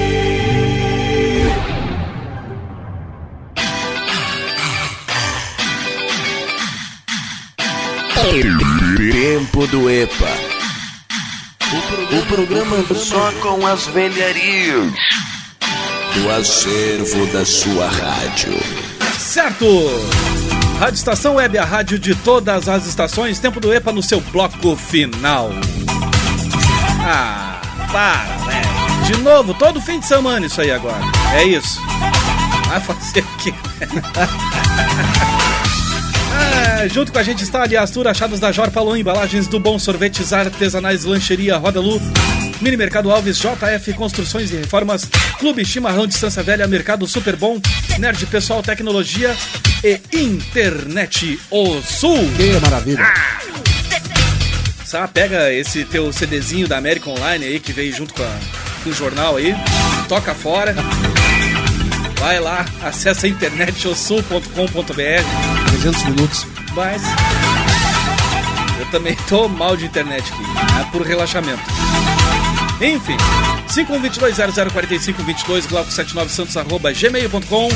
Tempo 8.21 9.65
do 9.67 9.89
EPA. 9.89 10.29
O 12.11 12.25
programa 12.27 12.77
só 12.93 13.31
com 13.41 13.65
as 13.65 13.87
velharias 13.87 14.93
do 16.13 16.29
acervo 16.29 17.25
da 17.33 17.43
sua 17.43 17.87
rádio. 17.87 18.53
Certo! 19.17 19.65
Rádio 20.79 20.95
Estação 20.95 21.35
Web, 21.35 21.57
a 21.57 21.65
rádio 21.65 21.97
de 21.97 22.13
todas 22.13 22.69
as 22.69 22.85
estações. 22.85 23.39
Tempo 23.39 23.59
do 23.59 23.73
EPA 23.73 23.91
no 23.91 24.03
seu 24.03 24.21
bloco 24.21 24.75
final. 24.75 25.49
Ah, 27.03 27.59
para, 27.91 28.37
velho. 28.45 29.07
De 29.07 29.17
novo, 29.23 29.55
todo 29.55 29.81
fim 29.81 29.99
de 29.99 30.05
semana 30.05 30.45
isso 30.45 30.61
aí 30.61 30.69
agora. 30.69 31.01
É 31.33 31.43
isso. 31.43 31.81
Vai 32.67 32.79
fazer 32.79 33.21
o 33.21 33.37
quê? 33.37 33.53
Ah, 36.83 36.87
junto 36.87 37.11
com 37.11 37.19
a 37.19 37.23
gente 37.23 37.43
está 37.43 37.61
ali 37.61 37.77
Astur, 37.77 38.07
Achados 38.07 38.39
da 38.39 38.51
Jor, 38.51 38.71
Palon, 38.71 38.95
Embalagens 38.95 39.47
do 39.47 39.59
Bom 39.59 39.77
Sorvetes 39.77 40.33
Artesanais, 40.33 41.03
Lancheria 41.03 41.55
Roda 41.57 41.79
Lu, 41.79 42.01
Mini 42.59 42.75
Mercado 42.75 43.11
Alves, 43.11 43.37
JF 43.37 43.93
Construções 43.93 44.51
e 44.51 44.55
Reformas, 44.55 45.05
Clube 45.37 45.63
Chimarrão 45.63 46.07
Distância 46.07 46.41
Velha, 46.41 46.67
Mercado 46.67 47.05
Super 47.07 47.35
Bom, 47.35 47.59
Nerd 47.99 48.25
Pessoal 48.25 48.63
Tecnologia 48.63 49.35
e 49.83 49.99
Internet 50.11 51.39
O 51.51 51.79
Sul. 51.83 52.17
Que 52.35 52.59
maravilha. 52.59 53.13
Sabe, 54.83 55.13
pega 55.13 55.53
esse 55.53 55.85
teu 55.85 56.11
CDzinho 56.11 56.67
da 56.67 56.77
América 56.77 57.11
Online 57.11 57.45
aí 57.45 57.59
que 57.59 57.71
veio 57.71 57.93
junto 57.93 58.13
com, 58.15 58.23
a- 58.23 58.39
com 58.83 58.89
o 58.89 58.93
jornal 58.93 59.37
aí, 59.37 59.55
toca 60.09 60.33
fora. 60.33 60.73
Vai 62.19 62.39
lá, 62.39 62.65
acessa 62.81 63.27
internetosul.com.br 63.27 65.60
300 65.81 66.03
minutos. 66.05 66.45
mas 66.75 67.01
eu 68.79 68.85
também 68.91 69.15
tô 69.27 69.49
mal 69.49 69.75
de 69.75 69.85
internet 69.85 70.31
aqui, 70.31 70.43
é 70.79 70.83
por 70.91 71.01
relaxamento. 71.01 71.59
Enfim, 72.79 73.17
5122004522, 73.67 75.67
glauco79santos 75.67 76.55
arroba 76.59 76.91
gmail.com. 76.93 77.69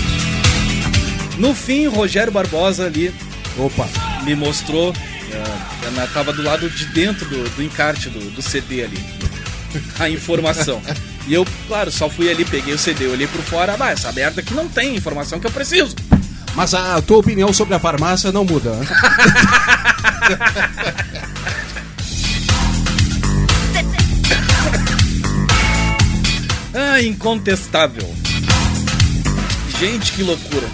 No 1.39 1.53
fim, 1.55 1.87
Rogério 1.87 2.31
Barbosa 2.31 2.85
ali 2.85 3.11
Opa. 3.57 3.87
me 4.23 4.35
mostrou, 4.35 4.93
na- 5.95 6.07
tava 6.07 6.31
do 6.31 6.43
lado 6.43 6.69
de 6.69 6.85
dentro 6.87 7.25
do, 7.27 7.49
do 7.55 7.63
encarte 7.63 8.09
do, 8.09 8.19
do 8.31 8.41
CD 8.41 8.83
ali, 8.83 9.03
a 9.99 10.09
informação. 10.09 10.79
E 11.27 11.33
eu, 11.33 11.43
claro, 11.67 11.91
só 11.91 12.07
fui 12.07 12.29
ali, 12.29 12.45
peguei 12.45 12.71
o 12.71 12.77
CD, 12.77 13.07
olhei 13.07 13.25
por 13.25 13.41
fora, 13.41 13.75
ah, 13.79 13.89
essa 13.89 14.11
merda 14.11 14.41
aqui 14.41 14.53
não 14.53 14.67
tem 14.69 14.95
informação 14.95 15.39
que 15.39 15.47
eu 15.47 15.51
preciso. 15.51 15.95
Mas 16.55 16.73
a 16.73 17.01
tua 17.01 17.17
opinião 17.17 17.51
sobre 17.51 17.75
a 17.75 17.79
farmácia 17.79 18.31
não 18.31 18.45
muda. 18.45 18.71
né? 18.71 18.87
Ah, 26.77 27.01
incontestável. 27.01 28.03
Gente, 29.79 30.11
que 30.11 30.23
loucura. 30.23 30.67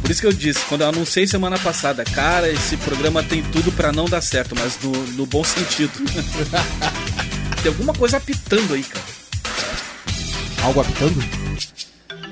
Por 0.00 0.10
isso 0.10 0.20
que 0.20 0.26
eu 0.26 0.32
disse, 0.32 0.60
quando 0.68 0.82
eu 0.82 0.88
anunciei 0.88 1.26
semana 1.26 1.58
passada, 1.58 2.04
cara, 2.04 2.48
esse 2.48 2.76
programa 2.78 3.22
tem 3.22 3.42
tudo 3.42 3.72
pra 3.72 3.92
não 3.92 4.04
dar 4.04 4.20
certo, 4.20 4.54
mas 4.56 4.78
no, 4.82 4.92
no 5.14 5.26
bom 5.26 5.42
sentido. 5.42 5.92
tem 7.62 7.72
alguma 7.72 7.92
coisa 7.92 8.18
apitando 8.18 8.74
aí, 8.74 8.82
cara. 8.84 9.04
Algo 10.62 10.80
apitando? 10.80 11.47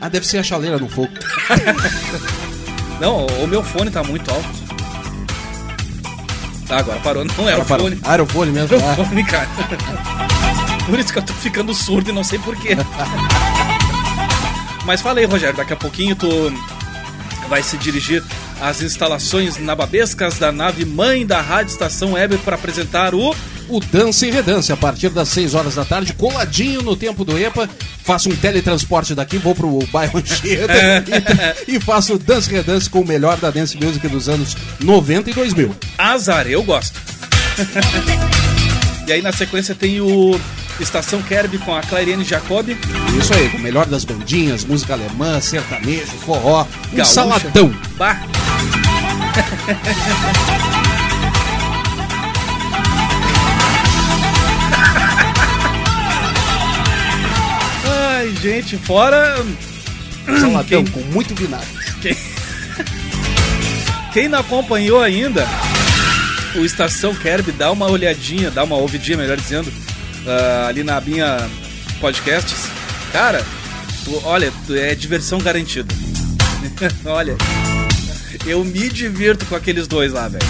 Ah, 0.00 0.08
deve 0.08 0.26
ser 0.26 0.38
a 0.38 0.42
chaleira 0.42 0.78
no 0.78 0.88
fogo. 0.88 1.10
Não, 3.00 3.26
o 3.26 3.46
meu 3.46 3.62
fone 3.62 3.90
tá 3.90 4.02
muito 4.02 4.30
alto. 4.30 4.48
Tá, 6.66 6.78
agora 6.78 6.98
parou. 7.00 7.24
Não 7.24 7.48
era 7.48 7.60
o 7.60 7.64
fone. 7.64 7.98
Ah, 8.02 8.14
era 8.14 8.22
o 8.22 8.26
fone 8.26 8.50
mesmo? 8.52 8.74
Era 8.76 8.84
o 8.84 8.90
Ah. 8.90 8.94
fone, 9.04 9.24
cara. 9.24 9.48
Por 10.86 10.98
isso 10.98 11.12
que 11.12 11.18
eu 11.18 11.22
tô 11.22 11.32
ficando 11.34 11.74
surdo 11.74 12.10
e 12.10 12.12
não 12.12 12.24
sei 12.24 12.38
porquê. 12.38 12.76
Mas 14.84 15.00
fala 15.00 15.18
aí, 15.18 15.24
Rogério, 15.24 15.56
daqui 15.56 15.72
a 15.72 15.76
pouquinho 15.76 16.14
tu 16.14 16.28
vai 17.48 17.62
se 17.62 17.76
dirigir 17.76 18.22
às 18.60 18.80
instalações 18.82 19.58
nababescas 19.58 20.38
da 20.38 20.52
nave 20.52 20.84
mãe 20.84 21.26
da 21.26 21.40
Rádio 21.40 21.72
Estação 21.72 22.12
Web 22.12 22.38
para 22.38 22.54
apresentar 22.54 23.14
o 23.14 23.34
O 23.68 23.80
Dança 23.80 24.26
e 24.26 24.30
Redance, 24.30 24.72
a 24.72 24.76
partir 24.76 25.08
das 25.08 25.28
6 25.30 25.54
horas 25.54 25.74
da 25.74 25.84
tarde, 25.84 26.12
coladinho 26.12 26.82
no 26.82 26.94
tempo 26.96 27.24
do 27.24 27.36
EPA. 27.38 27.68
Faço 28.04 28.28
um 28.28 28.36
teletransporte 28.36 29.14
daqui, 29.14 29.38
vou 29.38 29.54
pro 29.54 29.84
bairro 29.92 30.18
Anchieta 30.18 30.72
e, 31.66 31.76
e 31.76 31.80
faço 31.80 32.18
Dance 32.18 32.48
e 32.50 32.54
Redance 32.54 32.88
com 32.88 33.00
o 33.00 33.06
melhor 33.06 33.36
da 33.38 33.50
dance 33.50 33.76
music 33.76 34.06
dos 34.08 34.28
anos 34.28 34.56
90 34.80 35.30
e 35.30 35.34
2000. 35.34 35.74
Azar, 35.98 36.46
eu 36.46 36.62
gosto. 36.62 37.00
e 39.06 39.12
aí 39.12 39.22
na 39.22 39.32
sequência 39.32 39.74
tem 39.74 40.00
o 40.00 40.38
Estação 40.78 41.20
Kerb 41.22 41.58
com 41.58 41.74
a 41.74 41.80
Clariane 41.80 42.24
Jacobi. 42.24 42.76
Isso 43.18 43.34
aí, 43.34 43.48
com 43.48 43.56
o 43.56 43.60
melhor 43.60 43.86
das 43.86 44.04
bandinhas, 44.04 44.64
música 44.64 44.92
alemã, 44.92 45.40
sertanejo, 45.40 46.12
forró, 46.24 46.66
um 46.92 46.96
Gaúcha. 46.96 47.12
saladão. 47.12 47.74
Bah. 47.96 48.20
gente, 58.46 58.76
fora. 58.78 59.34
Saladão 60.40 60.64
Quem- 60.64 60.86
com 60.86 61.00
muito 61.12 61.34
vinagre. 61.34 61.66
Quem... 62.00 62.16
Quem 64.12 64.28
não 64.28 64.38
acompanhou 64.38 65.02
ainda 65.02 65.46
o 66.54 66.64
Estação 66.64 67.14
Kerb, 67.14 67.50
dá 67.52 67.70
uma 67.72 67.86
olhadinha, 67.90 68.50
dá 68.50 68.62
uma 68.64 68.76
ouvidinha, 68.76 69.18
melhor 69.18 69.36
dizendo, 69.36 69.70
ah, 70.26 70.66
ali 70.68 70.82
na 70.84 71.00
minha 71.00 71.48
podcasts. 72.00 72.68
Cara, 73.12 73.44
tu- 74.04 74.22
olha, 74.24 74.52
tu- 74.66 74.74
é 74.76 74.94
diversão 74.94 75.38
garantida. 75.38 75.92
olha, 77.04 77.36
eu 78.46 78.64
me 78.64 78.88
divirto 78.88 79.44
com 79.46 79.56
aqueles 79.56 79.86
dois 79.88 80.12
lá, 80.12 80.28
velho. 80.28 80.46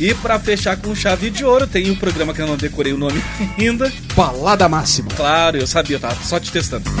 E 0.00 0.12
pra 0.14 0.38
fechar 0.40 0.76
com 0.76 0.94
chave 0.94 1.30
de 1.30 1.44
ouro, 1.44 1.66
tem 1.66 1.90
um 1.90 1.94
programa 1.94 2.34
que 2.34 2.42
eu 2.42 2.46
não 2.46 2.56
decorei 2.56 2.92
o 2.92 2.98
nome 2.98 3.22
ainda. 3.58 3.92
Balada 4.14 4.68
máxima. 4.68 5.08
Claro, 5.14 5.56
eu 5.56 5.66
sabia, 5.66 5.96
eu 5.96 6.00
tava 6.00 6.16
só 6.24 6.40
te 6.40 6.50
testando. 6.50 6.90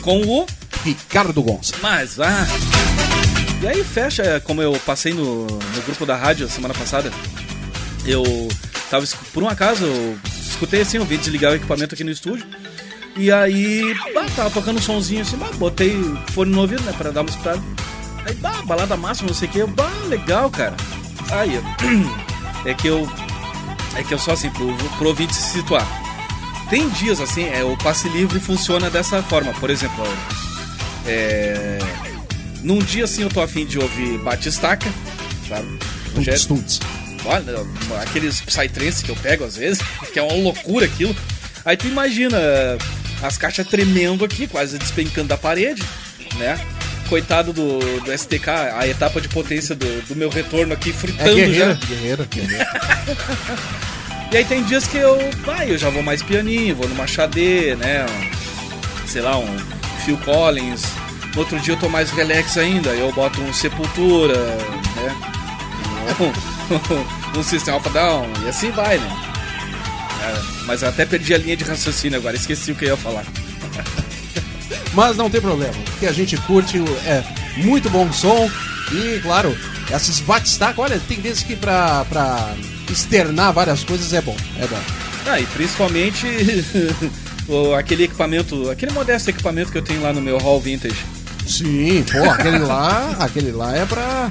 com 0.00 0.20
o 0.20 0.46
Ricardo 0.84 1.42
Gonça. 1.42 1.74
mas, 1.82 2.20
ah. 2.20 2.46
E 3.62 3.66
aí 3.66 3.82
fecha, 3.82 4.40
como 4.44 4.60
eu 4.60 4.78
passei 4.84 5.14
no, 5.14 5.46
no 5.46 5.82
grupo 5.86 6.04
da 6.04 6.14
rádio 6.14 6.48
semana 6.50 6.74
passada, 6.74 7.10
eu 8.04 8.22
tava, 8.90 9.06
por 9.32 9.42
um 9.42 9.48
acaso, 9.48 9.84
eu 9.84 10.18
escutei 10.50 10.82
assim, 10.82 10.98
eu 10.98 11.06
desligar 11.06 11.52
o 11.52 11.56
equipamento 11.56 11.94
aqui 11.94 12.04
no 12.04 12.10
estúdio. 12.10 12.46
E 13.16 13.32
aí, 13.32 13.94
bah, 14.12 14.26
tava 14.36 14.50
tocando 14.50 14.78
um 14.78 14.82
sonzinho 14.82 15.22
assim, 15.22 15.38
botei 15.56 15.96
fone 16.32 16.50
no 16.50 16.60
ouvido, 16.60 16.82
né, 16.82 16.92
pra 16.96 17.10
dar 17.10 17.22
uma 17.22 17.30
escutada. 17.30 17.62
Aí, 18.24 18.34
bah, 18.34 18.62
balada 18.64 18.96
máxima, 18.96 19.28
não 19.28 19.34
sei 19.34 19.48
o 19.48 19.50
que, 19.50 19.66
bah, 19.66 19.90
legal, 20.08 20.50
cara. 20.50 20.76
Aí, 21.30 21.60
é 22.64 22.74
que 22.74 22.86
eu, 22.86 23.08
é 23.96 24.02
que 24.02 24.14
eu 24.14 24.18
só 24.18 24.32
assim, 24.32 24.50
pro, 24.50 24.74
pro 24.98 25.08
ouvinte 25.08 25.34
se 25.34 25.52
situar. 25.52 25.86
Tem 26.70 26.88
dias 26.90 27.20
assim, 27.20 27.44
é, 27.44 27.62
o 27.62 27.76
passe 27.76 28.08
livre 28.08 28.40
funciona 28.40 28.88
dessa 28.88 29.22
forma, 29.22 29.52
por 29.54 29.68
exemplo, 29.70 30.02
é, 31.06 31.78
num 32.62 32.78
dia 32.78 33.04
assim 33.04 33.22
eu 33.22 33.28
tô 33.28 33.42
afim 33.42 33.66
de 33.66 33.78
ouvir 33.78 34.18
Batistaca, 34.18 34.90
sabe? 35.48 35.78
Stunts. 36.36 36.80
Olha, 37.26 37.54
aqueles 38.02 38.40
psytrance 38.40 39.04
que 39.04 39.10
eu 39.10 39.16
pego 39.16 39.44
às 39.44 39.56
vezes, 39.56 39.82
que 40.12 40.18
é 40.18 40.22
uma 40.22 40.34
loucura 40.34 40.86
aquilo. 40.86 41.14
Aí 41.64 41.76
tu 41.76 41.86
imagina, 41.86 42.38
As 43.22 43.38
caixas 43.38 43.66
tremendo 43.66 44.24
aqui, 44.24 44.46
quase 44.46 44.78
despencando 44.78 45.28
da 45.28 45.38
parede, 45.38 45.82
né? 46.36 46.58
Coitado 47.08 47.52
do, 47.52 47.78
do 48.00 48.12
STK, 48.18 48.48
a 48.76 48.86
etapa 48.88 49.20
de 49.20 49.28
potência 49.28 49.74
do, 49.74 50.02
do 50.08 50.16
meu 50.16 50.28
retorno 50.30 50.72
aqui 50.72 50.90
É 50.90 50.92
fritando 50.92 51.34
guerreiro, 51.34 51.70
já. 51.72 51.86
guerreiro, 51.86 52.26
guerreiro. 52.26 52.64
E 54.32 54.36
aí 54.38 54.44
tem 54.44 54.64
dias 54.64 54.84
que 54.88 54.96
eu, 54.96 55.16
vai, 55.44 55.70
eu 55.70 55.78
já 55.78 55.88
vou 55.90 56.02
mais 56.02 56.20
pianinho, 56.20 56.74
vou 56.74 56.88
numa 56.88 57.06
Xadê, 57.06 57.76
né? 57.76 58.04
um- 58.04 59.06
sei 59.06 59.22
lá, 59.22 59.38
um 59.38 59.46
Phil 60.04 60.16
Collins. 60.24 60.82
No 61.34 61.40
outro 61.42 61.60
dia 61.60 61.74
eu 61.74 61.78
tô 61.78 61.88
mais 61.88 62.10
relax 62.10 62.56
ainda, 62.58 62.90
eu 62.90 63.12
boto 63.12 63.40
um 63.40 63.52
Sepultura, 63.52 64.36
né? 64.96 65.16
Um, 66.18 67.38
um 67.38 67.42
System 67.44 67.74
of 67.74 67.88
a 67.88 67.92
Down, 67.92 68.26
e 68.44 68.48
assim 68.48 68.72
vai, 68.72 68.98
né? 68.98 69.16
É, 70.24 70.42
mas 70.66 70.82
eu 70.82 70.88
até 70.88 71.04
perdi 71.06 71.32
a 71.32 71.38
linha 71.38 71.56
de 71.56 71.62
raciocínio 71.62 72.18
agora, 72.18 72.34
esqueci 72.34 72.72
o 72.72 72.74
que 72.74 72.86
eu 72.86 72.88
ia 72.88 72.96
falar. 72.96 73.24
Mas 74.92 75.16
não 75.16 75.28
tem 75.30 75.40
problema, 75.40 75.72
porque 75.84 76.06
a 76.06 76.12
gente 76.12 76.36
curte, 76.38 76.78
é 77.06 77.22
muito 77.56 77.88
bom 77.90 78.12
som 78.12 78.50
e, 78.92 79.18
claro, 79.20 79.56
esses 79.94 80.20
bate-staca, 80.20 80.80
olha, 80.80 81.00
tem 81.08 81.20
vezes 81.20 81.42
que 81.42 81.56
pra, 81.56 82.04
pra 82.06 82.54
externar 82.90 83.52
várias 83.52 83.82
coisas 83.84 84.12
é 84.12 84.20
bom, 84.20 84.36
é 84.60 84.66
bom. 84.66 84.80
Ah, 85.26 85.40
e 85.40 85.46
principalmente 85.46 86.26
o- 87.48 87.74
aquele 87.74 88.04
equipamento, 88.04 88.70
aquele 88.70 88.92
modesto 88.92 89.30
equipamento 89.30 89.72
que 89.72 89.78
eu 89.78 89.82
tenho 89.82 90.02
lá 90.02 90.12
no 90.12 90.20
meu 90.20 90.38
hall 90.38 90.60
vintage. 90.60 90.96
Sim, 91.46 92.04
pô, 92.10 92.30
aquele 92.30 92.58
lá, 92.58 93.16
aquele 93.20 93.52
lá 93.52 93.76
é 93.76 93.84
pra 93.86 94.30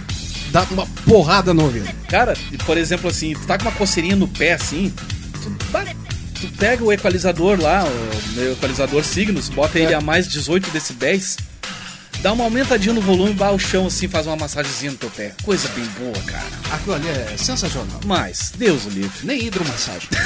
dar 0.51 0.67
uma 0.71 0.85
porrada 1.05 1.53
no 1.53 1.63
ouvido. 1.63 1.87
Cara, 2.07 2.35
por 2.65 2.77
exemplo, 2.77 3.09
assim, 3.09 3.33
tu 3.33 3.41
tá 3.47 3.57
com 3.57 3.63
uma 3.65 3.71
coceirinha 3.71 4.15
no 4.15 4.27
pé 4.27 4.53
assim, 4.53 4.93
tu, 5.41 5.51
tu 6.47 6.57
pega 6.57 6.83
o 6.83 6.91
equalizador 6.91 7.57
lá, 7.61 7.85
o 7.85 8.33
meu 8.33 8.51
equalizador 8.51 9.03
Signos, 9.03 9.47
bota 9.49 9.79
ele 9.79 9.93
a 9.93 10.01
mais 10.01 10.27
18 10.27 10.71
decibéis, 10.71 11.37
dá 12.21 12.33
uma 12.33 12.43
aumentadinha 12.43 12.93
no 12.93 12.99
volume, 12.99 13.33
bah, 13.33 13.51
o 13.51 13.59
chão 13.59 13.87
assim, 13.87 14.09
faz 14.09 14.27
uma 14.27 14.35
massagenzinha 14.35 14.91
no 14.91 14.97
teu 14.97 15.09
pé. 15.09 15.31
Coisa 15.43 15.69
bem 15.69 15.85
boa, 15.97 16.21
cara. 16.25 16.43
Aquilo 16.71 16.95
ali 16.95 17.07
é 17.07 17.35
sensacional. 17.37 18.01
Mas, 18.05 18.51
Deus 18.57 18.85
o 18.85 18.89
livre. 18.89 19.25
Nem 19.25 19.45
hidromassagem. 19.45 20.09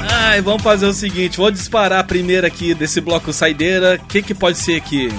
Ai, 0.00 0.40
vamos 0.40 0.62
fazer 0.62 0.86
o 0.86 0.94
seguinte, 0.94 1.36
vou 1.36 1.50
disparar 1.50 2.00
a 2.00 2.04
primeira 2.04 2.46
aqui 2.46 2.72
desse 2.74 3.02
bloco 3.02 3.32
saideira. 3.32 4.00
O 4.02 4.06
que 4.06 4.22
que 4.22 4.34
pode 4.34 4.56
ser 4.56 4.76
aqui? 4.76 5.12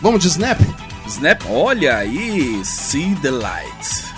Vamos 0.00 0.20
de 0.22 0.28
Snap? 0.28 0.60
Snap, 1.06 1.44
olha 1.50 1.98
aí, 1.98 2.64
See 2.64 3.14
the 3.16 3.30
Light. 3.30 4.13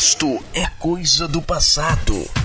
Resto 0.00 0.42
é 0.54 0.66
coisa 0.78 1.28
do 1.28 1.42
passado. 1.42 2.39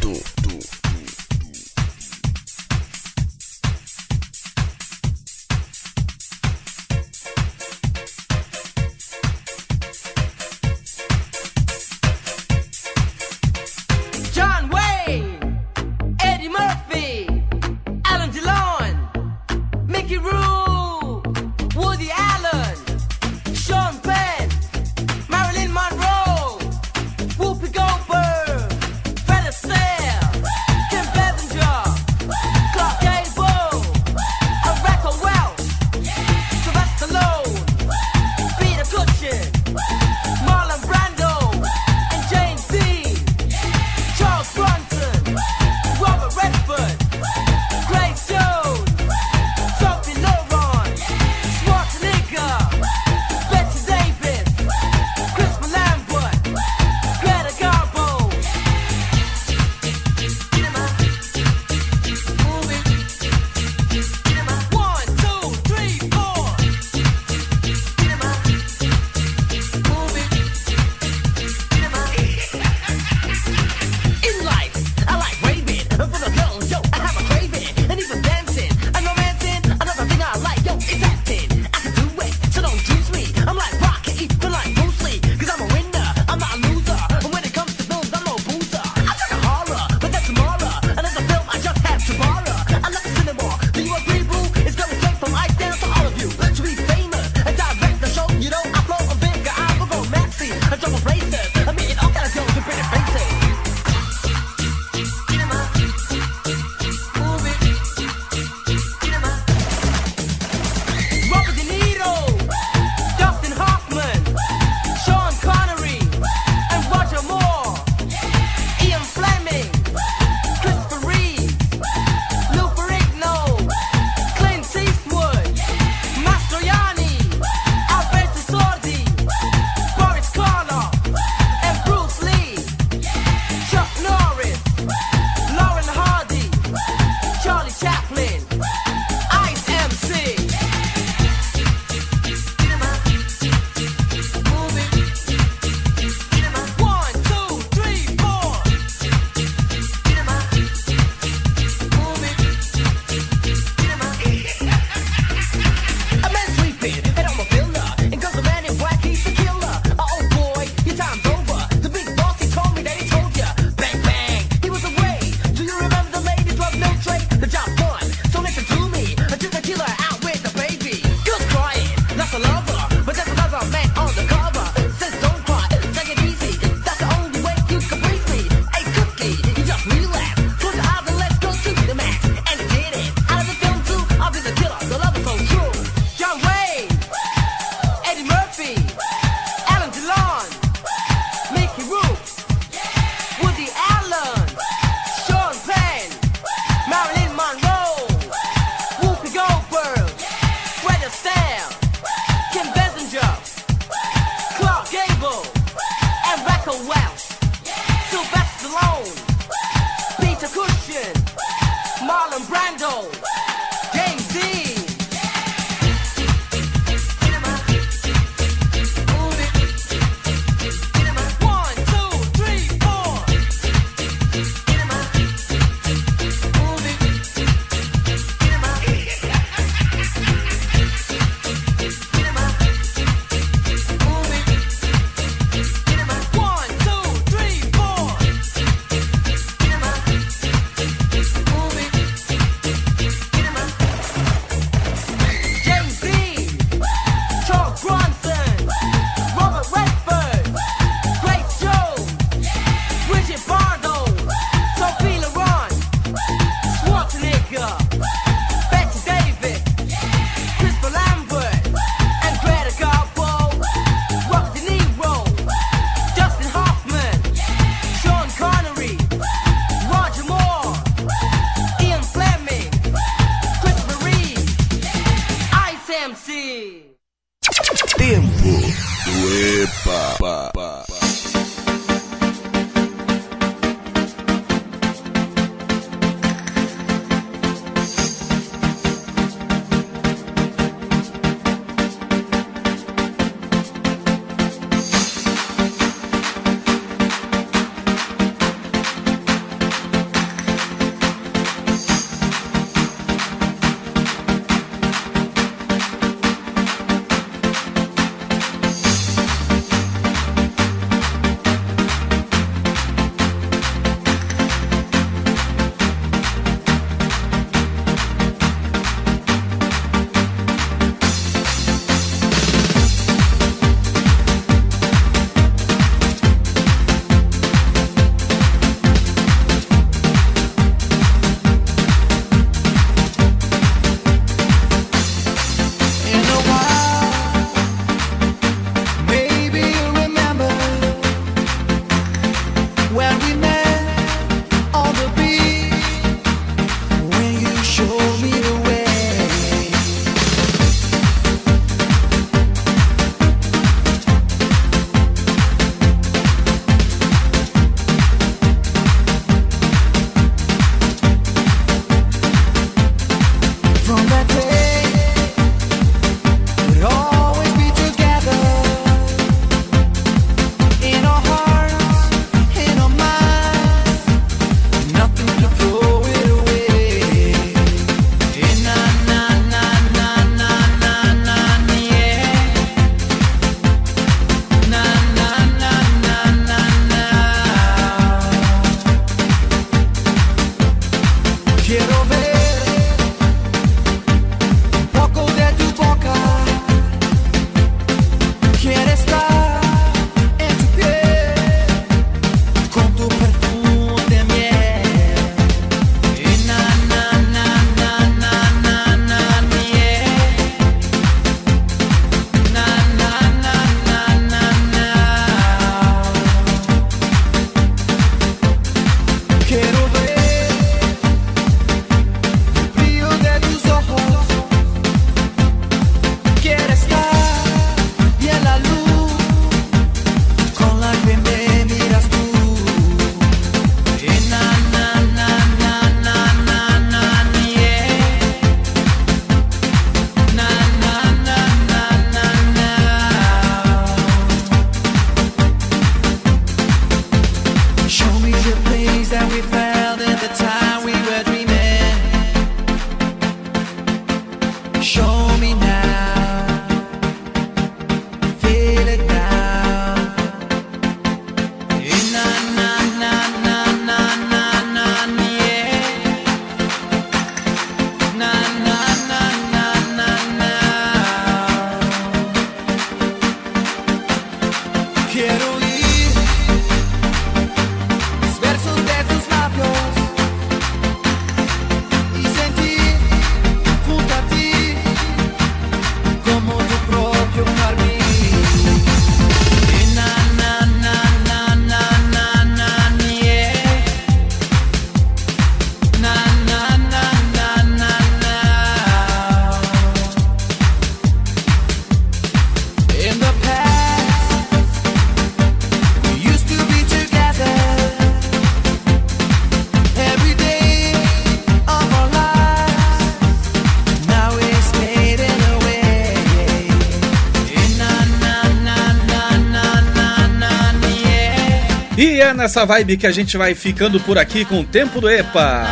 Nessa 522.45 522.63
vibe 522.63 522.97
que 522.97 523.07
a 523.07 523.11
gente 523.11 523.35
vai 523.37 523.55
ficando 523.55 523.99
por 523.99 524.19
aqui 524.19 524.45
com 524.45 524.59
o 524.59 524.63
tempo 524.63 525.01
do 525.01 525.09
EPA. 525.09 525.65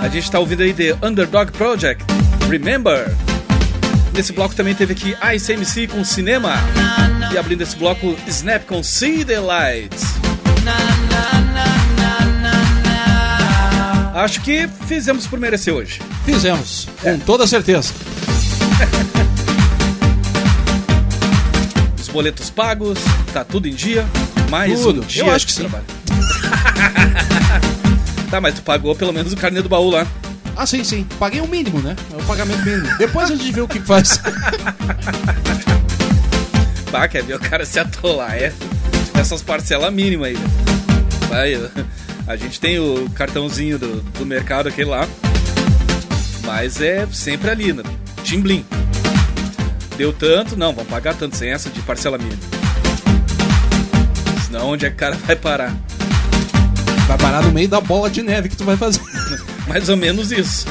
A 0.00 0.08
gente 0.08 0.30
tá 0.30 0.38
ouvindo 0.38 0.62
aí 0.62 0.72
The 0.72 0.96
Underdog 1.02 1.50
Project, 1.50 2.04
Remember. 2.48 3.12
Nesse 4.14 4.32
bloco 4.32 4.54
também 4.54 4.76
teve 4.76 4.92
aqui 4.92 5.16
Ice 5.34 5.52
MC 5.52 5.88
com 5.88 6.04
Cinema. 6.04 6.54
E 7.32 7.36
abrindo 7.36 7.62
esse 7.62 7.74
bloco, 7.74 8.16
Snap 8.28 8.64
com 8.64 8.80
See 8.80 9.24
the 9.24 9.40
Lights. 9.40 10.04
Acho 14.14 14.40
que 14.40 14.68
fizemos 14.86 15.26
por 15.26 15.40
merecer 15.40 15.74
hoje. 15.74 16.00
Fizemos, 16.24 16.88
com 17.02 17.18
toda 17.18 17.44
certeza. 17.44 17.90
Os 22.00 22.08
boletos 22.08 22.50
pagos, 22.50 23.00
tá 23.32 23.42
tudo 23.42 23.66
em 23.66 23.74
dia. 23.74 24.06
Mais 24.50 24.80
Tudo. 24.80 25.02
um 25.02 25.04
dia 25.06 25.24
Eu 25.24 25.30
acho 25.32 25.46
que 25.46 25.52
sim. 25.52 25.68
tá, 28.30 28.40
mas 28.40 28.54
tu 28.54 28.62
pagou 28.62 28.94
pelo 28.94 29.12
menos 29.12 29.32
o 29.32 29.36
carnê 29.36 29.60
do 29.62 29.68
baú 29.68 29.90
lá. 29.90 30.06
Ah, 30.56 30.66
sim, 30.66 30.84
sim. 30.84 31.04
Paguei 31.18 31.40
o 31.40 31.48
mínimo, 31.48 31.80
né? 31.80 31.96
É 32.12 32.16
o 32.16 32.24
pagamento 32.24 32.64
mínimo. 32.64 32.86
Depois 32.98 33.30
a 33.30 33.34
gente 33.34 33.50
vê 33.52 33.60
o 33.60 33.68
que 33.68 33.80
faz. 33.80 34.20
Bah, 36.90 37.08
quer 37.08 37.24
ver 37.24 37.34
o 37.34 37.40
cara 37.40 37.66
se 37.66 37.80
atolar, 37.80 38.34
é? 38.34 38.52
Essas 39.14 39.42
parcelas 39.42 39.92
mínimas 39.92 40.28
aí, 40.28 40.36
né? 40.38 40.46
Vai, 41.28 41.58
a 42.24 42.36
gente 42.36 42.60
tem 42.60 42.78
o 42.78 43.10
cartãozinho 43.10 43.80
do, 43.80 44.00
do 44.00 44.24
mercado, 44.24 44.68
aquele 44.68 44.90
lá. 44.90 45.08
Mas 46.44 46.80
é 46.80 47.04
sempre 47.10 47.50
ali, 47.50 47.72
né? 47.72 47.82
Timblim. 48.22 48.64
Deu 49.96 50.12
tanto, 50.12 50.56
não, 50.56 50.72
vamos 50.72 50.88
pagar 50.88 51.14
tanto, 51.14 51.36
sem 51.36 51.50
essa 51.50 51.68
de 51.68 51.80
parcelamento. 51.80 52.53
Senão, 54.54 54.68
onde 54.68 54.86
é 54.86 54.88
que 54.88 54.94
o 54.94 54.98
cara 55.00 55.16
vai 55.16 55.34
parar? 55.34 55.74
Vai 57.08 57.18
parar 57.18 57.42
no 57.42 57.50
meio 57.50 57.68
da 57.68 57.80
bola 57.80 58.08
de 58.08 58.22
neve 58.22 58.48
que 58.48 58.56
tu 58.56 58.62
vai 58.62 58.76
fazer. 58.76 59.00
Mais 59.66 59.88
ou 59.88 59.96
menos 59.96 60.30
isso. 60.30 60.64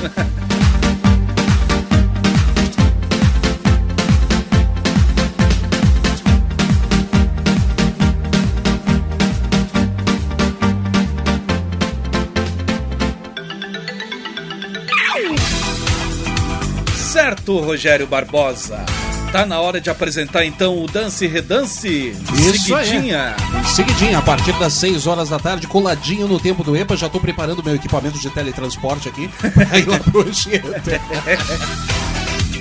Certo, 16.95 17.59
Rogério 17.59 18.07
Barbosa. 18.07 18.85
Tá 19.33 19.47
na 19.47 19.59
hora 19.59 19.81
de 19.81 19.89
apresentar 19.89 20.45
então 20.45 20.77
o 20.81 20.85
Dance 20.85 21.25
Redance. 21.25 22.15
Isso 22.37 22.67
Seguidinha. 22.67 23.35
aí. 23.35 23.52
Seguidinha, 23.67 24.19
a 24.19 24.21
partir 24.21 24.53
das 24.59 24.73
6 24.73 25.07
horas 25.07 25.29
da 25.29 25.39
tarde, 25.39 25.65
coladinho 25.67 26.27
no 26.27 26.39
tempo 26.39 26.63
do 26.63 26.75
EPA, 26.75 26.95
já 26.95 27.09
tô 27.09 27.19
preparando 27.19 27.63
meu 27.63 27.75
equipamento 27.75 28.19
de 28.19 28.29
teletransporte 28.29 29.09
aqui 29.09 29.27
pra 29.53 29.79
ir 29.79 29.87
lá 29.87 29.99
pro 29.99 30.21
Anchieta. 30.21 30.81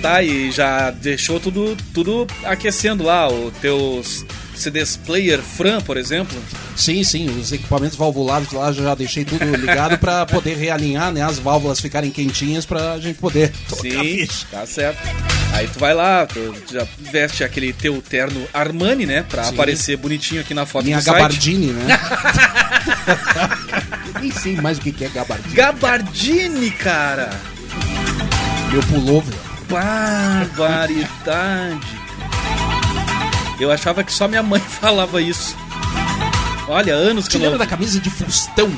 Tá, 0.00 0.22
e 0.22 0.50
já 0.50 0.90
deixou 0.90 1.38
tudo, 1.38 1.76
tudo 1.94 2.26
aquecendo 2.44 3.04
lá, 3.04 3.28
os 3.28 3.52
teus 3.58 4.24
CDs 4.54 4.96
player 4.96 5.40
Fran, 5.40 5.80
por 5.80 5.96
exemplo. 5.96 6.36
Sim, 6.74 7.04
sim, 7.04 7.28
os 7.38 7.52
equipamentos 7.52 7.96
valvulados 7.96 8.50
lá 8.52 8.72
já 8.72 8.94
deixei 8.94 9.24
tudo 9.24 9.44
ligado 9.56 9.98
pra 9.98 10.26
poder 10.26 10.56
realinhar, 10.56 11.12
né, 11.12 11.22
as 11.22 11.38
válvulas 11.38 11.80
ficarem 11.80 12.10
quentinhas 12.10 12.64
pra 12.64 12.98
gente 12.98 13.18
poder 13.18 13.52
tocar 13.68 13.82
Sim, 13.82 14.26
tá 14.50 14.66
certo. 14.66 15.41
Aí 15.62 15.68
tu 15.68 15.78
vai 15.78 15.94
lá, 15.94 16.26
tu 16.26 16.52
já 16.72 16.84
veste 16.98 17.44
aquele 17.44 17.72
teu 17.72 18.02
terno 18.02 18.48
Armani, 18.52 19.06
né? 19.06 19.24
Pra 19.28 19.44
Sim. 19.44 19.54
aparecer 19.54 19.96
bonitinho 19.96 20.40
aqui 20.40 20.52
na 20.54 20.66
foto 20.66 20.86
Minha 20.86 20.98
do 20.98 21.04
site. 21.04 21.14
gabardine, 21.14 21.66
né? 21.68 22.00
Nem 24.20 24.32
sei 24.32 24.56
mais 24.56 24.78
o 24.78 24.80
que 24.80 25.04
é 25.04 25.08
gabardine. 25.08 25.54
Gabardine, 25.54 26.70
cara! 26.72 27.30
Meu 28.72 28.82
pullover. 28.82 29.32
Barbaridade! 29.68 31.06
Eu 33.60 33.70
achava 33.70 34.02
que 34.02 34.12
só 34.12 34.26
minha 34.26 34.42
mãe 34.42 34.60
falava 34.80 35.22
isso. 35.22 35.56
Olha, 36.66 36.94
anos 36.94 37.28
que 37.28 37.36
eu 37.36 37.40
lembra 37.40 37.58
da 37.58 37.66
camisa 37.66 38.00
de 38.00 38.10
fustão? 38.10 38.68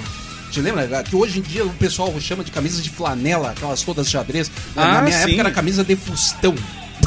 Te 0.54 0.60
lembra? 0.60 1.02
Que 1.02 1.16
hoje 1.16 1.40
em 1.40 1.42
dia 1.42 1.64
o 1.66 1.70
pessoal 1.70 2.14
chama 2.20 2.44
de 2.44 2.52
camisa 2.52 2.80
de 2.80 2.88
flanela, 2.88 3.50
aquelas 3.50 3.82
todas 3.82 4.08
xadrez. 4.08 4.48
Na- 4.76 4.84
Na 4.86 4.98
Ah, 4.98 5.02
minha 5.02 5.16
sim. 5.18 5.24
época 5.24 5.40
era 5.40 5.50
camisa 5.50 5.82
de 5.82 5.96
fustão. 5.96 6.54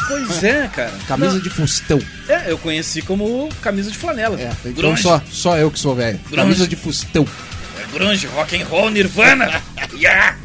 Pois 0.10 0.44
é, 0.44 0.68
cara. 0.68 0.92
Camisa 1.08 1.34
Não, 1.36 1.40
de 1.40 1.50
fustão. 1.50 1.98
É, 2.28 2.52
eu 2.52 2.58
conheci 2.58 3.02
como 3.02 3.48
camisa 3.62 3.90
de 3.90 3.98
flanela. 3.98 4.38
É, 4.40 4.52
então 4.66 4.74
Grunge. 4.74 5.02
só, 5.02 5.22
só 5.32 5.58
eu 5.58 5.72
que 5.72 5.80
sou 5.80 5.96
velho. 5.96 6.20
Grunge. 6.30 6.36
Camisa 6.36 6.68
de 6.68 6.76
fustão. 6.76 7.26
É 7.80 7.98
grunge, 7.98 8.28
rock 8.28 8.62
and 8.62 8.66
roll, 8.66 8.90
Nirvana. 8.90 9.62
yeah! 9.96 10.36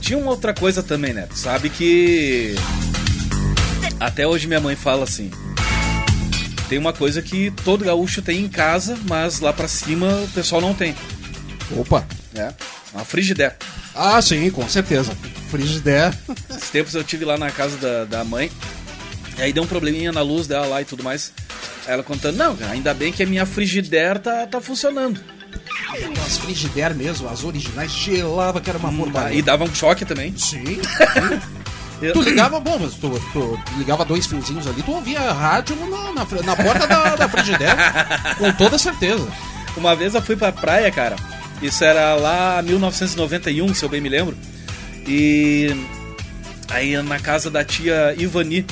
Tinha 0.00 0.18
uma 0.18 0.30
outra 0.32 0.52
coisa 0.52 0.82
também, 0.82 1.12
né? 1.12 1.26
Tu 1.30 1.38
sabe 1.38 1.70
que 1.70 2.56
até 4.00 4.26
hoje 4.26 4.48
minha 4.48 4.60
mãe 4.60 4.74
fala 4.74 5.04
assim. 5.04 5.30
Tem 6.70 6.78
uma 6.78 6.92
coisa 6.92 7.20
que 7.20 7.50
todo 7.64 7.84
gaúcho 7.84 8.22
tem 8.22 8.44
em 8.44 8.48
casa, 8.48 8.96
mas 9.08 9.40
lá 9.40 9.52
pra 9.52 9.66
cima 9.66 10.06
o 10.22 10.28
pessoal 10.28 10.60
não 10.60 10.72
tem. 10.72 10.94
Opa. 11.76 12.06
É, 12.32 12.52
uma 12.94 13.04
frigideira. 13.04 13.56
Ah, 13.92 14.22
sim, 14.22 14.48
com 14.52 14.68
certeza. 14.68 15.12
Frigidaire. 15.50 16.16
Esses 16.48 16.70
tempos 16.70 16.94
eu 16.94 17.02
tive 17.02 17.24
lá 17.24 17.36
na 17.36 17.50
casa 17.50 17.76
da, 17.76 18.04
da 18.04 18.24
mãe. 18.24 18.52
E 19.36 19.42
aí 19.42 19.52
deu 19.52 19.64
um 19.64 19.66
probleminha 19.66 20.12
na 20.12 20.22
luz 20.22 20.46
dela 20.46 20.64
lá 20.64 20.80
e 20.80 20.84
tudo 20.84 21.02
mais. 21.02 21.32
Ela 21.88 22.04
contando, 22.04 22.36
não, 22.36 22.56
ainda 22.70 22.94
bem 22.94 23.12
que 23.12 23.24
a 23.24 23.26
minha 23.26 23.44
frigideira 23.44 24.20
tá, 24.20 24.46
tá 24.46 24.60
funcionando. 24.60 25.20
As 26.24 26.38
frigidaire 26.38 26.94
mesmo, 26.94 27.28
as 27.28 27.42
originais, 27.42 27.90
gelava 27.90 28.60
que 28.60 28.70
era 28.70 28.78
uma 28.78 28.92
porcaria. 28.92 29.36
E 29.36 29.42
dava 29.42 29.64
um 29.64 29.74
choque 29.74 30.04
também. 30.04 30.38
Sim. 30.38 30.80
Tu 32.12 32.22
ligava, 32.22 32.58
bom, 32.58 32.78
mas 32.80 32.94
tu, 32.94 33.10
tu 33.32 33.60
ligava 33.76 34.04
dois 34.04 34.26
fiozinhos 34.26 34.66
ali, 34.66 34.82
tu 34.82 34.92
ouvia 34.92 35.32
rádio 35.32 35.76
na, 35.76 36.12
na, 36.12 36.42
na 36.42 36.56
porta 36.56 36.86
da, 36.86 37.16
da 37.16 37.28
frigideira, 37.28 37.76
com 38.38 38.50
toda 38.52 38.78
certeza. 38.78 39.26
Uma 39.76 39.94
vez 39.94 40.14
eu 40.14 40.22
fui 40.22 40.36
pra 40.36 40.50
praia, 40.50 40.90
cara. 40.90 41.16
Isso 41.60 41.84
era 41.84 42.14
lá 42.14 42.62
1991, 42.62 43.74
se 43.74 43.84
eu 43.84 43.88
bem 43.88 44.00
me 44.00 44.08
lembro. 44.08 44.36
E 45.06 45.76
aí 46.70 46.96
na 47.02 47.18
casa 47.18 47.50
da 47.50 47.64
tia 47.64 48.14
Ivani. 48.16 48.64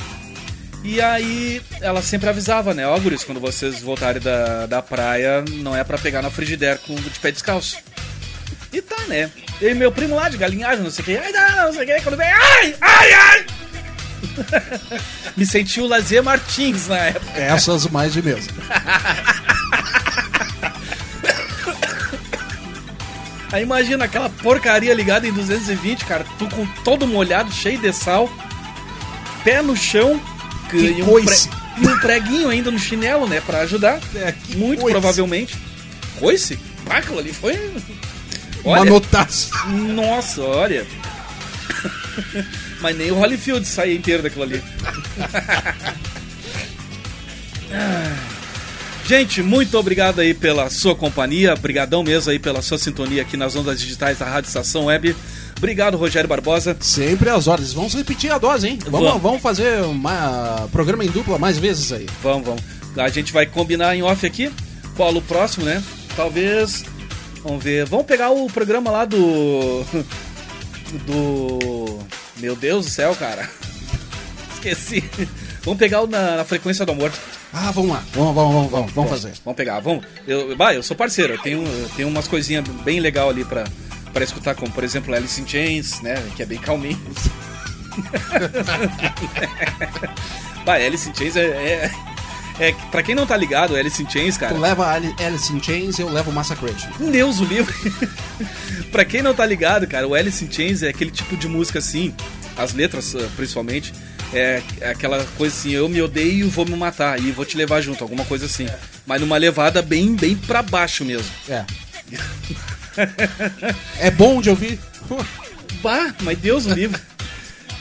E 0.83 1.01
aí 1.01 1.61
ela 1.81 2.01
sempre 2.01 2.29
avisava, 2.29 2.73
né? 2.73 2.87
Ó, 2.87 2.97
guris, 2.99 3.23
quando 3.23 3.39
vocês 3.39 3.81
voltarem 3.81 4.21
da, 4.21 4.65
da 4.65 4.81
praia, 4.81 5.43
não 5.57 5.75
é 5.75 5.83
pra 5.83 5.97
pegar 5.97 6.21
na 6.21 6.29
frigideira 6.29 6.77
com 6.77 6.95
de 6.95 7.19
pé 7.19 7.31
descalço. 7.31 7.77
E 8.71 8.81
tá, 8.81 8.97
né? 9.07 9.31
E 9.61 9.73
meu 9.73 9.91
primo 9.91 10.15
lá 10.15 10.29
de 10.29 10.37
galinhagem, 10.37 10.83
não 10.83 10.91
sei 10.91 11.01
o 11.01 11.05
que, 11.05 11.17
ai, 11.17 11.31
não, 11.31 11.65
não 11.67 11.73
sei 11.73 11.83
o 11.83 11.87
que, 11.87 12.01
quando 12.01 12.17
vem, 12.17 12.27
ai, 12.27 12.75
ai, 12.81 13.13
ai! 13.13 13.45
Me 15.35 15.45
senti 15.45 15.81
o 15.81 15.87
Lazier 15.87 16.23
Martins 16.23 16.87
na 16.87 16.97
época. 16.97 17.39
Essas 17.39 17.87
mais 17.87 18.13
de 18.13 18.21
mesmo. 18.21 18.51
Aí 23.51 23.63
imagina 23.63 24.05
aquela 24.05 24.29
porcaria 24.29 24.93
ligada 24.93 25.27
em 25.27 25.33
220, 25.33 26.05
cara, 26.05 26.23
tu 26.37 26.47
com 26.49 26.65
todo 26.83 27.07
molhado, 27.07 27.51
cheio 27.51 27.79
de 27.79 27.91
sal, 27.91 28.29
pé 29.43 29.61
no 29.61 29.75
chão, 29.75 30.21
Que 30.69 30.77
e, 30.77 31.01
um 31.01 31.05
coice. 31.07 31.49
e 31.77 31.87
um 31.87 31.99
preguinho 31.99 32.49
ainda 32.49 32.69
no 32.69 32.77
chinelo, 32.77 33.27
né, 33.27 33.41
pra 33.41 33.61
ajudar. 33.61 33.99
É, 34.15 34.35
Muito 34.55 34.81
coice. 34.81 34.93
provavelmente. 34.93 35.57
Coice? 36.19 36.59
Pá, 36.85 37.01
ali 37.17 37.33
foi. 37.33 37.53
Uma 38.63 38.85
notaça. 38.85 39.49
Nossa, 39.67 40.41
olha. 40.41 40.85
Mas 42.81 42.97
nem 42.97 43.11
o 43.11 43.15
Holyfield 43.15 43.65
saía 43.67 43.95
inteiro 43.95 44.23
daquilo 44.23 44.43
ali. 44.43 44.63
Gente, 49.05 49.41
muito 49.41 49.77
obrigado 49.77 50.19
aí 50.19 50.33
pela 50.33 50.69
sua 50.69 50.95
companhia, 50.95 51.55
brigadão 51.55 52.03
mesmo 52.03 52.31
aí 52.31 52.37
pela 52.37 52.61
sua 52.61 52.77
sintonia 52.77 53.23
aqui 53.23 53.35
nas 53.35 53.55
ondas 53.55 53.79
digitais 53.79 54.19
da 54.19 54.25
Rádio 54.25 54.49
Estação 54.49 54.85
Web. 54.85 55.15
Obrigado, 55.57 55.97
Rogério 55.97 56.29
Barbosa. 56.29 56.77
Sempre 56.79 57.29
às 57.29 57.47
ordens. 57.47 57.73
Vamos 57.73 57.93
repetir 57.93 58.31
a 58.31 58.37
dose, 58.37 58.67
hein? 58.67 58.79
Vamos, 58.83 59.07
Vamos. 59.07 59.21
vamos 59.21 59.41
fazer 59.41 59.81
uma 59.81 60.69
programa 60.71 61.03
em 61.03 61.09
dupla 61.09 61.37
mais 61.37 61.57
vezes 61.57 61.91
aí. 61.91 62.05
Vamos, 62.21 62.45
vamos. 62.47 62.63
A 62.97 63.09
gente 63.09 63.33
vai 63.33 63.45
combinar 63.45 63.95
em 63.95 64.03
off 64.03 64.25
aqui. 64.25 64.51
Qual 64.95 65.13
o 65.13 65.21
próximo, 65.21 65.65
né? 65.65 65.83
Talvez. 66.15 66.85
Vamos 67.43 67.63
ver. 67.63 67.85
Vamos 67.85 68.05
pegar 68.05 68.31
o 68.31 68.47
programa 68.47 68.91
lá 68.91 69.05
do. 69.05 69.83
Do. 71.05 71.99
Meu 72.37 72.55
Deus 72.55 72.85
do 72.85 72.91
céu, 72.91 73.15
cara. 73.15 73.49
Esqueci. 74.55 75.03
Vamos 75.63 75.79
pegar 75.79 76.01
o 76.01 76.07
na, 76.07 76.37
na 76.37 76.45
frequência 76.45 76.85
do 76.85 76.91
amor. 76.91 77.11
Ah, 77.53 77.71
vamos 77.71 77.91
lá. 77.91 78.03
Vamos, 78.13 78.35
vamos, 78.35 78.53
vamos, 78.53 78.71
vamos, 78.71 78.91
vamos 78.91 79.09
fazer. 79.09 79.33
Vamos 79.43 79.57
pegar, 79.57 79.79
vamos. 79.79 80.05
Eu, 80.27 80.55
bah, 80.55 80.73
eu 80.73 80.83
sou 80.83 80.95
parceiro, 80.95 81.33
eu 81.33 81.39
tenho, 81.39 81.65
eu 81.65 81.89
tenho 81.95 82.07
umas 82.07 82.27
coisinhas 82.27 82.67
bem 82.83 82.99
legal 82.99 83.29
ali 83.29 83.43
pra, 83.43 83.65
pra 84.13 84.23
escutar, 84.23 84.55
como 84.55 84.71
por 84.71 84.83
exemplo 84.83 85.13
Alice 85.13 85.41
in 85.41 85.47
Chains, 85.47 86.01
né? 86.01 86.15
Que 86.35 86.43
é 86.43 86.45
bem 86.45 86.59
calminho. 86.59 86.99
bah, 90.65 90.75
Alice 90.75 91.09
in 91.09 91.15
Chains 91.15 91.35
é, 91.35 91.45
é, 91.45 91.91
é. 92.59 92.73
Pra 92.91 93.01
quem 93.01 93.15
não 93.15 93.25
tá 93.25 93.37
ligado, 93.37 93.75
Alice 93.75 94.01
in 94.01 94.09
Chains, 94.09 94.37
cara. 94.37 94.53
Tu 94.53 94.59
leva 94.59 94.85
Alice 94.91 95.53
in 95.53 95.63
Chains, 95.63 95.97
eu 95.97 96.09
levo 96.09 96.29
o 96.29 96.33
Massacration. 96.33 96.89
Deus 97.11 97.39
o 97.39 97.45
livre. 97.45 97.73
pra 98.91 99.05
quem 99.05 99.21
não 99.21 99.33
tá 99.33 99.45
ligado, 99.45 99.87
cara, 99.87 100.07
o 100.07 100.13
Alice 100.13 100.43
in 100.43 100.51
Chains 100.51 100.83
é 100.83 100.89
aquele 100.89 101.11
tipo 101.11 101.37
de 101.37 101.47
música 101.47 101.79
assim, 101.79 102.13
as 102.57 102.73
letras 102.73 103.15
eh, 103.15 103.27
principalmente, 103.35 103.93
é 104.33 104.61
é 104.81 104.89
aquela 104.91 105.25
coisa 105.37 105.55
assim, 105.55 105.71
eu 105.71 105.87
me 105.87 106.01
odeio 106.01 106.47
e 106.47 106.49
vou 106.49 106.65
me 106.65 106.75
matar 106.75 107.19
e 107.19 107.31
vou 107.31 107.45
te 107.45 107.55
levar 107.55 107.81
junto, 107.81 108.03
alguma 108.03 108.25
coisa 108.25 108.45
assim. 108.45 108.67
Mas 109.05 109.21
numa 109.21 109.37
levada 109.37 109.81
bem, 109.81 110.15
bem 110.15 110.35
pra 110.35 110.61
baixo 110.61 111.05
mesmo. 111.05 111.31
É. 111.47 111.65
É 113.99 114.11
bom 114.11 114.41
de 114.41 114.49
ouvir. 114.49 114.79
Bah, 115.81 116.13
mas 116.23 116.37
Deus 116.37 116.65
o 116.65 116.73
livre. 116.73 116.99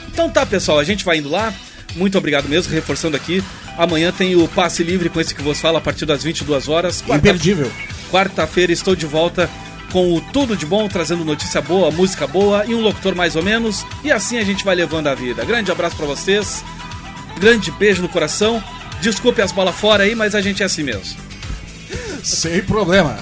Então 0.06 0.30
tá, 0.30 0.46
pessoal, 0.46 0.78
a 0.78 0.84
gente 0.84 1.04
vai 1.04 1.18
indo 1.18 1.28
lá. 1.28 1.52
Muito 1.96 2.16
obrigado 2.16 2.48
mesmo, 2.48 2.72
reforçando 2.72 3.16
aqui. 3.16 3.42
Amanhã 3.78 4.10
tem 4.12 4.34
o 4.36 4.46
passe 4.48 4.82
livre 4.82 5.08
com 5.08 5.20
esse 5.20 5.34
que 5.34 5.40
vos 5.42 5.60
fala 5.60 5.78
a 5.78 5.80
partir 5.80 6.04
das 6.04 6.22
22 6.24 6.68
horas. 6.68 7.00
Quarta- 7.00 7.16
Imperdível. 7.28 7.70
Quarta-feira 8.10 8.72
estou 8.72 8.96
de 8.96 9.06
volta 9.06 9.48
com 9.92 10.14
o 10.14 10.20
Tudo 10.20 10.56
de 10.56 10.66
Bom, 10.66 10.88
trazendo 10.88 11.24
notícia 11.24 11.62
boa, 11.62 11.90
música 11.90 12.26
boa 12.26 12.64
e 12.66 12.74
um 12.74 12.80
locutor 12.80 13.14
mais 13.14 13.36
ou 13.36 13.42
menos. 13.42 13.86
E 14.04 14.10
assim 14.10 14.36
a 14.36 14.44
gente 14.44 14.64
vai 14.64 14.74
levando 14.74 15.06
a 15.06 15.14
vida. 15.14 15.44
Grande 15.44 15.70
abraço 15.70 15.96
pra 15.96 16.06
vocês. 16.06 16.62
Grande 17.38 17.70
beijo 17.70 18.02
no 18.02 18.08
coração. 18.08 18.62
Desculpe 19.00 19.40
as 19.40 19.52
bolas 19.52 19.76
fora 19.76 20.02
aí, 20.02 20.14
mas 20.14 20.34
a 20.34 20.40
gente 20.40 20.62
é 20.62 20.66
assim 20.66 20.82
mesmo. 20.82 21.16
Sem 22.22 22.60
problema. 22.62 23.16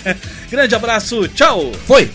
Grande 0.50 0.74
abraço, 0.74 1.28
tchau! 1.28 1.70
Foi! 1.86 2.10